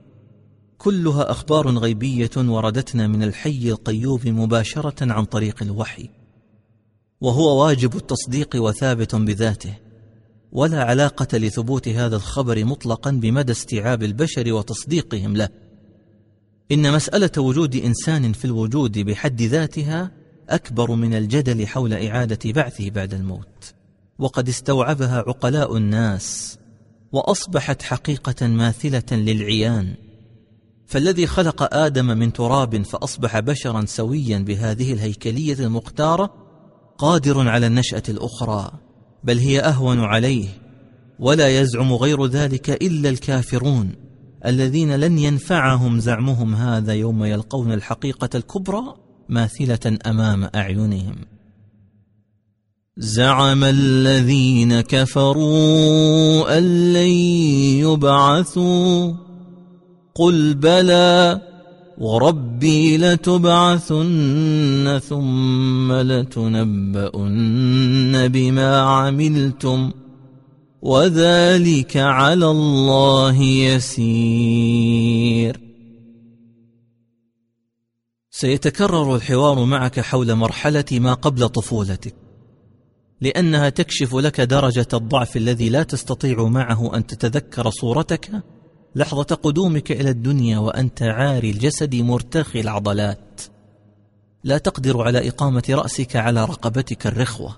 [0.78, 6.10] كلها أخبار غيبية وردتنا من الحي القيوم مباشرة عن طريق الوحي.
[7.22, 9.74] وهو واجب التصديق وثابت بذاته
[10.52, 15.50] ولا علاقة لثبوت هذا الخبر مطلقا بمدى استيعاب البشر وتصديقهم له.
[16.72, 20.12] إن مسألة وجود إنسان في الوجود بحد ذاتها
[20.50, 23.74] أكبر من الجدل حول إعادة بعثه بعد الموت.
[24.20, 26.58] وقد استوعبها عقلاء الناس
[27.12, 29.94] وأصبحت حقيقة ماثلة للعيان.
[30.86, 36.34] فالذي خلق آدم من تراب فأصبح بشرا سويا بهذه الهيكلية المختارة
[36.98, 38.72] قادر على النشأة الأخرى
[39.24, 40.48] بل هي أهون عليه.
[41.20, 43.96] ولا يزعم غير ذلك إلا الكافرون
[44.46, 49.07] الذين لن ينفعهم زعمهم هذا يوم يلقون الحقيقة الكبرى.
[49.30, 51.16] ماثلة أمام أعينهم.
[52.98, 57.12] زعم الذين كفروا أن لن
[57.80, 59.14] يبعثوا.
[60.16, 61.42] قل بلى
[61.98, 67.38] وربي لتبعثن ثم لتنبؤن
[68.28, 69.92] بما عملتم.
[70.82, 74.08] وذلك على الله يسير.
[78.40, 82.16] سيتكرر الحوار معك حول مرحلة ما قبل طفولتك
[83.22, 88.30] لأنها تكشف لك درجة الضعف الذي لا تستطيع معه أن تتذكر صورتك
[88.96, 93.42] لحظة قدومك إلى الدنيا وأنت عاري الجسد مرتخي العضلات.
[94.44, 97.58] لا تقدر على إقامة رأسك على رقبتك الرخوة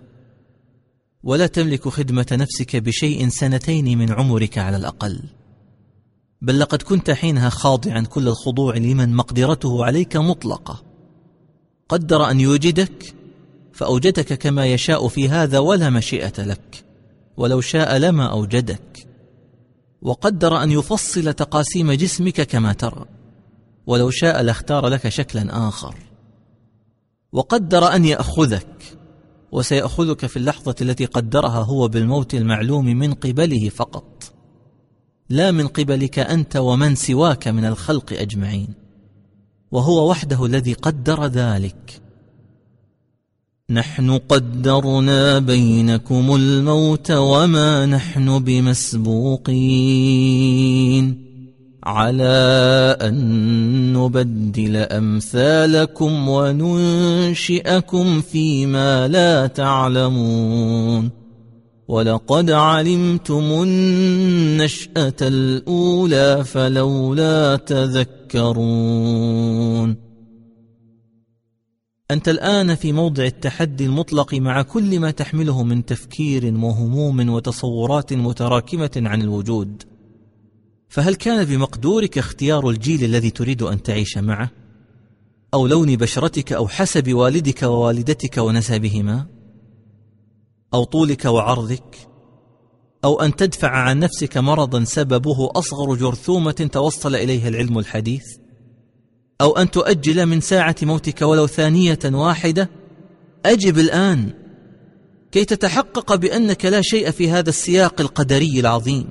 [1.24, 5.24] ولا تملك خدمة نفسك بشيء سنتين من عمرك على الأقل.
[6.42, 10.84] بل لقد كنت حينها خاضعا كل الخضوع لمن مقدرته عليك مطلقة.
[11.90, 13.16] قدر أن يوجدك
[13.74, 16.86] فأوجدك كما يشاء في هذا ولا مشيئة لك
[17.38, 19.08] ولو شاء لما أوجدك.
[20.02, 23.06] وقدر أن يفصل تقاسيم جسمك كما ترى
[23.88, 25.96] ولو شاء لاختار لك شكلا آخر.
[27.32, 28.98] وقدر أن يأخذك
[29.52, 34.39] وسيأخذك في اللحظة التي قدرها هو بالموت المعلوم من قبله فقط.
[35.30, 38.68] لا من قبلك أنت ومن سواك من الخلق أجمعين
[39.72, 42.02] وهو وحده الذي قدر ذلك.
[43.70, 49.50] نحن قدرنا بينكم الموت وما نحن بمسبوقين.
[51.84, 61.19] على أن نبدل أمثالكم وننشئكم فيما لا تعلمون.
[61.90, 68.90] ولقد علمتم النشأة الأولى فلولا تذكرون.
[72.12, 78.92] أنت الآن في موضع التحدي المطلق مع كل ما تحمله من تفكير وهموم وتصورات متراكمة
[78.96, 79.84] عن الوجود.
[80.90, 84.52] فهل كان بمقدورك اختيار الجيل الذي تريد أن تعيش معه؟
[85.54, 89.39] أو لون بشرتك أو حسب والدك ووالدتك ونسبهما؟
[90.74, 92.10] أو طولك وعرضك
[93.04, 98.26] أو أن تدفع عن نفسك مرضا سببه أصغر جرثومة توصل إليها العلم الحديث
[99.42, 102.70] أو أن تؤجل من ساعة موتك ولو ثانية واحدة
[103.46, 104.34] أجب الآن
[105.32, 109.10] كي تتحقق بأنك لا شيء في هذا السياق القدري العظيم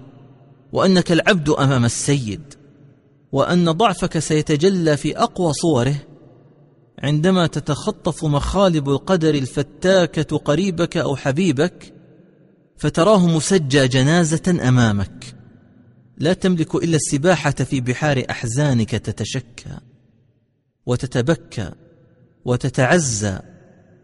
[0.73, 2.55] وأنك العبد أمام السيد
[3.33, 5.95] وأن ضعفك سيتجلى في أقوى صوره
[7.03, 11.95] عندما تتخطف مخالب القدر الفتاكة قريبك أو حبيبك
[12.77, 15.35] فتراه مسجى جنازة أمامك.
[16.19, 19.79] لا تملك إلا السباحة في بحار أحزانك تتشكى
[20.87, 21.71] وتتبكى
[22.45, 23.39] وتتعزى.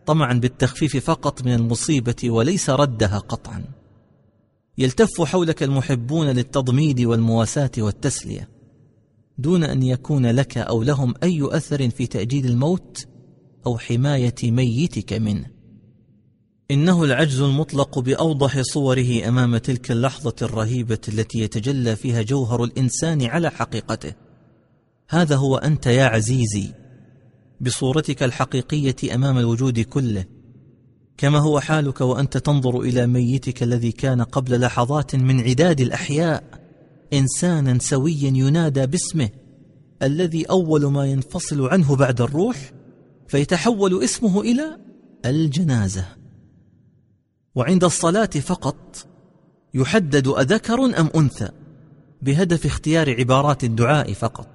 [0.06, 3.64] طمعا بالتخفيف فقط من المصيبة وليس ردها قطعا.
[4.78, 8.53] يلتف حولك المحبون للتضميد والمواساة والتسلية.
[9.38, 13.06] دون أن يكون لك أو لهم أي أثر في تأجيل الموت
[13.66, 15.46] أو حماية ميتك منه.
[16.70, 23.50] إنه العجز المطلق بأوضح صوره أمام تلك اللحظة الرهيبة التي يتجلى فيها جوهر الإنسان على
[23.50, 24.12] حقيقته.
[25.08, 26.72] هذا هو أنت يا عزيزي
[27.60, 30.24] بصورتك الحقيقية أمام الوجود كله.
[31.16, 36.63] كما هو حالك وأنت تنظر إلى ميتك الذي كان قبل لحظات من عداد الأحياء.
[37.12, 39.30] إنسانا سويا ينادى باسمه
[40.02, 42.72] الذي أول ما ينفصل عنه بعد الروح
[43.28, 44.78] فيتحول اسمه إلى
[45.24, 46.06] الجنازة.
[47.54, 49.06] وعند الصلاة فقط
[49.74, 51.48] يحدد أذكر أم أنثى
[52.22, 54.48] بهدف اختيار عبارات الدعاء فقط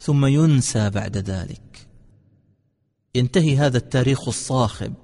[0.00, 1.88] ثم ينسى بعد ذلك.
[3.14, 4.94] ينتهي هذا التاريخ الصاخب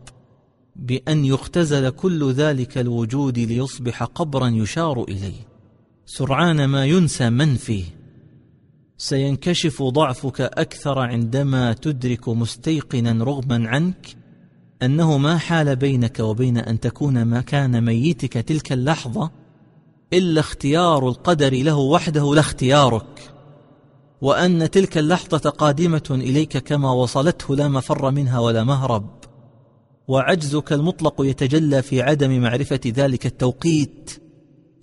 [0.77, 5.50] بأن يختزل كل ذلك الوجود ليصبح قبرا يشار إليه.
[6.13, 7.85] سرعان ما ينسى من فيه
[8.99, 14.17] سينكشف ضعفك أكثر عندما تدرك مستيقنا رغما عنك
[14.83, 19.31] أنه ما حال بينك وبين أن تكون مكان ميتك تلك اللحظة
[20.13, 23.33] إلا اختيار القدر له وحده لا اختيارك.
[24.21, 29.11] وأن تلك اللحظة قادمة إليك كما وصلته لا مفر منها ولا مهرب.
[30.09, 34.30] وعجزك المطلق يتجلى في عدم معرفة ذلك التوقيت.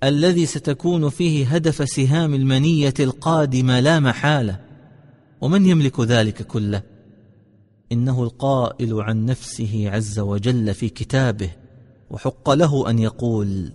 [0.04, 4.60] الذي ستكون فيه هدف سهام المنية القادمة لا محالة.
[5.42, 6.84] ومن يملك ذلك كله؟
[7.92, 11.50] إنه القائل عن نفسه عز وجل في كتابه
[12.10, 13.72] وحق له أن يقول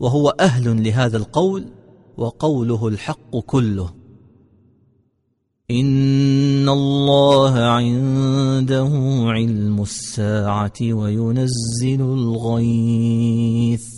[0.00, 1.64] وهو أهل لهذا القول
[2.16, 3.94] وقوله الحق كله.
[5.70, 8.90] إن الله عنده
[9.24, 13.97] علم الساعة وينزل الغيث.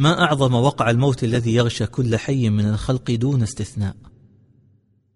[0.00, 3.96] ما أعظم وقع الموت الذي يغشى كل حي من الخلق دون استثناء؟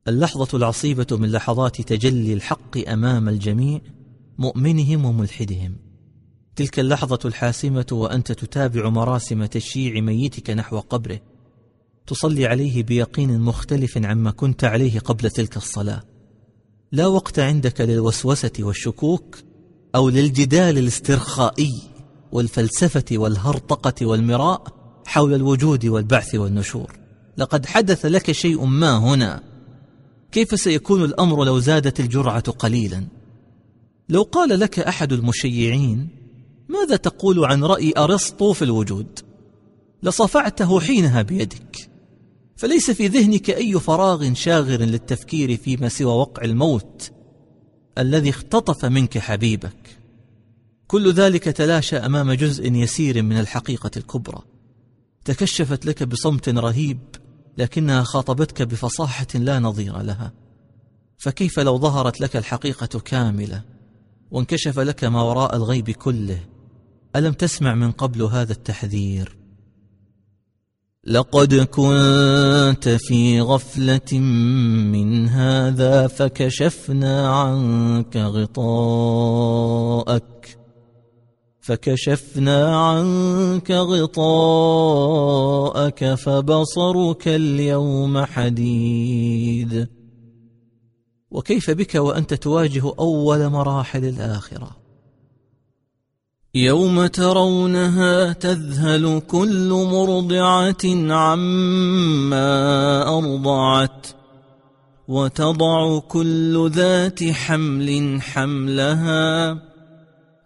[0.09, 3.81] اللحظة العصيبة من لحظات تجلي الحق أمام الجميع
[4.39, 5.77] مؤمنهم وملحدهم.
[6.57, 11.21] تلك اللحظة الحاسمة وأنت تتابع مراسم تشييع ميتك نحو قبره.
[12.07, 16.03] تصلي عليه بيقين مختلف عما كنت عليه قبل تلك الصلاة.
[16.93, 19.39] لا وقت عندك للوسوسة والشكوك
[19.95, 21.94] أو للجدال الاسترخائي.
[22.35, 24.63] والفلسفة والهرطقة والمراء
[25.07, 26.93] حول الوجود والبعث والنشور.
[27.37, 29.43] لقد حدث لك شيء ما هنا.
[30.33, 33.05] كيف سيكون الأمر لو زادت الجرعة قليلا؟
[34.09, 36.09] لو قال لك أحد المشيعين
[36.69, 39.21] ماذا تقول عن رأي أرسطو في الوجود؟
[40.03, 41.91] لصفعته حينها بيدك.
[42.57, 47.11] فليس في ذهنك أي فراغ شاغر للتفكير فيما سوى وقع الموت
[47.99, 50.04] الذي اختطف منك حبيبك.
[50.87, 54.43] كل ذلك تلاشى أمام جزء يسير من الحقيقة الكبرى.
[55.25, 56.99] تكشفت لك بصمت رهيب
[57.59, 60.33] لكنها خاطبتك بفصاحة لا نظير لها.
[61.19, 63.63] فكيف لو ظهرت لك الحقيقة كاملة
[64.31, 66.41] وانكشف لك ما وراء الغيب كله؟
[67.17, 69.37] ألم تسمع من قبل هذا التحذير؟
[71.07, 74.19] لقد كنت في غفلة
[74.93, 79.45] من هذا فكشفنا عنك غطاءك.
[81.65, 84.95] فكشفنا عنك غطاءك
[86.15, 89.89] فبصرك اليوم حديد.
[91.31, 94.71] وكيف بك وأنت تواجه أول مراحل الآخرة؟
[96.55, 102.49] يوم ترونها تذهل كل مرضعة عما
[103.19, 104.07] أرضعت
[105.09, 109.74] وتضع كل ذات حمل حملها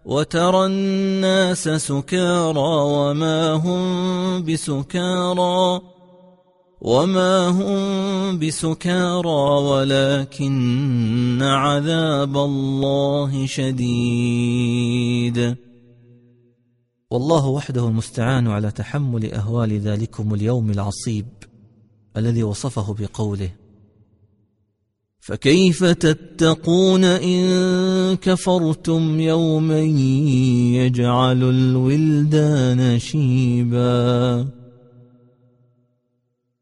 [0.09, 5.80] وترى الناس سكارى وما هم بسكارى
[6.80, 9.40] وما هم بسكارى
[9.70, 14.76] ولكن عذاب الله شديد.
[17.10, 21.26] والله وحده المستعان على تحمل أهوال ذلكم اليوم العصيب
[22.16, 23.51] الذي وصفه بقوله.
[25.28, 34.48] فكيف تتقون إن كفرتم يوما يجعل الولدان شيبا؟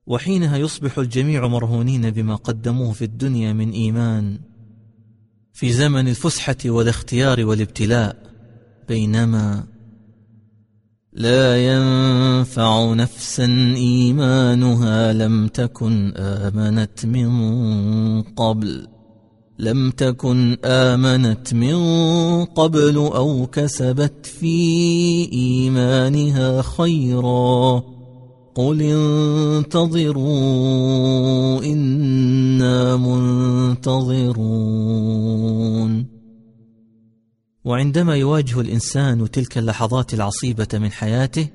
[0.07, 4.39] وحينها يصبح الجميع مرهونين بما قدموه في الدنيا من إيمان
[5.53, 8.17] في زمن الفسحة والاختيار والابتلاء
[8.89, 9.65] بينما
[11.17, 13.45] لا ينفع نفسا
[13.77, 18.87] إيمانها لم تكن آمنت من قبل.
[19.59, 21.75] لم تكن آمنت من
[22.45, 24.49] قبل أو كسبت في
[25.33, 27.83] إيمانها خيرا.
[28.55, 30.25] قل انتظروا
[31.65, 34.17] إنا منتظرون.
[37.67, 41.49] وعندما يواجه الإنسان تلك اللحظات العصيبة من حياته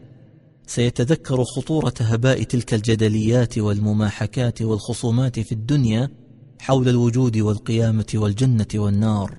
[0.68, 6.10] سيتذكر خطورة هباء تلك الجدليات والمماحكات والخصومات في الدنيا
[6.60, 9.38] حول الوجود والقيامة والجنة والنار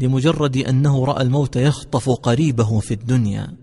[0.00, 3.56] لمجرد أنه رأى الموت يخطف قريبه في الدنيا.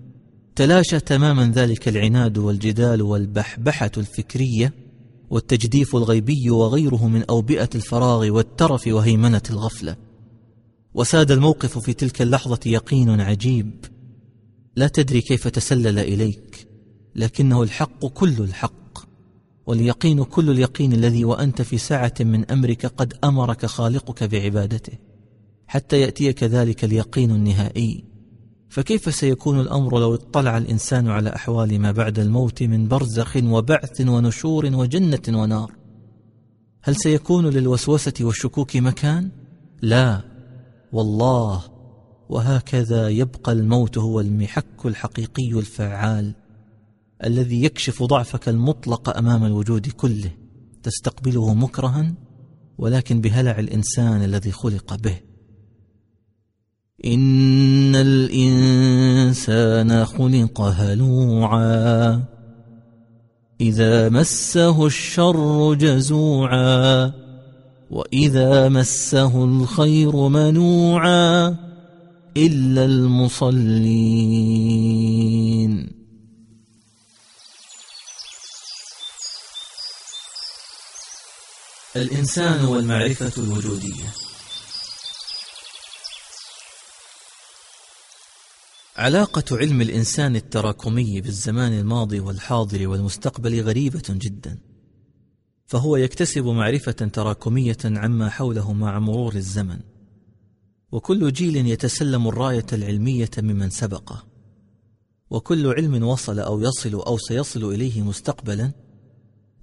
[0.56, 4.74] تلاشى تماما ذلك العناد والجدال والبحبحة الفكرية
[5.30, 10.09] والتجديف الغيبي وغيره من أوبئة الفراغ والترف وهيمنة الغفلة.
[11.00, 13.86] وساد الموقف في تلك اللحظة يقين عجيب.
[14.76, 16.68] لا تدري كيف تسلل إليك
[17.16, 19.00] لكنه الحق كل الحق
[19.68, 24.94] واليقين كل اليقين الذي وأنت في ساعة من أمرك قد أمرك خالقك بعبادته
[25.68, 28.04] حتى يأتيك ذلك اليقين النهائي.
[28.70, 34.66] فكيف سيكون الأمر لو اطلع الإنسان على أحوال ما بعد الموت من برزخ وبعث ونشور
[34.66, 35.72] وجنة ونار؟
[36.82, 39.30] هل سيكون للوسوسة والشكوك مكان؟
[39.82, 40.29] لا
[40.92, 41.64] والله
[42.30, 46.34] وهكذا يبقى الموت هو المحك الحقيقي الفعال
[47.24, 50.32] الذي يكشف ضعفك المطلق أمام الوجود كله.
[50.84, 52.14] تستقبله مكرها
[52.78, 55.20] ولكن بهلع الإنسان الذي خلق به.
[57.06, 59.26] إن الإنسان
[60.06, 62.24] خلق هلوعا.
[63.62, 67.29] إذا مسه الشر جزوعا.
[67.90, 71.56] واذا مسه الخير منوعا
[72.38, 74.70] الا المصلين
[81.96, 84.14] الإنسان والمعرفة الوجودية
[88.98, 94.69] علاقة علم الإنسان التراكمي بالزمان الماضي والحاضر والمستقبل غريبة جدا.
[95.70, 99.80] فهو يكتسب معرفة تراكمية عما حوله مع مرور الزمن.
[100.92, 104.26] وكل جيل يتسلم الراية العلمية ممن سبقه.
[105.30, 108.72] وكل علم وصل أو يصل أو سيصل إليه مستقبلا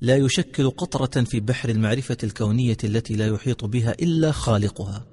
[0.01, 5.07] لا يشكل قطرة في بحر المعرفة الكونية التي لا يحيط بها إلا خالقها.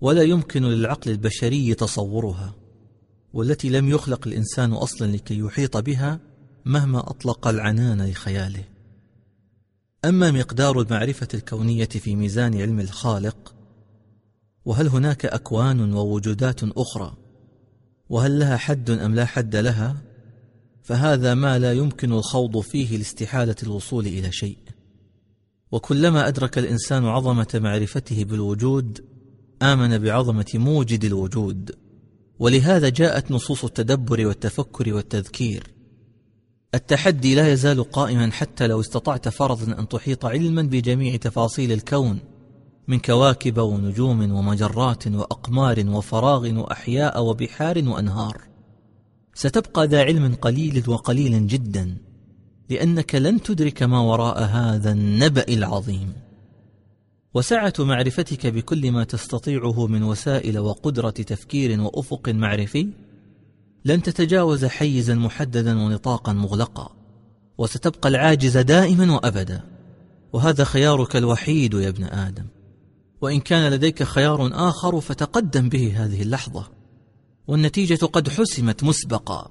[0.00, 2.54] ولا يمكن للعقل البشري تصورها.
[3.32, 6.20] والتي لم يخلق الإنسان أصلا لكي يحيط بها
[6.64, 8.73] مهما أطلق العنان لخياله.
[10.04, 13.54] أما مقدار المعرفة الكونية في ميزان علم الخالق
[14.64, 17.16] وهل هناك أكوان ووجودات أخرى؟
[18.08, 19.96] وهل لها حد أم لا حد لها؟
[20.82, 24.58] فهذا ما لا يمكن الخوض فيه لاستحالة الوصول إلى شيء.
[25.72, 29.04] وكلما أدرك الإنسان عظمة معرفته بالوجود
[29.62, 31.76] آمن بعظمة موجد الوجود.
[32.38, 35.74] ولهذا جاءت نصوص التدبر والتفكر والتذكير.
[36.74, 42.18] التحدي لا يزال قائما حتى لو استطعت فرضا أن تحيط علما بجميع تفاصيل الكون
[42.88, 48.40] من كواكب ونجوم ومجرات وأقمار وفراغ وأحياء وبحار وأنهار.
[49.34, 51.96] ستبقى ذا علم قليل وقليل جدا
[52.70, 56.12] لأنك لن تدرك ما وراء هذا النبأ العظيم.
[57.34, 62.88] وسعة معرفتك بكل ما تستطيعه من وسائل وقدرة تفكير وأفق معرفي
[63.84, 66.96] لن تتجاوز حيزا محددا ونطاقا مغلقا
[67.58, 69.60] وستبقى العاجز دائما وأبدا.
[70.32, 72.46] وهذا خيارك الوحيد يا ابن آدم.
[73.20, 76.68] وإن كان لديك خيار آخر فتقدم به هذه اللحظة.
[77.46, 79.50] والنتيجة قد حسمت مسبقا.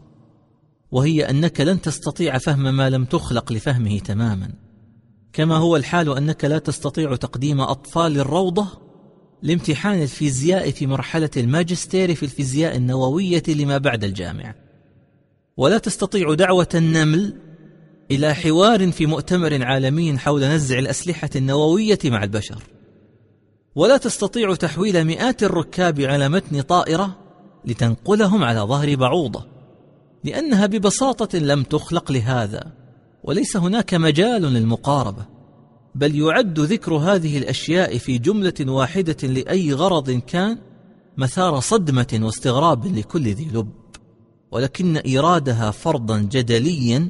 [0.92, 4.54] وهي أنك لن تستطيع فهم ما لم تخلق لفهمه تماما.
[5.34, 8.83] كما هو الحال أنك لا تستطيع تقديم أطفال الروضة
[9.44, 14.56] لامتحان الفيزياء في مرحلة الماجستير في الفيزياء النووية لما بعد الجامعة.
[15.58, 17.34] ولا تستطيع دعوة النمل
[18.12, 22.64] إلى حوار في مؤتمر عالمي حول نزع الأسلحة النووية مع البشر.
[23.76, 27.18] ولا تستطيع تحويل مئات الركاب على متن طائرة
[27.66, 29.46] لتنقلهم على ظهر بعوضة
[30.24, 32.72] لأنها ببساطة لم تخلق لهذا
[33.24, 35.33] وليس هناك مجال للمقاربة.
[35.96, 40.58] بل يعد ذكر هذه الأشياء في جملة واحدة لأي غرض كان
[41.18, 43.70] مثار صدمة واستغراب لكل ذي لب.
[44.52, 47.10] ولكن إيرادها فرضا جدليا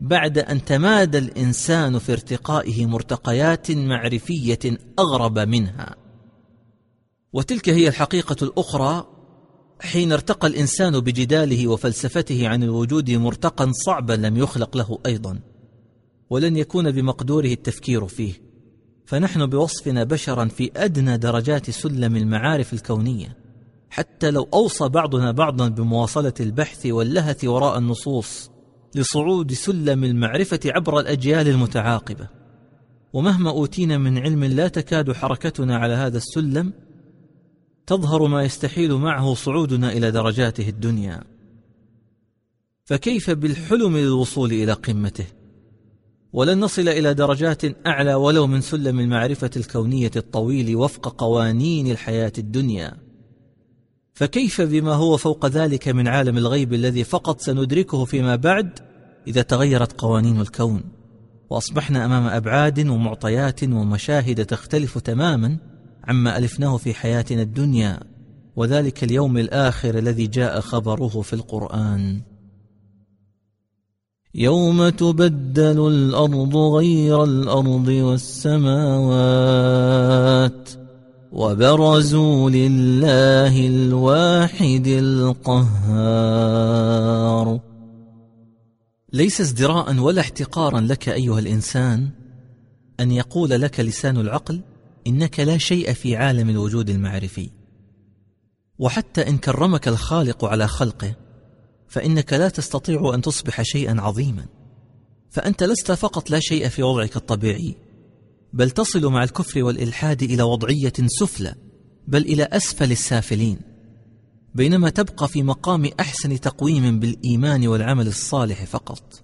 [0.00, 5.96] بعد أن تمادى الإنسان في ارتقائه مرتقيات معرفية أغرب منها.
[7.32, 9.06] وتلك هي الحقيقة الأخرى
[9.80, 15.51] حين ارتقى الإنسان بجداله وفلسفته عن الوجود مرتقا صعبا لم يخلق له أيضا.
[16.32, 18.32] ولن يكون بمقدوره التفكير فيه.
[19.06, 23.36] فنحن بوصفنا بشرا في أدنى درجات سلم المعارف الكونية.
[23.90, 28.50] حتى لو أوصى بعضنا بعضا بمواصلة البحث واللهث وراء النصوص
[28.94, 32.28] لصعود سلم المعرفة عبر الأجيال المتعاقبة.
[33.12, 36.72] ومهما أوتينا من علم لا تكاد حركتنا على هذا السلم
[37.86, 41.24] تظهر ما يستحيل معه صعودنا إلى درجاته الدنيا.
[42.84, 45.41] فكيف بالحلم للوصول إلى قمته؟
[46.32, 52.96] ولن نصل إلى درجات أعلى ولو من سلم المعرفة الكونية الطويل وفق قوانين الحياة الدنيا.
[54.14, 58.78] فكيف بما هو فوق ذلك من عالم الغيب الذي فقط سندركه فيما بعد
[59.26, 60.82] إذا تغيرت قوانين الكون؟
[61.50, 65.56] وأصبحنا أمام أبعاد ومعطيات ومشاهد تختلف تماما
[66.04, 68.00] عما ألفناه في حياتنا الدنيا
[68.56, 72.31] وذلك اليوم الآخر الذي جاء خبره في القرآن.
[74.34, 79.12] يوم تبدل الأرض غير الأرض والسماوات
[81.32, 86.00] وبرزوا لله الواحد القهار.
[89.12, 92.08] ليس ازدراء ولا احتقارا لك أيها الإنسان
[93.00, 94.60] أن يقول لك لسان العقل
[95.06, 97.50] إنك لا شيء في عالم الوجود المعرفي.
[98.78, 101.14] وحتى إن كرمك الخالق على خلقه
[101.92, 104.46] فإنك لا تستطيع أن تصبح شيئا عظيما.
[105.30, 107.74] فأنت لست فقط لا شيء في وضعك الطبيعي
[108.52, 111.54] بل تصل مع الكفر والإلحاد إلى وضعية سفلى
[112.08, 113.58] بل إلى أسفل السافلين.
[114.54, 119.22] بينما تبقى في مقام أحسن تقويم بالإيمان والعمل الصالح فقط.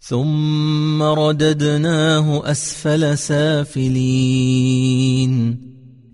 [0.00, 4.10] ثم رددناه أسفل سافلين.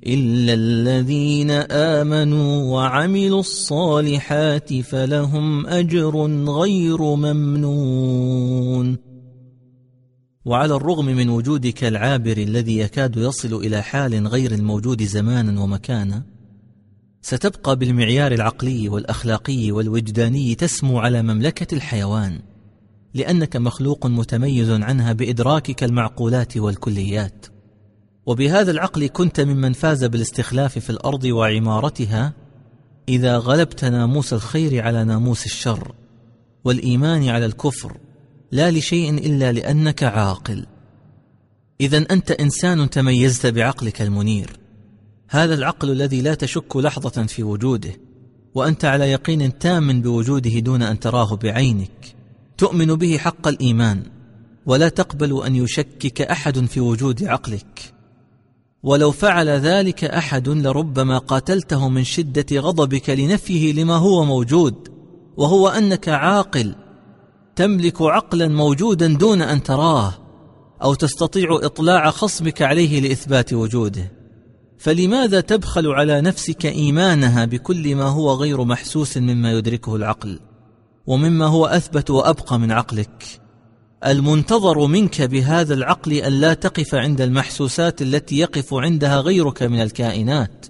[0.07, 8.97] الا الذين امنوا وعملوا الصالحات فلهم اجر غير ممنون.
[10.45, 16.23] وعلى الرغم من وجودك العابر الذي يكاد يصل إلى حال غير الموجود زمانا ومكانا
[17.23, 22.41] ستبقى بالمعيار العقلي والأخلاقي والوجداني تسمو على مملكة الحيوان
[23.15, 27.47] لأنك مخلوق متميز عنها بإدراكك المعقولات والكليات.
[28.27, 32.33] وبهذا العقل كنت ممن فاز بالاستخلاف في الأرض وعمارتها
[33.09, 35.95] إذا غلبت ناموس الخير على ناموس الشر
[36.65, 37.97] والإيمان على الكفر
[38.53, 40.67] لا لشيء إلا لأنك عاقل.
[41.81, 44.59] اذا أنت إنسان تميزت بعقلك المنير.
[45.29, 47.93] هذا العقل الذي لا تشك لحظة في وجوده
[48.55, 52.17] وأنت على يقين تام بوجوده دون أن تراه بعينك.
[52.59, 54.03] تؤمن به حق الإيمان
[54.67, 57.96] ولا تقبل أن يشكك أحد في وجود عقلك.
[58.87, 64.89] ولو فعل ذلك أحد لربما قاتلته من شدة غضبك لنفيه لما هو موجود
[65.37, 66.75] وهو أنك عاقل
[67.57, 70.15] تملك عقلا موجودا دون أن تراه
[70.83, 74.13] أو تستطيع إطلاع خصمك عليه لإثبات وجوده.
[74.79, 80.41] فلماذا تبخل على نفسك إيمانها بكل ما هو غير محسوس مما يدركه العقل
[81.07, 83.41] ومما هو أثبت وأبقى من عقلك؟
[84.05, 90.67] المنتظر منك بهذا العقل أن لا تقف عند المحسوسات التي يقف عندها غيرك من الكائنات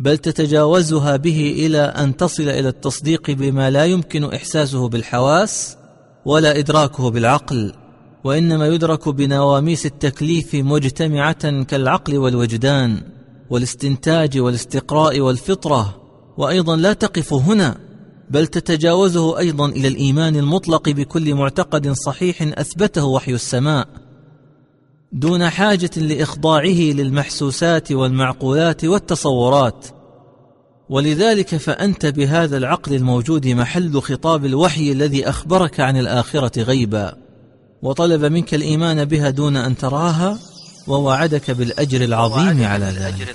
[0.00, 5.76] بل تتجاوزها به إلى أن تصل إلى التصديق بما لا يمكن إحساسه بالحواس
[6.24, 7.72] ولا إدراكه بالعقل
[8.24, 13.02] وإنما يدرك بنواميس التكليف مجتمعة كالعقل والوجدان
[13.50, 15.96] والاستنتاج والاستقراء والفطرة
[16.36, 17.76] وأيضا لا تقف هنا.
[18.30, 23.88] بل تتجاوزه أيضا إلى الإيمان المطلق بكل معتقد صحيح أثبته وحي السماء
[25.12, 29.86] دون حاجة لإخضاعه للمحسوسات والمعقولات والتصورات.
[30.88, 37.16] ولذلك فأنت بهذا العقل الموجود محل خطاب الوحي الذي أخبرك عن الآخرة غيبا
[37.82, 40.38] وطلب منك الإيمان بها دون أن تراها
[40.86, 43.28] ووعدك بالأجر العظيم على ذلك.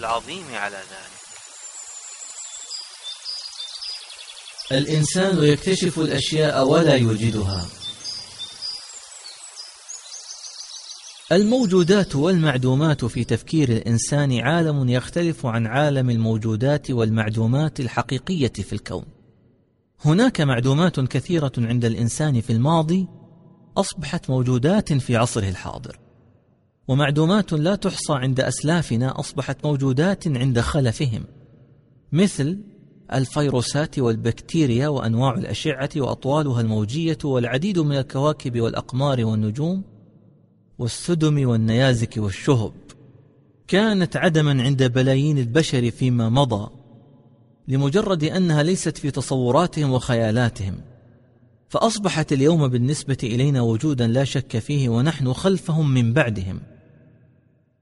[4.72, 7.66] الإنسان يكتشف الأشياء ولا يوجدها.
[11.32, 19.06] الموجودات والمعدومات في تفكير الإنسان عالم يختلف عن عالم الموجودات والمعدومات الحقيقية في الكون.
[20.06, 23.08] هناك معدومات كثيرة عند الإنسان في الماضي
[23.78, 26.00] أصبحت موجودات في عصره الحاضر.
[26.88, 31.24] ومعدومات لا تحصى عند أسلافنا أصبحت موجودات عند خلفهم.
[32.12, 32.58] مثل
[33.14, 39.84] الفيروسات والبكتيريا وأنواع الأشعة وأطوالها الموجية والعديد من الكواكب والأقمار والنجوم
[40.80, 42.72] والسدم والنيازك والشهب.
[43.68, 46.70] كانت عدما عند بلايين البشر فيما مضى
[47.68, 50.76] لمجرد أنها ليست في تصوراتهم وخيالاتهم.
[51.70, 56.60] فأصبحت اليوم بالنسبة إلينا وجودا لا شك فيه ونحن خلفهم من بعدهم.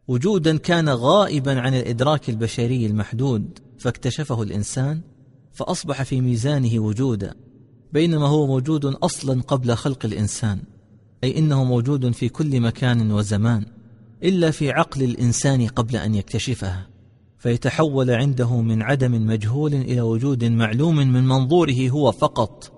[0.08, 5.02] وجودا كان غائبا عن الإدراك البشري المحدود فاكتشفه الإنسان
[5.58, 7.34] فأصبح في ميزانه وجودا
[7.94, 10.60] بينما هو موجود أصلا قبل خلق الإنسان
[11.24, 13.66] أي إنه موجود في كل مكان وزمان
[14.24, 16.88] إلا في عقل الإنسان قبل أن يكتشفها
[17.38, 22.72] فيتحول عنده من عدم مجهول إلى وجود معلوم من منظوره هو فقط.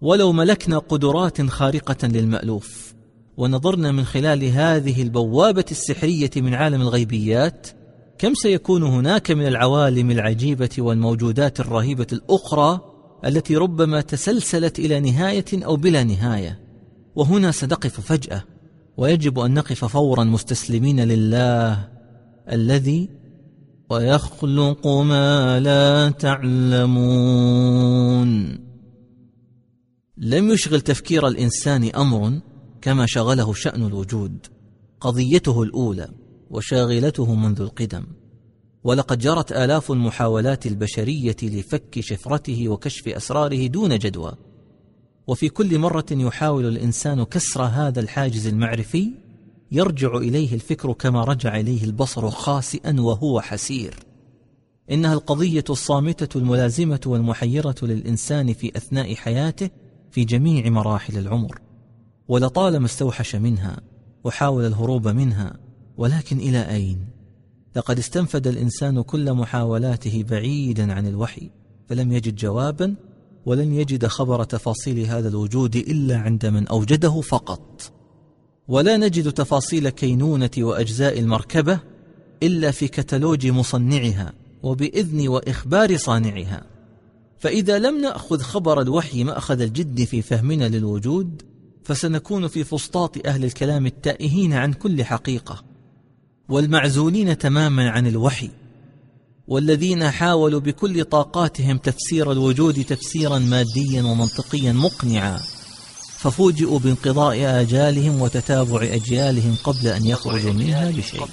[0.00, 2.94] ولو ملكنا قدرات خارقة للمألوف
[3.36, 7.79] ونظرنا من خلال هذه البوابة السحرية من عالم الغيبيات
[8.20, 12.80] كم سيكون هناك من العوالم العجيبة والموجودات الرهيبة الأخرى
[13.24, 16.60] التي ربما تسلسلت إلى نهاية أو بلا نهاية؟
[17.16, 18.44] وهنا سنقف فجأة
[18.96, 21.88] ويجب أن نقف فورا مستسلمين لله
[22.52, 23.08] الذي
[23.90, 27.48] ويخلق ما لا تعلمون.
[30.16, 32.40] لم يشغل تفكير الإنسان أمر
[32.82, 34.46] كما شغله شأن الوجود
[35.00, 36.19] قضيته الأولى.
[36.50, 38.04] وشاغلته منذ القدم.
[38.84, 44.32] ولقد جرت آلاف المحاولات البشرية لفك شفرته وكشف أسراره دون جدوى.
[45.26, 49.10] وفي كل مرة يحاول الإنسان كسر هذا الحاجز المعرفي
[49.72, 53.94] يرجع إليه الفكر كما رجع إليه البصر خاسئا وهو حسير.
[54.90, 59.70] إنها القضية الصامتة الملازمة والمحيرة للإنسان في أثناء حياته
[60.10, 61.60] في جميع مراحل العمر.
[62.28, 63.80] ولطالما استوحش منها
[64.24, 65.69] وحاول الهروب منها
[66.00, 66.98] ولكن إلى أين؟
[67.76, 71.50] لقد استنفد الإنسان كل محاولاته بعيدا عن الوحي
[71.88, 72.94] فلم يجد جوابا
[73.46, 77.92] ولن يجد خبر تفاصيل هذا الوجود إلا عند من أوجده فقط.
[78.68, 81.80] ولا نجد تفاصيل كينونة وأجزاء المركبة
[82.42, 84.32] إلا في كتالوج مصنعها
[84.62, 86.62] وبإذن وإخبار صانعها.
[87.38, 91.42] فإذا لم نأخذ خبر الوحي مأخذ الجد في فهمنا للوجود
[91.84, 95.69] فسنكون في فسطاط أهل الكلام التائهين عن كل حقيقة.
[96.50, 98.50] والمعزولين تماما عن الوحي
[99.48, 105.40] والذين حاولوا بكل طاقاتهم تفسير الوجود تفسيرا ماديا ومنطقيا مقنعا
[106.18, 111.26] ففوجئوا بانقضاء آجالهم وتتابع أجيالهم قبل أن يخرجوا منها بشيء.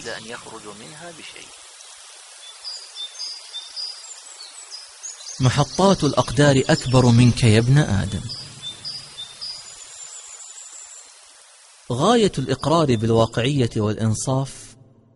[5.39, 8.21] محطات الأقدار أكبر منك يا ابن آدم.
[11.91, 14.66] غاية الإقرار بالواقعية والإنصاف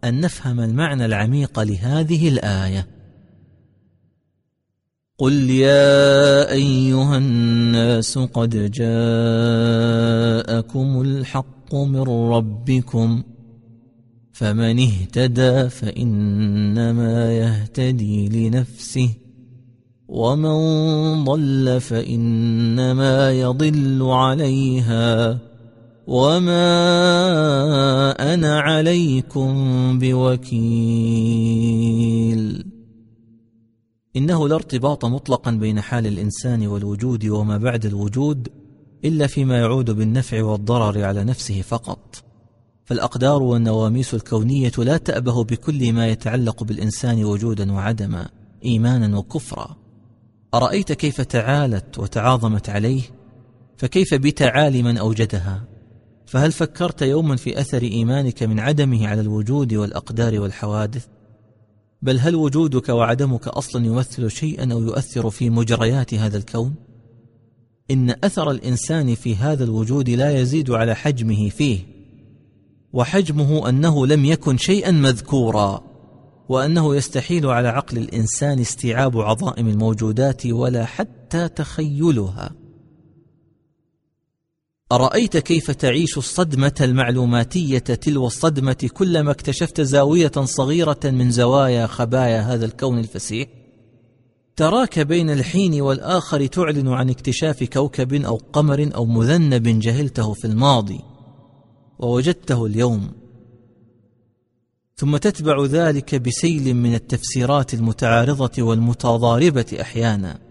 [0.03, 2.87] أن نفهم المعنى العميق لهذه الآية.
[5.17, 9.81] قل يا أيها الناس قد جاءكم
[11.01, 13.23] الحق من ربكم
[14.31, 19.09] فمن اهتدى فإنما يهتدي لنفسه
[20.07, 25.50] ومن ضل فإنما يضل عليها.
[26.07, 26.73] وما
[28.33, 29.53] أنا عليكم
[29.99, 31.01] بوكيل.
[34.15, 38.47] انه لا ارتباط مطلقا بين حال الانسان والوجود وما بعد الوجود
[39.05, 42.23] الا فيما يعود بالنفع والضرر على نفسه فقط.
[42.85, 48.29] فالاقدار والنواميس الكونيه لا تابه بكل ما يتعلق بالانسان وجودا وعدما
[48.65, 49.75] ايمانا وكفرا.
[50.53, 53.01] ارايت كيف تعالت وتعاظمت عليه؟
[53.77, 55.70] فكيف بتعالي من اوجدها؟
[56.31, 61.05] فهل فكرت يوما في أثر إيمانك من عدمه على الوجود والأقدار والحوادث؟
[62.01, 66.75] بل هل وجودك وعدمك أصلا يمثل شيئا أو يؤثر في مجريات هذا الكون؟
[67.91, 71.79] إن أثر الإنسان في هذا الوجود لا يزيد على حجمه فيه
[72.93, 75.83] وحجمه أنه لم يكن شيئا مذكورا
[76.49, 82.60] وأنه يستحيل على عقل الإنسان استيعاب عظائم الموجودات ولا حتى تخيلها.
[84.91, 92.65] أرأيت كيف تعيش الصدمة المعلوماتية تلو الصدمة كلما اكتشفت زاوية صغيرة من زوايا خبايا هذا
[92.65, 93.47] الكون الفسيح؟
[94.55, 100.99] تراك بين الحين والآخر تعلن عن اكتشاف كوكب أو قمر أو مذنب جهلته في الماضي
[101.99, 103.11] ووجدته اليوم.
[104.95, 110.50] ثم تتبع ذلك بسيل من التفسيرات المتعارضة والمتضاربة أحيانا.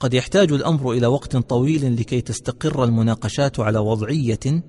[0.00, 4.62] قد يحتاج الأمر إلى وقت طويل لكي تستقر المناقشات على وضعية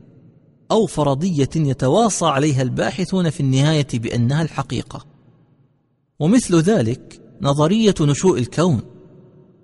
[0.71, 5.05] أو فرضية يتواصى عليها الباحثون في النهاية بأنها الحقيقة.
[6.19, 8.81] ومثل ذلك نظرية نشوء الكون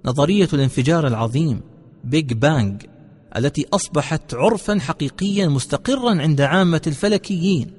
[0.05, 1.61] نظرية الانفجار العظيم
[2.03, 2.81] بيج بانج
[3.37, 7.71] التي أصبحت عرفا حقيقيا مستقرا عند عامة الفلكيين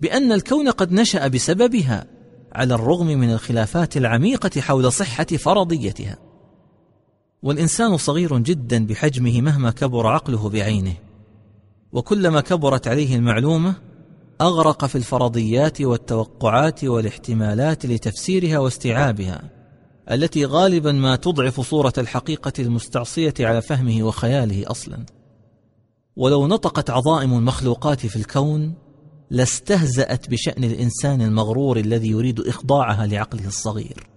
[0.00, 2.06] بأن الكون قد نشأ بسببها
[2.52, 6.33] على الرغم من الخلافات العميقة حول صحة فرضيتها.
[7.44, 10.94] والإنسان صغير جدا بحجمه مهما كبر عقله بعينه
[11.92, 13.74] وكلما كبرت عليه المعلومة
[14.40, 19.42] أغرق في الفرضيات والتوقعات والاحتمالات لتفسيرها واستيعابها
[20.10, 25.06] التي غالبا ما تضعف صورة الحقيقة المستعصية على فهمه وخياله أصلا.
[26.16, 28.74] ولو نطقت عظائم المخلوقات في الكون
[29.30, 34.13] لاستهزأت بشأن الإنسان المغرور الذي يريد إخضاعها لعقله الصغير.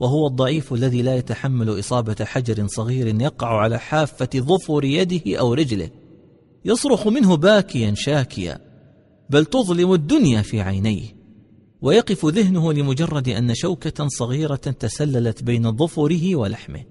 [0.00, 5.90] وهو الضعيف الذي لا يتحمل إصابة حجر صغير يقع على حافة ظفر يده أو رجله
[6.64, 8.58] يصرخ منه باكيا شاكيا
[9.30, 11.16] بل تظلم الدنيا في عينيه
[11.82, 16.84] ويقف ذهنه لمجرد أن شوكة صغيرة تسللت بين ظفره ولحمه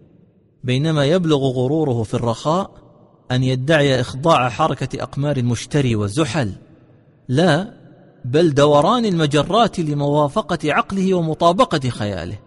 [0.63, 2.85] بينما يبلغ غروره في الرخاء
[3.31, 6.51] أن يدعي إخضاع حركة أقمار المشتري والزحل.
[7.27, 7.73] لا
[8.25, 12.37] بل دوران المجرات لموافقة عقله ومطابقة خياله.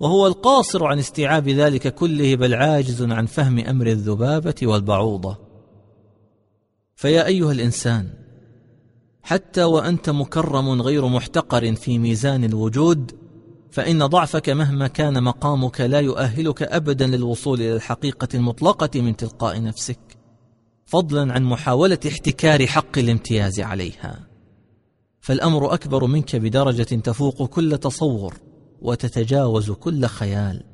[0.00, 5.38] وهو القاصر عن استيعاب ذلك كله بل عاجز عن فهم أمر الذبابة والبعوضة.
[6.96, 8.08] فيا أيها الإنسان
[9.22, 13.12] حتى وأنت مكرم غير محتقر في ميزان الوجود
[13.70, 19.98] فإن ضعفك مهما كان مقامك لا يؤهلك ابدا للوصول إلى الحقيقة المطلقة من تلقاء نفسك
[20.84, 24.26] فضلا عن محاولة احتكار حق الامتياز عليها.
[25.20, 28.34] فالأمر أكبر منك بدرجة تفوق كل تصور.
[28.82, 30.64] وتتجاوز كل خيال.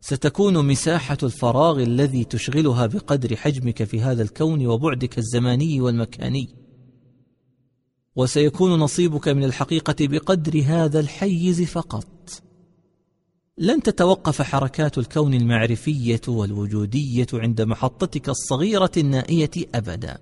[0.00, 6.48] ستكون مساحة الفراغ الذي تشغلها بقدر حجمك في هذا الكون وبعدك الزماني والمكاني.
[8.16, 12.06] وسيكون نصيبك من الحقيقة بقدر هذا الحيز فقط.
[13.58, 20.18] لن تتوقف حركات الكون المعرفية والوجودية عند محطتك الصغيرة النائية أبدا.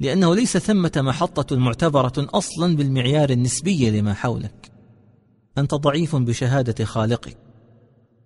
[0.00, 4.75] لأنه ليس ثمة محطة معتبرة أصلا بالمعيار النسبي لما حولك.
[5.58, 7.36] أنت ضعيف بشهادة خالقك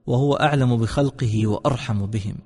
[0.06, 2.36] وهو أعلم بخلقه وأرحم بهم.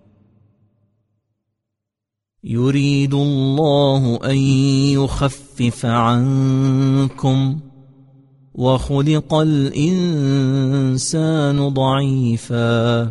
[2.45, 4.37] يريد الله أن
[4.95, 7.61] يخفف عنكم
[8.55, 10.49] وخلق الإنسان
[11.69, 13.05] ضعيفا.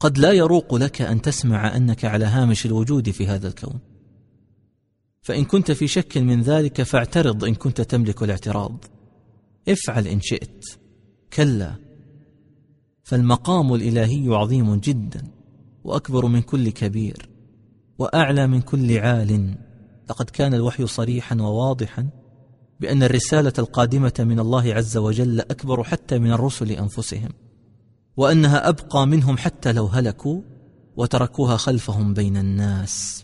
[0.00, 3.78] قد لا يروق لك أن تسمع أنك على هامش الوجود في هذا الكون.
[5.22, 8.84] فإن كنت في شك من ذلك فاعترض إن كنت تملك الاعتراض.
[9.68, 10.64] افعل إن شئت.
[11.32, 11.74] كلا.
[13.02, 15.22] فالمقام الإلهي عظيم جدا
[15.84, 17.28] وأكبر من كل كبير
[17.98, 19.54] وأعلى من كل عال.
[20.10, 22.08] لقد كان الوحي صريحا وواضحا
[22.80, 27.28] بأن الرسالة القادمة من الله عز وجل أكبر حتى من الرسل أنفسهم
[28.16, 30.40] وأنها أبقى منهم حتى لو هلكوا
[30.96, 33.23] وتركوها خلفهم بين الناس.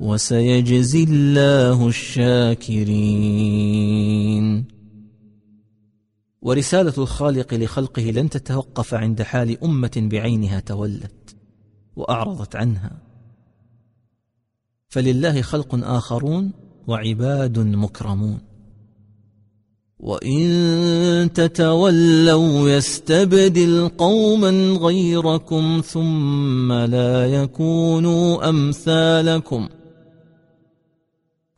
[0.00, 3.04] وسيجزي الله الشاكرين.
[6.42, 11.36] ورسالة الخالق لخلقه لن تتوقف عند حال أمة بعينها تولت
[11.96, 12.98] وأعرضت عنها.
[14.88, 16.52] فلله خلق آخرون
[16.86, 18.38] وعباد مكرمون.
[19.98, 24.50] وإن تتولوا يستبدل قوما
[24.80, 29.68] غيركم ثم لا يكونوا أمثالكم.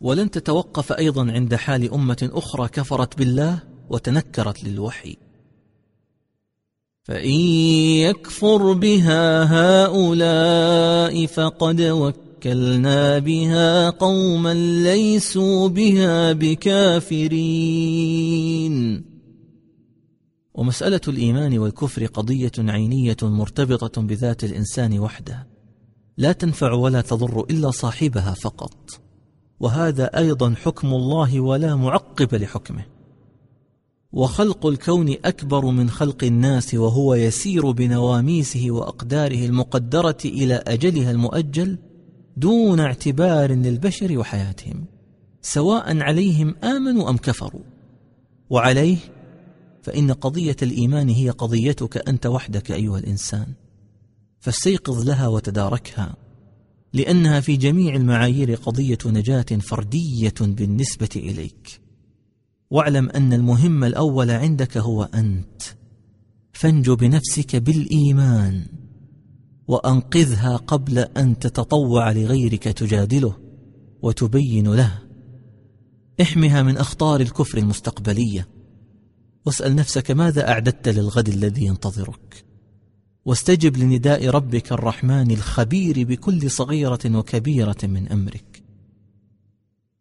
[0.01, 5.17] ولن تتوقف أيضا عند حال أمة أخرى كفرت بالله وتنكرت للوحي.
[7.05, 7.41] فإن
[8.01, 9.45] يكفر بها
[9.85, 17.57] هؤلاء فقد وكلنا بها قوما ليسوا بها بكافرين.
[20.55, 25.47] ومسألة الإيمان والكفر قضية عينية مرتبطة بذات الإنسان وحده.
[26.17, 29.06] لا تنفع ولا تضر إلا صاحبها فقط.
[29.61, 32.85] وهذا أيضا حكم الله ولا معقب لحكمه.
[34.13, 41.79] وخلق الكون أكبر من خلق الناس وهو يسير بنواميسه وأقداره المقدرة إلى أجلها المؤجل
[42.37, 44.85] دون اعتبار للبشر وحياتهم
[45.43, 47.63] سواء عليهم آمنوا أم كفروا.
[48.51, 48.97] وعليه
[49.83, 53.47] فإن قضية الإيمان هي قضيتك أنت وحدك أيها الإنسان
[54.41, 56.26] فاستيقظ لها وتداركها.
[56.93, 61.81] لأنها في جميع المعايير قضية نجاة فردية بالنسبة إليك.
[62.71, 65.63] واعلم أن المهم الأول عندك هو أنت.
[66.53, 68.67] فانجو بنفسك بالإيمان
[69.69, 73.37] وأنقذها قبل أن تتطوع لغيرك تجادله
[74.03, 74.99] وتبين له.
[76.23, 78.49] احمها من أخطار الكفر المستقبلية
[79.47, 82.46] واسأل نفسك ماذا أعددت للغد الذي ينتظرك.
[83.27, 88.63] واستجب لنداء ربك الرحمن الخبير بكل صغيرة وكبيرة من أمرك.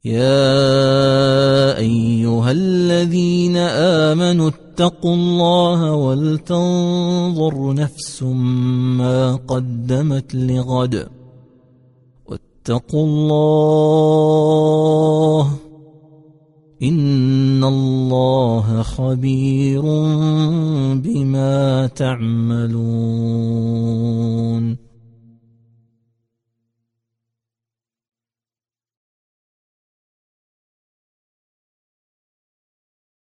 [0.05, 11.07] يا أيها الذين آمنوا اتقوا الله ولتنظر نفس ما قدمت لغد.
[12.25, 14.45] واتقوا الله
[16.83, 19.81] إن الله خبير
[20.95, 22.85] بما تعملون